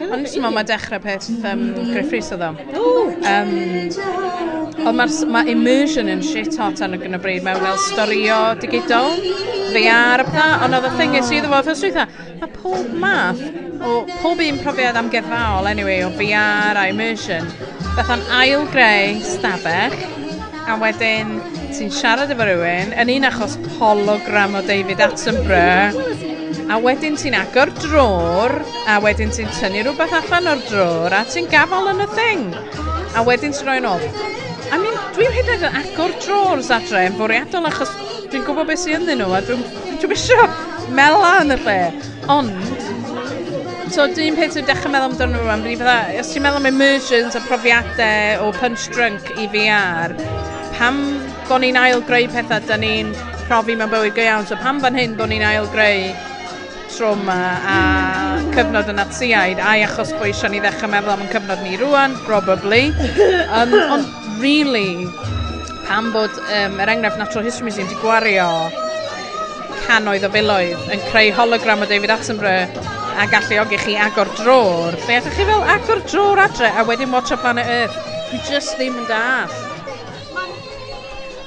Ond 0.08 0.24
nes 0.24 0.36
i 0.38 0.40
meddwl 0.40 0.56
mae 0.56 0.68
dechrau 0.68 1.02
peth 1.04 1.28
um, 1.50 1.64
Griffiths 1.92 2.32
oedd 2.36 2.46
o. 2.48 2.52
Um, 3.28 3.50
ond 4.88 4.96
mae 4.96 5.26
ma 5.34 5.42
immersion 5.52 6.08
yn 6.12 6.22
shit 6.24 6.56
hot 6.60 6.80
yn 6.86 6.96
y 6.96 7.20
bryd 7.20 7.44
mewn 7.44 7.60
fel 7.64 7.80
storio 7.90 8.38
digidol, 8.62 9.18
VR 9.74 10.24
a 10.24 10.28
pethau, 10.28 10.54
ond 10.64 10.78
oedd 10.78 10.88
y 10.88 10.94
thing 11.00 11.18
is 11.20 11.32
iddo 11.36 11.52
fo, 11.52 11.60
fel 11.68 11.76
switha, 11.80 12.06
mae 12.40 12.54
pob 12.56 12.94
math 13.02 13.42
o 13.84 13.98
pob 14.22 14.40
un 14.46 14.62
profiad 14.64 14.96
am 14.96 15.10
amgerddfaol, 15.10 15.68
anyway, 15.70 16.00
o 16.06 16.14
VR 16.16 16.80
a 16.80 16.88
immersion, 16.94 17.52
beth 17.98 18.14
o'n 18.16 18.24
ail 18.40 18.64
greu 18.72 19.20
stafell, 19.28 19.98
a 20.68 20.80
wedyn 20.80 21.36
ti'n 21.76 21.92
siarad 21.94 22.32
efo 22.32 22.48
rhywun, 22.48 22.96
yn 23.04 23.12
un 23.18 23.28
achos 23.28 23.60
hologram 23.78 24.56
o 24.56 24.64
David 24.72 25.04
Attenborough, 25.04 26.37
a 26.68 26.78
wedyn 26.84 27.16
ti'n 27.16 27.36
agor 27.38 27.70
drôr, 27.80 28.52
a 28.92 28.98
wedyn 29.04 29.32
ti'n 29.32 29.48
tynnu 29.56 29.86
rhywbeth 29.86 30.16
allan 30.18 30.50
o'r 30.52 30.64
drôr, 30.68 31.14
a 31.16 31.22
ti'n 31.28 31.48
gafel 31.52 31.88
yn 31.94 32.04
y 32.04 32.08
thing. 32.12 32.50
A 33.16 33.24
wedyn 33.24 33.56
ti'n 33.56 33.70
rhoi'n 33.70 33.88
ôl. 33.88 34.04
I 34.68 34.80
mean, 34.82 34.98
dwi'n 35.16 35.32
hyd 35.32 35.54
yn 35.56 35.64
agor 35.80 36.12
drôr 36.26 36.60
adre 36.76 37.06
yn 37.08 37.16
fwriadol 37.16 37.70
achos 37.70 37.94
dwi'n 38.28 38.44
gwybod 38.44 38.68
beth 38.68 38.84
sy'n 38.84 39.00
ynddyn 39.00 39.24
nhw 39.24 39.38
a 39.38 39.42
dwi'n 39.48 39.64
dwi 40.02 40.12
eisiau 40.18 40.44
mela 40.98 41.38
yn 41.46 41.56
y 41.56 41.60
lle. 41.64 41.80
Ond, 42.36 42.52
so 43.96 44.10
dwi'n 44.12 44.36
peth 44.36 44.58
dwi'n 44.58 44.68
dechrau 44.68 44.92
meddwl 44.92 45.14
amdano 45.14 45.40
nhw 45.40 45.56
am 45.56 45.64
fi 45.64 45.80
fydda, 45.80 45.98
os 46.20 46.36
ti'n 46.36 46.44
meddwl 46.44 46.60
am 46.60 46.72
immersions 46.74 47.40
a 47.40 47.46
profiadau 47.48 48.44
o 48.44 48.52
punch 48.60 48.90
drunk 48.92 49.32
i 49.40 49.48
VR, 49.56 50.20
pam 50.76 51.00
bod 51.48 51.64
ni'n 51.64 51.80
ail 51.80 52.04
greu 52.10 52.28
pethau 52.36 52.60
da 52.68 52.76
ni'n 52.82 53.16
profi 53.48 53.80
mewn 53.80 53.94
bywyd 53.94 54.18
go 54.20 54.28
iawn, 54.28 54.50
so 54.50 54.60
pam 54.60 54.84
fan 54.84 55.00
hyn 55.00 55.16
bod 55.16 55.32
ni'n 55.32 55.48
ail 55.48 55.72
greu 55.72 56.12
trauma 56.92 57.38
a 57.68 57.78
cyfnod 58.56 58.90
yn 58.92 59.02
atsiaid, 59.04 59.62
a 59.62 59.76
achos 59.86 60.14
bod 60.16 60.28
eisiau 60.30 60.52
ni 60.54 60.62
ddechrau 60.64 60.92
meddwl 60.92 61.14
am 61.14 61.24
yn 61.26 61.32
cyfnod 61.34 61.64
ni 61.66 61.78
rwan, 61.82 62.16
probably. 62.26 62.90
Um, 63.54 63.74
ond 63.96 64.42
really, 64.42 65.08
pam 65.88 66.12
bod 66.16 66.34
um, 66.48 66.78
yr 66.78 66.86
er 66.86 66.94
enghraifft 66.96 67.22
Natural 67.22 67.48
History 67.48 67.70
Museum 67.70 67.88
wedi 67.88 68.02
gwario 68.02 68.48
canoedd 69.88 70.26
o 70.28 70.30
filoedd 70.34 70.94
yn 70.94 71.04
creu 71.08 71.32
hologram 71.38 71.84
o 71.84 71.88
David 71.90 72.12
Attenborough 72.12 72.88
a 73.18 73.26
galluogi 73.32 73.80
chi 73.82 73.96
agor 73.98 74.30
drôr. 74.38 74.98
Lle 75.08 75.20
ydych 75.22 75.38
chi 75.38 75.46
fel 75.48 75.64
agor 75.76 76.04
drôr 76.12 76.42
adre 76.44 76.70
a 76.70 76.86
wedyn 76.86 77.14
watch 77.16 77.34
o 77.34 77.40
Planet 77.42 77.66
Earth. 77.66 77.98
Dwi 78.30 78.42
just 78.50 78.76
ddim 78.78 78.98
yn 79.00 79.08
dall. 79.10 79.54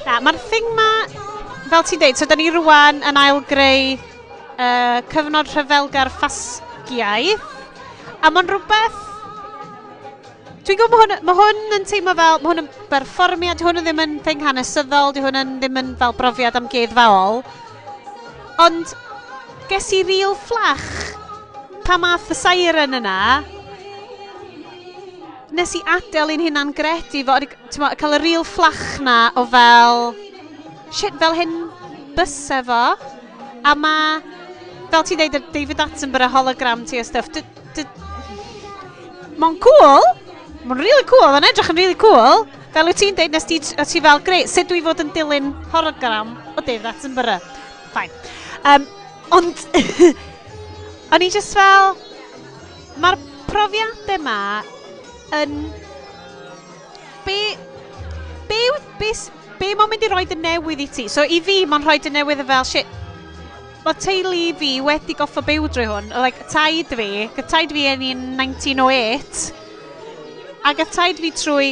Na, 0.05 0.19
mae'r 0.25 0.39
thing 0.49 0.71
ma, 0.75 0.89
fel 1.71 1.85
ti'n 1.87 2.01
deud, 2.01 2.19
so 2.19 2.27
da 2.27 2.35
ni 2.35 2.49
rwan 2.51 3.03
yn 3.07 3.19
ail 3.21 3.43
greu 3.47 3.93
uh, 4.61 4.99
cyfnod 5.11 5.49
rhyfelgar 5.51 6.11
ffasgiaeth. 6.17 7.47
A 8.21 8.31
mae'n 8.33 8.51
rhywbeth... 8.51 8.99
Dwi'n 10.61 10.77
gwybod 10.77 10.99
mae 10.99 11.07
hwn, 11.07 11.25
ma 11.25 11.35
hwn 11.39 11.77
yn 11.79 11.87
teimlo 11.89 12.13
fel... 12.17 12.41
Mae 12.41 12.51
hwn 12.51 12.63
yn 12.63 12.69
berfformiad, 12.91 13.57
di 13.57 13.65
hwn 13.65 13.81
yn 13.81 13.87
ddim 13.87 14.03
yn 14.03 14.19
thing 14.25 14.43
hanesyddol, 14.45 15.15
di 15.15 15.23
hwn 15.23 15.39
yn, 15.39 15.55
ddim 15.63 15.79
yn 15.81 15.95
fel 15.99 16.13
brofiad 16.19 16.59
am 16.59 16.69
geddfaol. 16.71 17.41
Ond 18.61 18.93
ges 19.71 19.89
i 19.97 20.03
ril 20.05 20.35
fflach 20.37 20.91
pa 21.87 21.97
math 21.97 22.29
y 22.29 22.37
siren 22.37 22.99
yna 22.99 23.17
nes 25.51 25.73
i 25.75 25.81
adael 25.83 26.31
i'n 26.31 26.43
hunan 26.45 26.71
gredu 26.75 27.23
fo, 27.27 27.35
ma, 27.81 27.91
cael 27.99 28.15
y 28.15 28.19
ril 28.21 28.45
fflach 28.47 29.01
na 29.03 29.15
o 29.35 29.43
fel, 29.51 30.13
shit, 30.95 31.17
fel 31.19 31.35
hyn 31.35 31.55
bys 32.15 32.35
efo, 32.55 32.83
a 33.63 33.73
mae 33.75 34.21
fel 34.91 35.05
ti'n 35.07 35.21
deud, 35.21 35.37
David 35.55 35.83
Attenborough 35.83 36.33
hologram 36.35 36.85
ti 36.87 36.99
a 36.99 37.05
stuff, 37.07 37.29
mae'n 39.41 39.57
cool, 39.63 40.09
mae'n 40.65 40.79
really 40.79 41.05
cool, 41.09 41.27
mae'n 41.33 41.47
edrych 41.49 41.71
yn 41.73 41.79
really 41.79 41.97
cool. 41.99 42.45
Fel 42.71 42.87
wyt 42.87 43.01
ti'n 43.01 43.17
deud, 43.17 43.33
nes 43.33 43.47
ti, 43.47 43.59
ti 43.59 44.03
fel, 44.03 44.21
greu, 44.23 44.45
sut 44.47 44.69
dwi 44.69 44.83
fod 44.85 45.01
yn 45.03 45.11
dilyn 45.15 45.49
hologram 45.73 46.35
o 46.55 46.63
David 46.63 46.87
Attenborough? 46.93 47.49
Fine. 47.95 48.13
Um, 48.63 48.85
ond, 49.35 49.65
o'n 51.11 51.25
i 51.25 51.31
just 51.33 51.57
fel, 51.57 51.97
mae'r 53.01 53.19
profiadau 53.49 54.15
yma 54.19 54.39
yn... 55.41 55.57
Be, 57.25 57.37
be, 58.49 58.61
be, 58.99 59.11
be 59.59 59.75
mae'n 59.77 59.91
mynd 59.91 60.07
i 60.07 60.11
roed 60.11 60.33
y 60.33 60.39
newydd 60.39 60.85
i 60.85 60.87
ti? 60.89 61.09
So 61.11 61.25
i 61.27 61.41
fi, 61.43 61.61
mae'n 61.69 61.85
rhoi 61.85 61.99
y 62.07 62.13
newydd 62.13 62.45
y 62.45 62.47
fel, 62.47 62.65
shit, 62.67 63.00
Mae 63.81 63.97
teulu 63.97 64.41
fi 64.59 64.75
wedi 64.85 65.15
goffa 65.17 65.41
byw 65.45 65.63
drwy 65.73 65.87
hwn. 65.89 66.11
Like, 66.21 66.43
taid 66.51 66.91
fi, 66.93 67.29
taid 67.49 67.71
fi 67.73 67.87
yn 67.89 68.03
1908, 68.37 69.39
a 70.61 70.73
gyda 70.77 70.93
taid 70.93 71.21
fi 71.23 71.31
trwy 71.33 71.71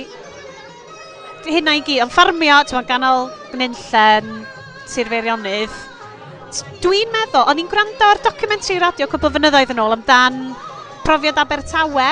hynna 1.46 1.76
i 1.78 1.84
gyd, 1.86 2.02
yn 2.04 2.10
ffarmio, 2.14 2.64
ti'n 2.66 2.88
ganol 2.90 3.30
gnynllen, 3.52 4.32
Sir 4.90 5.12
Feirionydd. 5.12 5.76
Dwi'n 6.82 7.14
meddwl, 7.14 7.46
o'n 7.46 7.62
i'n 7.62 7.70
gwrando 7.70 8.10
ar 8.10 8.24
documentary 8.26 8.80
radio 8.82 9.06
cwbl 9.12 9.36
fynyddoedd 9.36 9.76
yn 9.76 9.84
ôl 9.84 9.94
amdan 9.94 10.42
profiad 11.06 11.38
Abertawe 11.42 12.10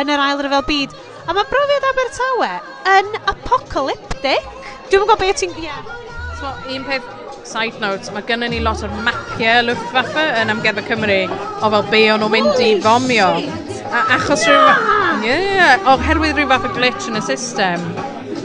yn 0.00 0.14
yr 0.14 0.24
ail 0.24 0.40
ryfel 0.46 0.64
byd. 0.72 0.96
A 1.28 1.36
mae 1.36 1.52
brofiad 1.52 1.88
Abertawe 1.92 2.50
yn 2.96 3.14
apocalyptic. 3.34 4.48
Dwi'n 4.88 5.04
gwybod 5.04 5.20
beth 5.20 5.44
ti'n... 5.44 5.56
Yeah. 5.60 5.84
So, 6.40 6.48
un 6.72 6.88
peth 6.88 7.17
side 7.48 7.80
notes, 7.80 8.12
mae 8.12 8.24
gennym 8.28 8.52
ni 8.52 8.60
lot 8.64 8.82
o'r 8.84 8.92
mapiau 9.06 9.64
Luftwaffe 9.64 10.24
yn 10.42 10.52
Amgueddfa 10.52 10.84
Cymru 10.88 11.18
o 11.32 11.72
fel 11.72 11.88
be 11.92 12.02
o'n 12.12 12.20
nhw'n 12.22 12.34
mynd 12.34 12.62
i 12.64 12.70
fomio. 12.84 13.32
A, 13.88 14.04
achos 14.18 14.44
rhyw... 14.44 14.60
Ah. 14.68 14.94
Yeah, 15.24 15.88
oherwydd 15.90 16.36
rhyw 16.38 16.50
fath 16.52 16.68
o 16.68 16.70
glitch 16.76 17.08
yn 17.10 17.18
y 17.18 17.22
system, 17.26 17.82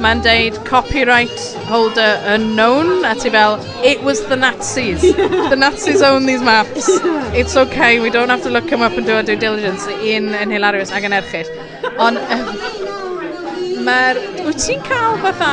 mae'n 0.01 0.23
deud 0.25 0.57
copyright 0.65 1.43
holder 1.69 2.15
unknown, 2.33 3.03
a 3.05 3.13
ti 3.19 3.29
fel, 3.33 3.59
it 3.85 4.01
was 4.07 4.23
the 4.31 4.39
Nazis. 4.39 5.03
The 5.03 5.59
Nazis 5.59 6.01
own 6.01 6.25
these 6.25 6.41
maps. 6.41 6.89
It's 7.37 7.57
okay, 7.67 7.99
we 7.99 8.09
don't 8.09 8.29
have 8.29 8.41
to 8.43 8.49
look 8.49 8.69
them 8.71 8.81
up 8.81 8.97
and 8.97 9.05
do 9.05 9.13
our 9.19 9.23
due 9.23 9.37
diligence. 9.37 9.85
Un 9.85 10.33
yn 10.39 10.55
hilarious 10.55 10.95
ag 10.95 11.05
yn 11.11 11.19
erchyll. 11.19 11.51
Ond... 11.99 12.17
Um, 12.31 13.02
Mae'r... 13.83 14.17
Wyt 14.45 14.61
ti'n 14.63 14.83
cael 14.85 15.17
fatha... 15.23 15.49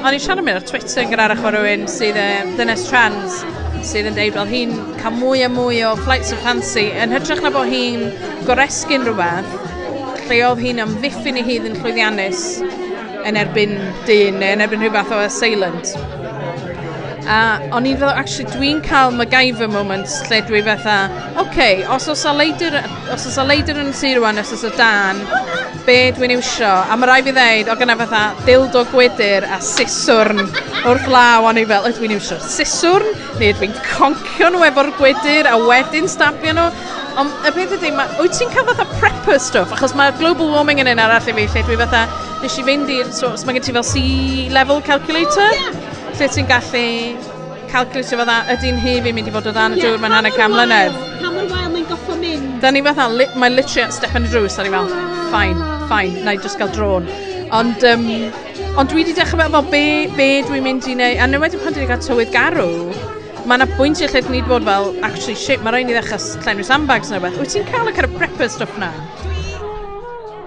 O'n 0.00 0.14
i'n 0.16 0.22
siarad 0.22 0.46
mynd 0.46 0.60
ar 0.62 0.64
Twitter 0.68 1.02
yn 1.02 1.10
gyda'r 1.12 1.34
o 1.36 1.50
rhywun 1.52 1.84
sydd 1.92 2.16
yn 2.20 2.54
dynes 2.56 2.86
trans 2.88 3.42
sydd 3.86 4.08
yn 4.10 4.16
deud, 4.16 4.34
fel 4.38 4.48
hi'n 4.50 4.72
cael 5.02 5.18
mwy 5.20 5.44
a 5.44 5.50
mwy 5.52 5.82
o 5.86 5.92
flights 6.00 6.32
of 6.34 6.40
fancy 6.46 6.86
yn 7.02 7.12
hytrach 7.14 7.42
na 7.44 7.52
bod 7.54 7.68
hi'n 7.70 8.06
goresgyn 8.48 9.04
rhywbeth 9.06 9.52
lle 10.26 10.40
oedd 10.48 10.62
hi'n 10.64 10.82
amddiffyn 10.86 11.38
i 11.38 11.44
hyd 11.46 11.68
yn 11.68 11.76
llwyddiannus 11.82 12.46
yn 13.28 13.38
erbyn 13.42 13.76
dyn 14.08 14.40
neu 14.40 14.56
yn 14.56 14.64
erbyn 14.64 14.82
rhywbeth 14.82 15.12
o 15.14 15.20
assailant 15.26 15.92
a 17.26 17.58
o'n 17.74 17.86
i'n 17.88 17.98
dweud, 17.98 18.14
actually, 18.14 18.46
dwi'n 18.54 18.80
cael 18.86 19.12
MacGyver 19.14 19.68
moments 19.70 20.20
lle 20.30 20.40
dwi 20.46 20.62
fatha, 20.66 20.96
oce, 21.34 21.42
okay, 21.42 21.84
os 21.90 22.06
oes 22.12 22.24
a 22.28 22.32
leidr, 22.36 22.78
os 23.12 23.26
oes 23.26 23.38
a 23.42 23.44
leidr 23.46 23.80
yn 23.82 23.92
sir 23.96 24.20
rwan, 24.20 24.38
os 24.42 24.52
oes 24.54 24.64
a 24.68 24.70
dan, 24.78 25.22
be 25.86 26.12
dwi'n 26.14 26.36
iwsio? 26.36 26.68
A 26.68 26.98
mae 26.98 27.10
rai 27.10 27.18
fi 27.26 27.34
ddeud, 27.34 27.70
o 27.72 27.76
gyna 27.80 27.96
fatha, 27.98 28.22
dildo 28.46 28.84
gwydyr 28.92 29.46
a 29.50 29.58
siswrn 29.64 30.44
wrth 30.86 31.08
law, 31.10 31.48
o'n 31.50 31.58
i 31.62 31.66
fel, 31.68 31.88
ydw 31.90 32.06
i'n 32.06 32.16
iwsio 32.18 32.38
siswrn, 32.42 33.10
neu 33.40 33.56
dwi'n 33.58 33.74
concio 33.88 34.52
nhw 34.52 34.62
efo'r 34.70 34.92
gwydyr 35.00 35.50
a 35.50 35.58
wedyn 35.66 36.10
stabio 36.10 36.54
nhw. 36.56 36.68
Ond 37.16 37.48
y 37.48 37.50
peth 37.56 37.74
ydy, 37.78 37.90
ma, 37.96 38.04
wyt 38.20 38.36
ti'n 38.36 38.50
cael 38.52 38.66
fatha 38.68 38.84
prepper 39.00 39.40
stuff? 39.40 39.72
Achos 39.72 39.96
mae 39.96 40.12
global 40.20 40.52
warming 40.52 40.82
yn 40.84 40.92
un 40.92 41.00
arall 41.00 41.24
i 41.24 41.32
fi, 41.32 41.48
lle 41.48 41.64
dwi 41.64 41.80
fatha, 41.80 42.04
nes 42.42 42.60
i 42.60 42.66
fynd 42.66 42.92
i'r, 42.92 43.08
so, 43.08 43.32
so 43.34 43.48
mae 43.48 43.56
gen 43.56 43.64
ti 43.70 43.76
fel 43.78 43.86
sea 43.88 44.50
level 44.52 44.84
calculator? 44.84 45.54
Yeah 45.56 45.95
lle 46.16 46.28
ti'n 46.32 46.46
gallu 46.48 46.82
calculatio 47.68 48.16
fydda, 48.20 48.36
ydy'n 48.54 48.78
heb 48.80 49.06
i 49.08 49.12
mynd 49.12 49.28
i 49.28 49.32
fod 49.34 49.50
o 49.50 49.52
dan 49.52 49.74
y 49.76 49.80
dŵr 49.82 49.98
mae'n 50.00 50.14
hanner 50.16 50.32
cam 50.32 50.54
mlynedd. 50.54 50.94
Pa 51.20 51.32
mor 51.34 51.48
wael 51.50 51.68
mae'n 51.74 51.84
goffo 51.90 52.16
mynd? 52.16 52.54
Da 52.62 52.70
ni 52.72 52.80
fatha, 52.86 53.08
li, 53.12 53.26
mae 53.36 53.52
literally 53.52 53.92
step 53.92 54.16
yn 54.16 54.24
y 54.24 54.30
drws, 54.32 54.56
da 54.56 54.64
ni 54.64 54.72
fel, 54.72 54.88
ffain, 55.28 55.60
ffain, 55.90 56.16
na 56.24 56.32
i 56.32 56.40
just 56.40 56.56
gael 56.62 56.72
drôn. 56.72 57.10
Ond, 57.56 57.84
um, 57.90 58.08
ond 58.80 58.90
dwi 58.92 59.02
wedi 59.02 59.16
dechrau 59.18 59.42
meddwl 59.42 59.68
be, 59.74 59.82
be 60.16 60.30
dwi'n 60.48 60.64
mynd 60.64 60.88
i 60.88 60.96
wneud, 60.96 61.20
a 61.20 61.28
nid 61.28 61.42
wedi 61.42 61.60
pan 61.60 61.76
dwi 61.76 61.84
wedi 61.84 61.92
cael 61.92 62.04
tywydd 62.06 62.32
garw, 62.32 62.66
mae 63.44 63.60
yna 63.60 63.68
bwyntiau 63.76 64.08
lle 64.08 64.24
dwi 64.24 64.38
wedi 64.38 64.48
bod 64.48 64.64
fel, 64.70 64.92
actually, 65.04 65.36
shit, 65.36 65.60
mae 65.66 65.76
rhaid 65.76 65.92
i 65.92 65.98
ddechrau 65.98 66.46
llenwi 66.48 66.68
sandbags 66.70 67.12
neu 67.12 67.20
beth. 67.26 67.36
Wyt 67.42 67.58
ti'n 67.58 67.68
cael 67.68 67.92
y 67.92 67.96
kind 67.98 68.08
of 68.08 68.16
prepper 68.16 68.48
stuff 68.56 68.72
na? 68.80 68.88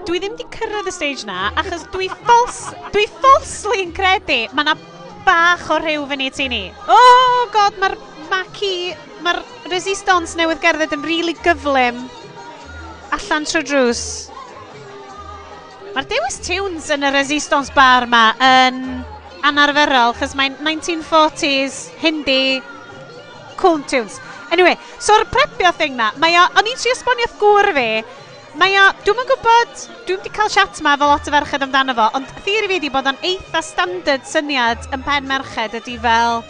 Dwi 0.08 0.18
ddim 0.18 0.34
wedi 0.34 0.50
cyrraedd 0.56 0.90
y 0.90 0.96
stage 0.98 1.28
na, 1.30 1.52
achos 1.60 1.86
dwi, 1.94 2.10
fals, 2.26 2.64
dwi 2.90 3.06
falsely 3.20 3.84
yn 3.86 3.94
credu, 3.94 4.48
mae 4.50 4.66
yna 4.66 4.80
bach 5.26 5.66
o 5.72 5.78
rhyw 5.80 6.06
fyny 6.10 6.30
ti 6.34 6.48
ni. 6.50 6.62
O, 6.86 6.96
oh, 6.96 7.44
god, 7.54 7.76
mae'r 7.82 7.96
maci, 8.30 8.92
mae'r 9.24 9.40
resistance 9.72 10.38
newydd 10.38 10.62
gerdded 10.62 10.96
yn 10.96 11.04
rili 11.04 11.32
really 11.32 11.36
gyflym. 11.44 12.02
Allan 13.16 13.46
trwy 13.48 13.64
drws. 13.66 14.02
Mae'r 15.94 16.06
dewis 16.10 16.38
tunes 16.46 16.90
yn 16.94 17.06
y 17.06 17.12
resistance 17.14 17.72
bar 17.74 18.06
yma 18.06 18.24
yn 18.46 18.82
anarferol, 19.46 20.14
chys 20.18 20.36
mae'n 20.38 20.58
1940s, 20.62 21.80
hindi, 22.02 22.60
cool 23.60 23.80
tunes. 23.90 24.20
Anyway, 24.50 24.76
so'r 25.02 25.26
prepio 25.30 25.70
thing 25.78 25.96
na, 25.98 26.10
mae 26.22 26.34
o, 26.38 26.46
o'n 26.58 26.70
i'n 26.70 26.78
tri 26.78 26.92
esbonio 26.94 27.28
gŵr 27.40 27.70
fi, 27.76 27.88
Mae 28.58 28.72
o, 28.80 28.86
dwi'm 29.06 29.20
yn 29.22 29.28
gwybod, 29.28 29.82
dwi 30.08 30.16
wedi 30.16 30.30
cael 30.34 30.48
chat 30.50 30.78
yma 30.82 30.96
fel 30.98 31.12
lot 31.12 31.28
o 31.28 31.32
ferched 31.32 31.62
amdano 31.62 31.94
fo, 31.94 32.08
ond 32.18 32.30
theori 32.42 32.66
fi 32.66 32.72
wedi 32.72 32.88
bod 32.90 33.06
o'n 33.06 33.20
eitha 33.22 33.60
standard 33.62 34.24
syniad 34.26 34.88
yn 34.96 35.04
pen 35.06 35.28
merched 35.28 35.76
ydy 35.78 35.94
fel, 36.02 36.42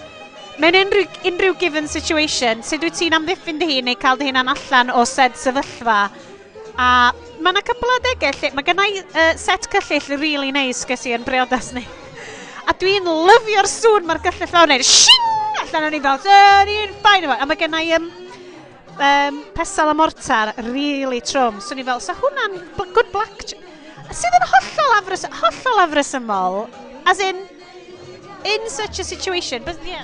mewn 0.63 0.79
unrhyw, 0.81 1.19
unrhyw 1.29 1.59
given 1.61 1.91
situation, 1.93 2.65
sut 2.65 2.87
wyt 2.87 2.97
ti'n 2.97 3.19
amddiffyn 3.19 3.61
dy 3.61 3.69
hun 3.75 3.91
neu 3.91 3.99
cael 4.01 4.17
dy 4.17 4.31
hunan 4.31 4.49
allan 4.55 4.95
o 4.97 5.05
sed 5.05 5.37
sefyllfa, 5.37 5.99
a 6.81 6.89
mae 7.37 7.53
yna 7.53 7.65
cybl 7.69 7.93
o 7.93 7.99
degau 8.09 8.33
lle, 8.39 8.53
mae 8.57 8.69
gennau 8.71 8.97
uh, 9.03 9.35
set 9.37 9.69
cyllill 9.69 10.09
rili 10.15 10.23
really 10.25 10.57
neis 10.57 10.81
nice 10.81 10.89
gys 10.89 11.05
i 11.11 11.15
yn 11.19 11.29
briodas 11.29 11.75
ni. 11.77 11.85
A 12.65 12.73
dwi'n 12.81 13.13
lyfio'r 13.29 13.69
sŵn 13.69 14.09
mae'r 14.09 14.25
gyllill 14.25 14.57
lawr 14.57 14.73
neud, 14.73 14.89
shing! 14.89 15.29
Allan 15.67 15.91
o'n 15.91 16.01
i 16.01 16.05
fel, 16.09 16.25
dyn 16.25 16.73
ni'n 16.73 16.99
ffain 17.05 17.29
efo, 17.29 17.37
a 17.37 17.45
mae 17.45 17.61
gennau 17.61 17.97
um, 17.99 18.11
um, 19.01 19.43
pesel 19.57 19.91
a 19.91 19.95
mortar, 19.95 20.55
really 20.71 21.21
trwm. 21.21 21.61
So 21.61 21.75
ni 21.75 21.85
fel, 21.87 22.01
so 22.01 22.15
hwnna'n 22.15 22.61
good 22.95 23.11
black... 23.13 23.45
Sydd 24.11 24.35
yn 24.35 24.47
hollol 24.51 24.97
afres, 24.97 25.23
hollol 25.39 25.85
afres 25.85 26.15
ymol. 26.19 26.65
As 27.07 27.21
in, 27.23 27.45
in 28.45 28.69
such 28.69 28.99
a 28.99 29.05
situation. 29.05 29.63
But 29.65 29.79
yeah, 29.87 30.03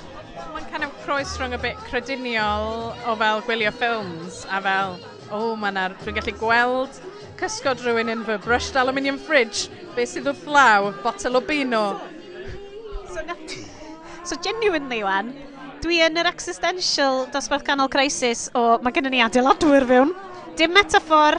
mae'n 0.53 0.69
kind 0.71 0.87
of 0.87 0.93
croes 1.03 1.35
rhwng 1.37 1.57
y 1.57 1.61
bit 1.65 1.81
crediniol 1.89 2.95
o 3.03 3.15
fel 3.19 3.43
gwylio 3.47 3.73
ffilms 3.75 4.45
a 4.47 4.61
fel, 4.63 4.95
o, 5.27 5.41
oh, 5.41 5.51
mae'na, 5.59 5.89
dwi'n 6.03 6.17
gallu 6.21 6.35
gweld 6.39 7.01
cysgod 7.37 7.83
rhywun 7.83 8.09
yn 8.09 8.23
fy 8.25 8.37
brushed 8.41 8.77
aluminium 8.79 9.19
fridge, 9.21 9.67
be 9.95 10.05
sydd 10.09 10.29
wrth 10.31 10.47
law, 10.49 10.89
botel 11.03 11.37
o 11.37 11.41
bino. 11.43 11.83
So, 13.11 13.21
so 14.31 14.39
genuinely, 14.41 15.03
wan, 15.05 15.35
Dwi 15.83 15.99
yn 16.01 16.17
yr 16.17 16.27
existential 16.31 17.27
dosbarth 17.33 17.65
canol 17.67 17.89
crisis 17.93 18.47
o 18.57 18.79
mae 18.81 18.95
gennym 18.95 19.13
ni 19.13 19.21
adeiladwyr 19.21 19.85
fewn. 19.89 20.13
Dim 20.57 20.73
metafor, 20.73 21.37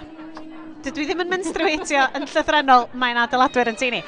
dwi 0.85 1.07
ddim 1.09 1.25
yn 1.25 1.33
menstruatio 1.33 2.05
yn 2.15 2.27
llythrenol, 2.31 2.87
mae'n 2.95 3.19
adeiladwyr 3.25 3.73
yn 3.73 3.79
teini. 3.81 4.03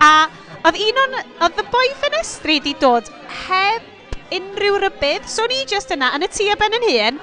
A 0.00 0.28
oedd 0.64 0.78
un 0.86 1.02
o'n, 1.02 1.18
oedd 1.44 1.60
y 1.60 1.66
boi 1.72 1.84
ffenestri 2.00 2.58
di 2.64 2.72
dod 2.80 3.10
heb 3.44 4.32
unrhyw 4.38 4.78
rybydd, 4.86 5.28
so 5.28 5.44
ni 5.50 5.60
just 5.68 5.92
yna 5.92 6.14
yn 6.16 6.24
y 6.24 6.30
tŷ 6.32 6.48
ben 6.60 6.78
yn 6.78 6.88
hun, 6.88 7.20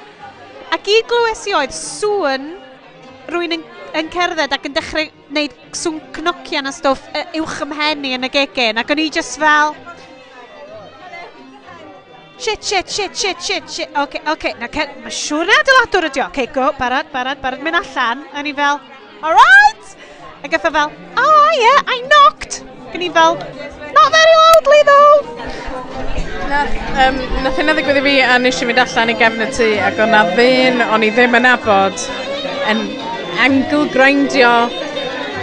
ac 0.75 0.91
i 0.91 1.01
glywes 1.09 1.43
i 1.49 1.57
oedd 1.57 1.73
sŵn 1.75 2.47
rwy'n 3.33 3.57
yn, 3.57 3.65
yn 3.97 4.13
cerdded 4.13 4.53
ac 4.53 4.69
yn 4.69 4.77
dechrau 4.77 5.09
gwneud 5.31 5.57
sŵn 5.73 5.99
cnocian 6.13 6.69
a 6.69 6.73
stwff 6.75 7.09
uwch 7.41 7.59
ymhen 7.65 8.05
i 8.05 8.13
yn 8.19 8.29
y 8.29 8.31
gegin, 8.37 8.81
ac 8.81 8.93
o'n 8.93 9.01
i 9.01 9.09
just 9.13 9.41
fel, 9.41 9.73
Shit, 12.37 12.63
shit, 12.63 12.89
shit, 12.89 13.15
shit, 13.15 13.41
shit, 13.41 13.69
shit. 13.69 13.89
Oce, 13.95 14.01
okay, 14.03 14.21
oce. 14.25 14.31
Okay. 14.33 14.53
Na, 14.59 14.67
cer... 14.67 14.89
Mae 15.03 15.13
siwr 15.13 15.47
na 15.47 15.61
dyladwr 15.67 16.09
ydi 16.09 16.19
o. 16.19 16.27
Oce, 16.27 16.33
okay, 16.33 16.47
go. 16.51 16.71
Barod, 16.79 17.07
barod, 17.13 17.39
barod. 17.43 17.63
Mynd 17.63 17.79
allan. 17.79 18.25
A 18.33 18.43
ni 18.43 18.51
fel, 18.53 18.81
alright! 19.23 19.95
A 20.43 20.47
gatho 20.47 20.69
fel, 20.69 20.91
oh, 21.17 21.49
yeah, 21.57 21.79
I 21.87 22.01
knocked. 22.11 22.63
Gyn 22.91 22.99
ni 23.01 23.09
fel, 23.09 23.33
not 23.95 24.11
very 24.11 24.35
loudly 24.43 24.81
though. 24.89 25.17
Nath, 26.51 26.75
um, 27.01 27.15
nath 27.41 27.61
yna 27.63 27.73
ddigwydd 27.73 27.97
i 27.97 28.03
fi 28.05 28.13
a 28.21 28.35
nes 28.43 28.59
i 28.61 28.67
fynd 28.69 28.81
allan 28.83 29.09
i 29.09 29.15
gefn 29.17 29.41
y 29.41 29.47
tŷ 29.55 29.69
ac 29.87 30.03
o'na 30.05 30.21
ddyn 30.35 30.83
o'n 30.85 31.07
i 31.07 31.09
ddim 31.15 31.39
yn 31.39 31.47
abod 31.49 32.05
yn 32.69 32.83
angl 33.47 33.87
grindio 33.95 34.53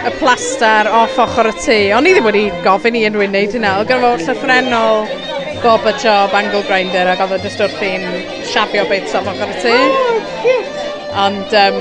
y 0.07 0.13
plaster 0.21 0.87
off 1.01 1.19
ochr 1.25 1.51
y 1.51 1.53
tŷ. 1.57 1.79
O'n 1.97 2.07
i 2.07 2.15
ddim 2.15 2.29
wedi 2.29 2.45
gofyn 2.63 3.01
i 3.01 3.03
unrhyw 3.09 3.27
wneud 3.27 3.57
hynna. 3.57 3.75
Oedd 3.81 3.91
gen 3.91 4.05
fo 4.05 4.15
llythrenol 4.23 5.03
gob 5.63 5.85
a 5.85 5.93
job 5.97 6.33
Angle 6.35 6.63
Grinder, 6.67 7.07
ac 7.07 7.21
oedd 7.23 7.37
o 7.37 7.39
jyst 7.39 7.61
wrth 7.63 7.83
i'n 7.87 8.03
siafio 8.51 8.83
beth 8.89 9.07
saf 9.07 9.29
ochr 9.31 9.47
y 9.47 9.61
tu. 9.63 9.75
Ond, 11.23 11.53
um, 11.55 11.77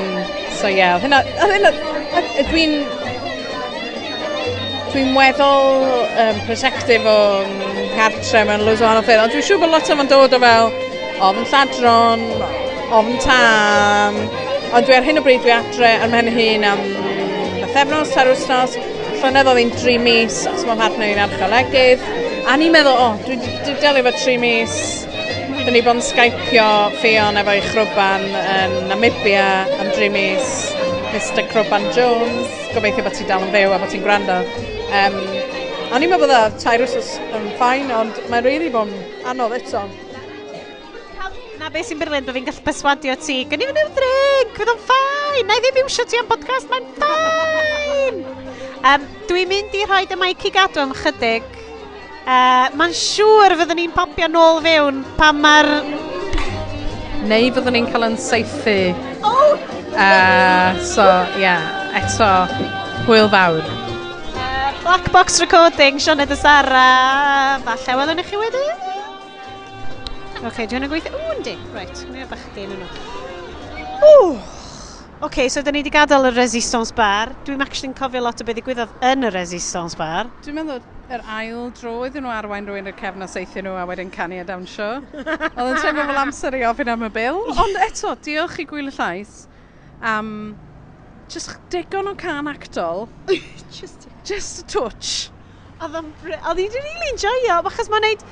so 0.54 0.70
ie, 0.70 0.76
yeah, 0.78 1.00
hynna, 1.02 1.18
hynna, 1.40 1.72
dwi'n 2.52 2.76
dwi'n 4.92 5.10
weddol 5.16 5.82
um, 6.22 6.40
protective 6.46 7.08
o 7.10 7.18
nghartre 7.96 8.44
mewn 8.46 8.62
lwyth 8.68 8.84
o 8.84 8.86
wahanol 8.86 9.06
ffyrdd, 9.08 9.24
ond 9.24 9.34
dwi'n 9.34 9.46
siŵr 9.48 9.62
bod 9.64 9.74
lot 9.74 9.90
o'n 9.90 10.02
fo'n 10.02 10.10
dod 10.12 10.36
o 10.36 10.40
fel 10.42 10.70
ofn 11.28 11.48
lladron, 11.50 12.26
ofn 13.00 13.16
tam, 13.24 14.18
ond 14.70 14.86
dwi 14.86 14.98
ar 14.98 15.08
hyn 15.08 15.18
o 15.18 15.24
bryd 15.26 15.42
dwi 15.42 15.56
adre 15.56 15.94
ar 15.96 16.12
mhen 16.12 16.30
hun 16.36 16.68
am 16.70 16.84
bythefnos, 17.62 18.14
terwsnos, 18.14 18.78
llynedd 19.22 19.50
oedd 19.50 19.62
hi'n 19.64 19.74
3 19.74 19.98
mis, 20.06 20.44
os 20.52 20.68
mae'n 20.68 20.84
partner 20.84 21.16
i'n 21.16 21.24
archeolegydd, 21.26 22.06
A 22.42 22.56
ni'n 22.58 22.72
meddwl, 22.74 22.96
o, 22.98 23.02
oh, 23.12 23.18
dwi 23.22 23.36
wedi 23.38 23.74
delio 23.78 24.02
fo 24.02 24.12
tri 24.18 24.32
mis, 24.40 24.72
dyn 25.62 25.76
ni 25.76 25.82
bod 25.86 26.00
yn 26.00 26.02
skypio 26.02 26.64
ffion 26.96 27.38
efo'i 27.38 27.60
chrwban 27.68 28.24
yn 28.40 28.74
Namibia 28.90 29.44
am 29.78 29.92
dri 29.94 30.08
mis, 30.10 30.48
Mr 31.12 31.46
Crwban 31.52 31.86
Jones, 31.94 32.50
gobeithio 32.74 33.06
bod 33.06 33.14
ti 33.14 33.28
dal 33.28 33.46
yn 33.46 33.54
fyw 33.54 33.76
a 33.76 33.78
bod 33.78 33.92
ti'n 33.92 34.02
gwrando. 34.02 34.40
Um, 34.90 35.20
a 35.94 36.00
ni'n 36.02 36.10
meddwl 36.10 36.32
bod 36.34 36.58
tair 36.58 36.82
wrthos 36.82 37.14
yn 37.38 37.46
ffain, 37.60 37.94
ond 37.94 38.18
mae'n 38.26 38.42
rili 38.48 38.58
really 38.64 38.74
bod 38.74 38.90
yn 38.90 39.30
anodd 39.36 39.54
eto. 39.60 39.86
Na 41.62 41.70
beth 41.70 41.92
sy'n 41.92 42.02
berlin 42.02 42.26
bod 42.26 42.34
fi'n 42.34 42.50
gallu 42.50 42.66
perswadio 42.66 43.14
ti. 43.22 43.44
Gynnu 43.46 43.70
fyny 43.70 43.96
drink, 44.00 44.58
fydd 44.58 44.74
o'n 44.74 44.84
ffain, 44.90 45.46
na 45.46 45.60
i 45.60 45.62
ddim 45.62 45.84
iwsio 45.84 46.10
ti 46.10 46.18
am 46.18 46.26
podcast, 46.32 46.66
mae'n 46.74 46.90
ffain! 46.98 48.22
Um, 48.82 49.10
dwi'n 49.30 49.46
mynd 49.46 49.78
i 49.78 49.86
rhoi 49.86 50.04
dy 50.10 50.18
maic 50.18 50.42
i 50.48 50.50
gadw 50.50 50.82
am 50.82 50.96
chydig, 51.04 51.51
Uh, 52.22 52.68
Mae'n 52.78 52.92
siŵr 52.94 53.56
fyddwn 53.58 53.80
ni'n 53.80 53.94
popio 53.96 54.28
nôl 54.30 54.60
fewn 54.62 55.00
pan 55.16 55.40
mae'r... 55.42 55.68
Neu 57.26 57.48
fyddwn 57.54 57.74
ni'n 57.74 57.88
cael 57.90 58.06
yn 58.06 58.14
seithi. 58.20 58.92
Oh! 59.26 59.58
Uh, 59.92 60.78
so, 60.86 61.02
ie, 61.34 61.42
yeah, 61.42 61.66
eto, 61.98 62.28
hwyl 63.08 63.26
fawr. 63.32 63.66
Uh, 64.36 64.70
Black 64.84 65.10
Box 65.14 65.42
Recording, 65.42 65.98
Sioned 65.98 66.30
y 66.30 66.38
Sara, 66.38 67.58
falle 67.66 67.98
welwn 67.98 68.22
i 68.22 68.26
chi 68.28 68.38
wedyn? 68.38 68.70
Oce, 70.42 70.46
okay, 70.46 70.66
di 70.66 70.78
gweithio? 70.90 71.18
Ww, 71.18 71.34
yndi. 71.36 71.58
Right, 71.74 72.06
hwnna'n 72.06 72.30
bach 72.30 72.46
chi 72.54 72.70
nhw. 72.70 72.86
Ww! 74.02 74.32
OK, 75.22 75.44
so 75.50 75.62
dyn 75.62 75.76
ni 75.76 75.84
wedi 75.84 75.92
gadael 75.94 76.30
y 76.30 76.32
Resistance 76.34 76.94
Bar. 76.94 77.30
Dwi'n 77.46 77.62
actually'n 77.62 77.98
cofio 77.98 78.22
lot 78.24 78.42
o 78.42 78.46
beth 78.46 78.56
i 78.56 78.62
ddigwyddodd 78.62 78.96
yn 79.10 79.28
y 79.28 79.30
Resistance 79.30 79.94
Bar. 79.98 80.30
Dwi'n 80.42 80.58
meddwl 80.58 80.82
yr 81.12 81.22
ail 81.28 81.70
dro 81.76 81.92
iddyn 82.06 82.24
nhw 82.24 82.32
arwain 82.32 82.66
rwy'n 82.68 82.90
cefn 82.96 83.24
a 83.24 83.28
seithio 83.28 83.62
nhw 83.66 83.76
a 83.76 83.84
wedyn 83.88 84.10
canu 84.14 84.38
e 84.38 84.42
a 84.42 84.46
dawnsio. 84.48 84.88
Oedd 85.12 85.72
yn 85.74 85.80
teimlo 85.82 86.06
fel 86.08 86.20
amser 86.22 86.56
i 86.56 86.62
ofyn 86.68 86.92
am 86.92 87.04
y 87.06 87.10
bil, 87.12 87.40
ond 87.52 87.80
eto, 87.86 88.14
diolch 88.24 88.60
i 88.62 88.68
gwyl 88.70 88.88
y 88.88 88.94
llais 88.96 89.42
am 90.02 90.28
um, 90.28 90.56
just 91.28 91.52
digon 91.70 92.08
o 92.10 92.14
can 92.14 92.48
actol. 92.50 93.08
just, 93.70 94.08
just 94.24 94.58
a 94.58 94.64
touch. 94.66 95.30
Oedd 95.82 95.98
o'n... 96.00 96.08
i 96.24 96.38
wedi 96.48 96.66
really 96.72 97.12
enjoyo, 97.12 97.60
achos 97.70 97.90
mae'n 97.92 98.06
neud, 98.08 98.24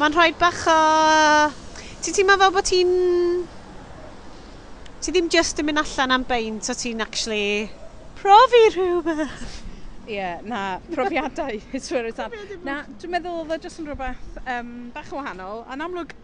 mae'n 0.00 0.18
rhoi 0.18 0.28
bach 0.40 0.66
o... 0.72 0.78
Ti'n 2.02 2.18
teimlo 2.18 2.38
fel 2.42 2.52
bod 2.54 2.68
ti'n... 2.68 2.92
Ti 4.98 5.14
ddim 5.14 5.30
just 5.32 5.62
yn 5.62 5.70
mynd 5.70 5.82
allan 5.84 6.18
am 6.18 6.26
beint, 6.28 6.68
o 6.68 6.76
ti'n 6.76 7.04
actually 7.04 7.70
profi 8.18 8.64
rhywbeth. 8.74 9.67
Ie, 10.08 10.14
yeah, 10.16 10.40
na, 10.40 10.80
profiadau. 10.88 11.58
na, 12.68 12.80
dwi'n 12.96 13.12
meddwl 13.12 13.42
oedd 13.42 13.58
e 13.58 13.60
jyst 13.66 13.82
yn 13.82 13.90
rhywbeth 13.90 14.38
um, 14.44 14.70
bach 14.94 15.12
o 15.12 15.18
wahanol, 15.18 15.66
a'n 15.68 15.84
amlwg 15.84 16.14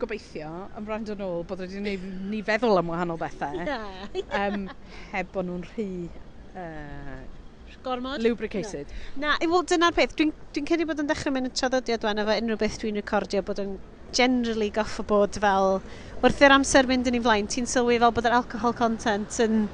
gobeithio 0.00 0.50
yn 0.78 0.88
rhaid 0.88 1.12
yn 1.14 1.22
ôl 1.22 1.44
bod 1.46 1.62
wedi 1.62 1.82
ni, 1.84 1.92
ni 2.32 2.40
feddwl 2.46 2.80
am 2.80 2.90
wahanol 2.90 3.20
bethau. 3.20 3.60
Yeah. 3.70 4.08
um, 4.40 4.66
heb 5.12 5.30
bod 5.34 5.46
nhw'n 5.46 5.62
rhy 5.68 5.86
uh, 6.58 7.20
gormod. 7.84 8.22
Lubricated. 8.22 8.90
Na, 9.14 9.36
na 9.38 9.48
well, 9.50 9.64
dyna'r 9.66 9.94
peth. 9.96 10.16
Dwi'n 10.18 10.32
dwi 10.54 10.64
credu 10.66 10.86
bod 10.88 11.00
yn 11.02 11.08
dechrau 11.10 11.34
mynd 11.34 11.50
y 11.50 11.52
traddodiad 11.54 12.04
wan 12.06 12.22
efo 12.22 12.36
unrhyw 12.42 12.58
beth 12.60 12.80
dwi'n 12.82 12.98
recordio 13.00 13.44
bod 13.46 13.62
yn 13.62 13.76
generally 14.16 14.70
goffo 14.74 15.04
bod 15.06 15.38
fel 15.42 15.78
wrth 16.20 16.42
i'r 16.42 16.56
amser 16.56 16.88
mynd 16.90 17.08
yn 17.08 17.20
ei 17.20 17.24
flaen, 17.24 17.48
ti'n 17.50 17.68
sylwi 17.70 18.00
fel 18.02 18.14
bod 18.16 18.26
yr 18.28 18.36
alcohol 18.40 18.74
content 18.76 19.38
yn 19.44 19.68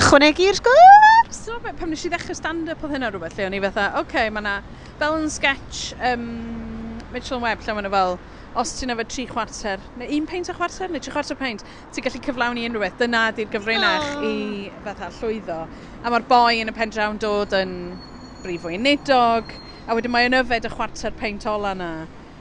ychwanegu'r 0.00 0.56
sgwrs? 0.56 1.38
Ti'n 1.44 1.58
meddwl 1.60 1.74
pam 1.76 1.90
nes 1.92 2.02
i 2.06 2.10
ddechrau 2.12 2.36
stand-up 2.36 2.84
oedd 2.86 2.94
hynna 2.94 3.10
rhywbeth, 3.10 3.34
lle 3.36 3.44
o'n 3.48 3.56
i 3.56 3.60
fatha, 3.60 3.88
oce, 3.98 4.04
okay, 4.06 4.30
mae 4.32 4.40
yna 4.40 4.52
fel 5.00 5.16
yn 5.18 5.26
sketch 5.32 5.80
um, 6.08 6.22
Mitchell 7.12 7.42
Webb, 7.42 7.60
lle 7.66 7.74
mae'n 7.76 7.88
fel, 7.92 8.16
os 8.62 8.72
ti'n 8.78 8.94
efo 8.94 9.04
tri 9.08 9.26
chwarter, 9.28 9.82
neu 10.00 10.08
un 10.16 10.28
peint 10.30 10.48
o 10.48 10.56
chwarter, 10.56 10.88
neu 10.88 11.02
tri 11.02 11.12
chwarter 11.12 11.36
peint, 11.36 11.64
ti'n 11.92 12.06
gallu 12.06 12.22
cyflawni 12.24 12.64
unrhyw 12.68 12.86
beth, 12.86 12.96
dyna 13.02 13.26
di'r 13.36 13.52
gyfrinach 13.52 14.08
oh. 14.14 14.26
i 14.28 14.72
fatha 14.86 15.10
llwyddo. 15.18 15.58
A 16.00 16.12
mae'r 16.14 16.28
boi 16.30 16.62
yn 16.62 16.72
y 16.72 16.76
pen 16.78 16.94
drawn 16.94 17.20
dod 17.20 17.52
yn 17.58 17.74
brif 18.44 18.64
o'i 18.68 18.80
nidog, 18.80 19.52
a 19.84 19.96
wedyn 19.98 20.14
mae'n 20.14 20.38
yfed 20.40 20.68
y 20.68 20.72
chwarter 20.72 21.12
peint 21.20 21.44
ola 21.52 21.74
na, 21.76 21.90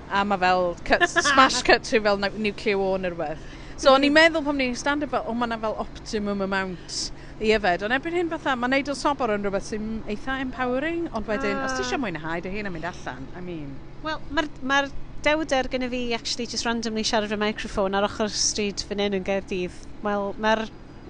a 0.08 0.24
mae 0.28 0.39
fel 0.45 0.70
cut, 0.88 1.10
smash 1.32 1.64
cut 1.68 1.91
rhyw 1.91 2.06
fel 2.08 2.24
nuclear 2.38 2.80
war 2.80 2.95
neu 3.02 3.12
rhywbeth. 3.12 3.43
So 3.82 3.95
o'n 3.95 4.08
i'n 4.08 4.14
meddwl 4.14 4.45
pan 4.45 4.60
ni'n 4.62 4.78
stand-up 4.78 5.12
fel, 5.12 5.26
o 5.26 5.34
oh, 5.34 5.36
mae 5.36 5.60
fel 5.60 5.80
optimum 5.82 6.43
amount 6.45 7.02
i 7.41 7.53
yfed. 7.55 7.85
Ond 7.85 7.95
erbyn 7.95 8.17
hyn 8.17 8.31
fatha, 8.31 8.55
mae'n 8.55 8.75
neud 8.75 8.91
o 8.91 8.97
sobor 8.97 9.33
yn 9.33 9.45
rhywbeth 9.45 9.69
sy'n 9.71 9.87
eitha 10.11 10.39
empowering, 10.43 11.07
ond 11.17 11.29
wedyn, 11.29 11.57
uh, 11.57 11.65
os 11.65 11.77
ti 11.77 11.85
eisiau 11.85 11.97
ah. 11.97 12.03
mwynhau 12.05 12.43
dy 12.45 12.51
hun 12.53 12.69
yn 12.69 12.75
mynd 12.75 12.89
allan, 12.91 13.25
I 13.37 13.41
mean... 13.45 13.71
Wel, 14.05 14.21
mae'r 14.33 14.49
ma, 14.61 14.81
dewder 15.25 15.69
gyda 15.69 15.89
fi 15.89 16.01
actually 16.17 16.47
just 16.49 16.65
randomly 16.65 17.03
siarad 17.05 17.33
y 17.33 17.37
microphone 17.37 17.97
ar 17.97 18.07
ochr 18.07 18.29
stryd 18.33 18.81
fan 18.87 19.01
hyn 19.03 19.17
yn 19.19 19.25
Gaerdydd. 19.25 19.75
Wel, 20.05 20.31
mae'r 20.41 20.65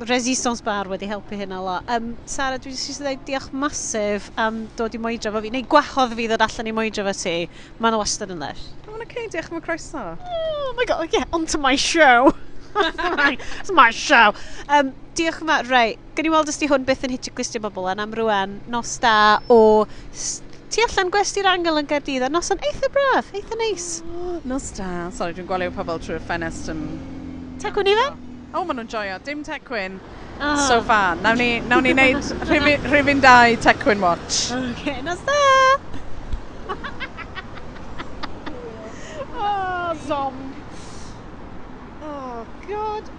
resistance 0.08 0.64
bar 0.66 0.90
wedi 0.92 1.08
helpu 1.08 1.38
hyn 1.40 1.52
a 1.56 1.62
lot. 1.64 1.88
Um, 1.92 2.16
Sara, 2.26 2.60
dwi 2.60 2.74
wedi 2.74 2.96
dweud 2.98 3.26
diolch 3.28 3.50
masif 3.64 4.30
am 4.40 4.66
dod 4.80 4.96
i 4.96 5.02
moedra 5.02 5.32
fo 5.36 5.44
fi, 5.44 5.52
neu 5.54 5.68
gwahodd 5.76 6.16
fi 6.20 6.28
ddod 6.32 6.46
allan 6.48 6.72
i 6.72 6.76
moedra 6.76 7.08
fo 7.08 7.16
ti. 7.24 7.36
Mae'n 7.80 8.00
wastad 8.02 8.34
yn 8.36 8.44
leis. 8.44 8.70
Oh, 8.88 9.00
okay, 9.00 9.28
diolch 9.32 9.52
am 9.52 9.60
y 9.60 9.66
croeso. 9.68 10.06
Oh 10.20 10.74
my 10.80 10.88
god, 10.90 11.08
yeah, 11.14 11.28
onto 11.32 11.60
my 11.62 11.76
show! 11.76 12.34
It's 12.76 13.72
my 13.72 13.92
show. 13.92 14.34
Um, 14.68 14.94
diolch 15.16 15.42
yma. 15.44 15.62
rei. 15.70 15.98
gen 16.16 16.28
i 16.28 16.32
weld 16.34 16.50
ysdi 16.52 16.68
hwn 16.70 16.86
beth 16.88 17.04
yn 17.08 17.14
hitio 17.16 17.34
glistio 17.36 17.62
bobl 17.64 17.90
yn 17.92 18.02
am 18.04 18.16
rwan. 18.18 18.58
Nos 18.72 18.98
da 19.04 19.40
o 19.50 19.60
tu 20.72 20.84
allan 20.86 21.12
gwesti'r 21.12 21.50
angel 21.52 21.80
yn 21.82 21.88
gerdydd 21.90 22.24
a 22.28 22.30
noson 22.32 22.62
eitha 22.68 22.90
braf, 22.96 23.32
eitha 23.36 23.58
neis. 23.60 23.88
Oh, 24.08 24.40
nos 24.52 24.72
da. 24.78 25.10
Sorry, 25.18 25.36
dwi'n 25.38 25.50
gwelio 25.50 25.72
pobl 25.76 26.00
trwy'r 26.04 26.24
ffenest 26.28 26.72
yn... 26.72 26.84
Tecwn 27.64 27.92
i 27.92 27.96
fe? 27.98 28.08
O, 28.52 28.60
oh, 28.60 28.64
maen 28.68 28.82
nhw'n 28.82 28.92
joio. 28.92 29.18
Dim 29.26 29.44
tecwyn. 29.48 30.00
Oh. 30.42 30.56
So 30.68 30.82
fa. 30.88 31.16
Nawn 31.22 31.38
ni, 31.40 31.50
nawn 31.72 31.84
ni 31.88 31.94
wneud 31.96 32.24
rhywun 32.50 32.88
rhyf, 32.92 33.12
dau 33.24 33.58
tecwyn 33.68 34.04
watch. 34.04 34.52
OK, 34.56 34.96
nos 35.08 35.22
da! 35.28 35.42
oh, 39.44 39.94
zomb. 40.08 40.52
Oh, 42.02 42.46
God. 42.68 43.10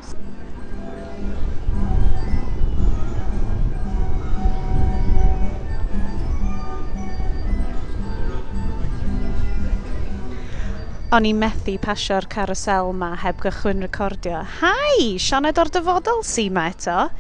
O'n 11.13 11.27
i'n 11.29 11.37
methu 11.37 11.75
pasio'r 11.77 12.25
carosel 12.33 12.95
ma 12.97 13.11
heb 13.21 13.43
gychwyn 13.45 13.85
recordio. 13.85 14.39
Hai! 14.63 15.19
Sianed 15.21 15.61
o'r 15.61 15.69
dyfodol 15.75 16.23
si 16.25 16.47
ma 16.49 16.71
eto. 16.73 17.11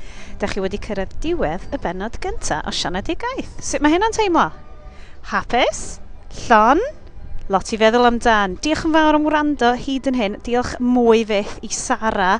Da 0.40 0.48
chi 0.48 0.64
wedi 0.64 0.80
cyrraedd 0.80 1.12
diwedd 1.20 1.68
y 1.76 1.80
benod 1.82 2.16
gyntaf 2.24 2.64
o 2.66 2.72
Sianed 2.72 3.12
i 3.12 3.18
Gaeth. 3.20 3.52
Sut 3.60 3.84
mae 3.84 3.92
hynna'n 3.92 4.16
teimlo? 4.16 4.48
Hapus? 5.28 5.84
Llon? 6.46 6.80
lot 7.50 7.72
i 7.74 7.78
feddwl 7.80 8.06
amdan. 8.06 8.58
Diolch 8.62 8.84
yn 8.86 8.94
fawr 8.94 9.18
am 9.18 9.26
wrando 9.26 9.72
hyd 9.78 10.06
yn 10.10 10.18
hyn. 10.18 10.36
Diolch 10.46 10.76
mwy 10.82 11.24
fyth 11.26 11.56
i 11.66 11.70
Sara 11.74 12.36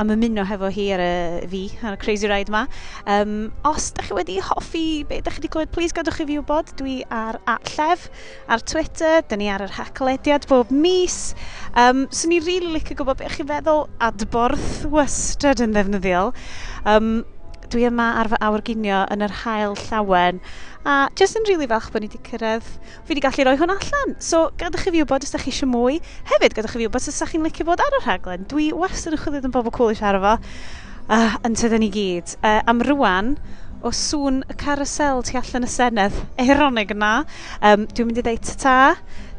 am 0.00 0.10
ymuno 0.14 0.44
hefo 0.46 0.70
hi 0.72 0.86
ar 0.94 1.02
y 1.02 1.46
fi, 1.50 1.62
ar 1.84 1.96
y 1.96 2.00
Crazy 2.02 2.28
Ride 2.30 2.52
ma. 2.52 2.64
Um, 3.10 3.50
os 3.68 3.90
da 3.96 4.04
chi 4.06 4.16
wedi 4.16 4.38
hoffi 4.42 4.84
be 5.08 5.20
da 5.20 5.32
chi 5.34 5.42
wedi 5.42 5.52
clywed, 5.52 5.72
please 5.74 5.96
gadwch 5.96 6.22
i 6.22 6.28
fi 6.28 6.38
wybod. 6.40 6.74
Dwi 6.80 7.00
ar 7.14 7.40
Atlef, 7.50 8.08
ar 8.48 8.62
Twitter, 8.62 9.20
da 9.28 9.38
ni 9.38 9.50
ar 9.52 9.64
yr 9.66 9.74
haclediad 9.78 10.48
bob 10.50 10.72
mis. 10.74 11.34
Um, 11.74 12.06
so 12.10 12.26
i'n 12.26 12.38
rili 12.38 12.46
really 12.48 12.78
licio 12.78 12.98
gwybod 12.98 13.20
beth 13.20 13.36
chi 13.38 13.46
feddwl 13.50 13.86
adborth 14.10 14.86
wastad 14.94 15.62
yn 15.64 15.76
ddefnyddiol. 15.76 16.34
Um, 16.88 17.20
dwi 17.70 17.84
yma 17.86 18.08
ar 18.18 18.32
fy 18.32 18.38
awrginio 18.42 19.04
yn 19.14 19.22
yr 19.22 19.34
hael 19.44 19.76
llawen 19.78 20.40
a 20.88 21.10
jyst 21.18 21.36
yn 21.36 21.44
rili 21.44 21.58
really 21.58 21.68
falch 21.68 21.90
bod 21.92 22.04
ni 22.04 22.08
wedi 22.08 22.20
cyrraedd. 22.30 22.66
Fi 23.04 23.12
wedi 23.12 23.22
gallu 23.24 23.46
rhoi 23.46 23.58
hwn 23.60 23.72
allan. 23.74 24.14
So, 24.18 24.46
gadwch 24.60 24.86
chi 24.86 24.94
fi 24.94 25.02
wybod 25.02 25.26
os 25.26 25.34
da 25.34 25.40
chi 25.42 25.52
eisiau 25.52 25.68
mwy. 25.70 25.98
Hefyd, 26.30 26.56
gadwch 26.56 26.72
chi 26.74 26.80
fi 26.80 26.86
wybod 26.88 27.08
os 27.12 27.20
da 27.20 27.28
chi'n 27.28 27.44
licio 27.44 27.66
bod 27.68 27.82
ar 27.84 27.98
y 27.98 28.02
rhaglen. 28.04 28.46
Dwi 28.48 28.70
wastad 28.76 29.16
yn 29.16 29.20
chwilio 29.20 29.44
yn 29.44 29.56
bobl 29.56 29.74
cool 29.76 29.92
i 29.92 29.98
siarad 29.98 30.24
fo. 30.24 30.36
Uh, 31.10 31.34
yn 31.44 31.58
tydyn 31.58 31.84
ni 31.84 31.90
gyd. 31.92 32.36
Uh, 32.40 32.60
am 32.70 32.80
rwan, 32.86 33.34
o 33.82 33.92
sŵn 33.96 34.42
y 34.48 34.56
carasel 34.60 35.24
tu 35.26 35.36
allan 35.40 35.66
y 35.66 35.70
senedd, 35.72 36.16
eironig 36.40 36.94
yna, 36.94 37.12
um, 37.64 37.86
dwi'n 37.88 38.10
mynd 38.10 38.22
i 38.22 38.26
ddeud 38.26 38.54
ta, 38.60 38.78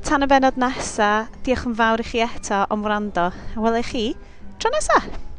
tan 0.05 0.25
y 0.25 0.29
benod 0.29 0.57
nesa, 0.61 1.11
diolch 1.45 1.67
yn 1.69 1.77
fawr 1.77 2.01
i 2.01 2.07
chi 2.07 2.23
eto 2.25 2.63
am 2.73 2.85
wrando, 2.85 3.29
a 3.31 3.65
welai 3.65 3.83
chi 3.85 4.07
tro 4.59 4.73
nesaf. 4.73 5.30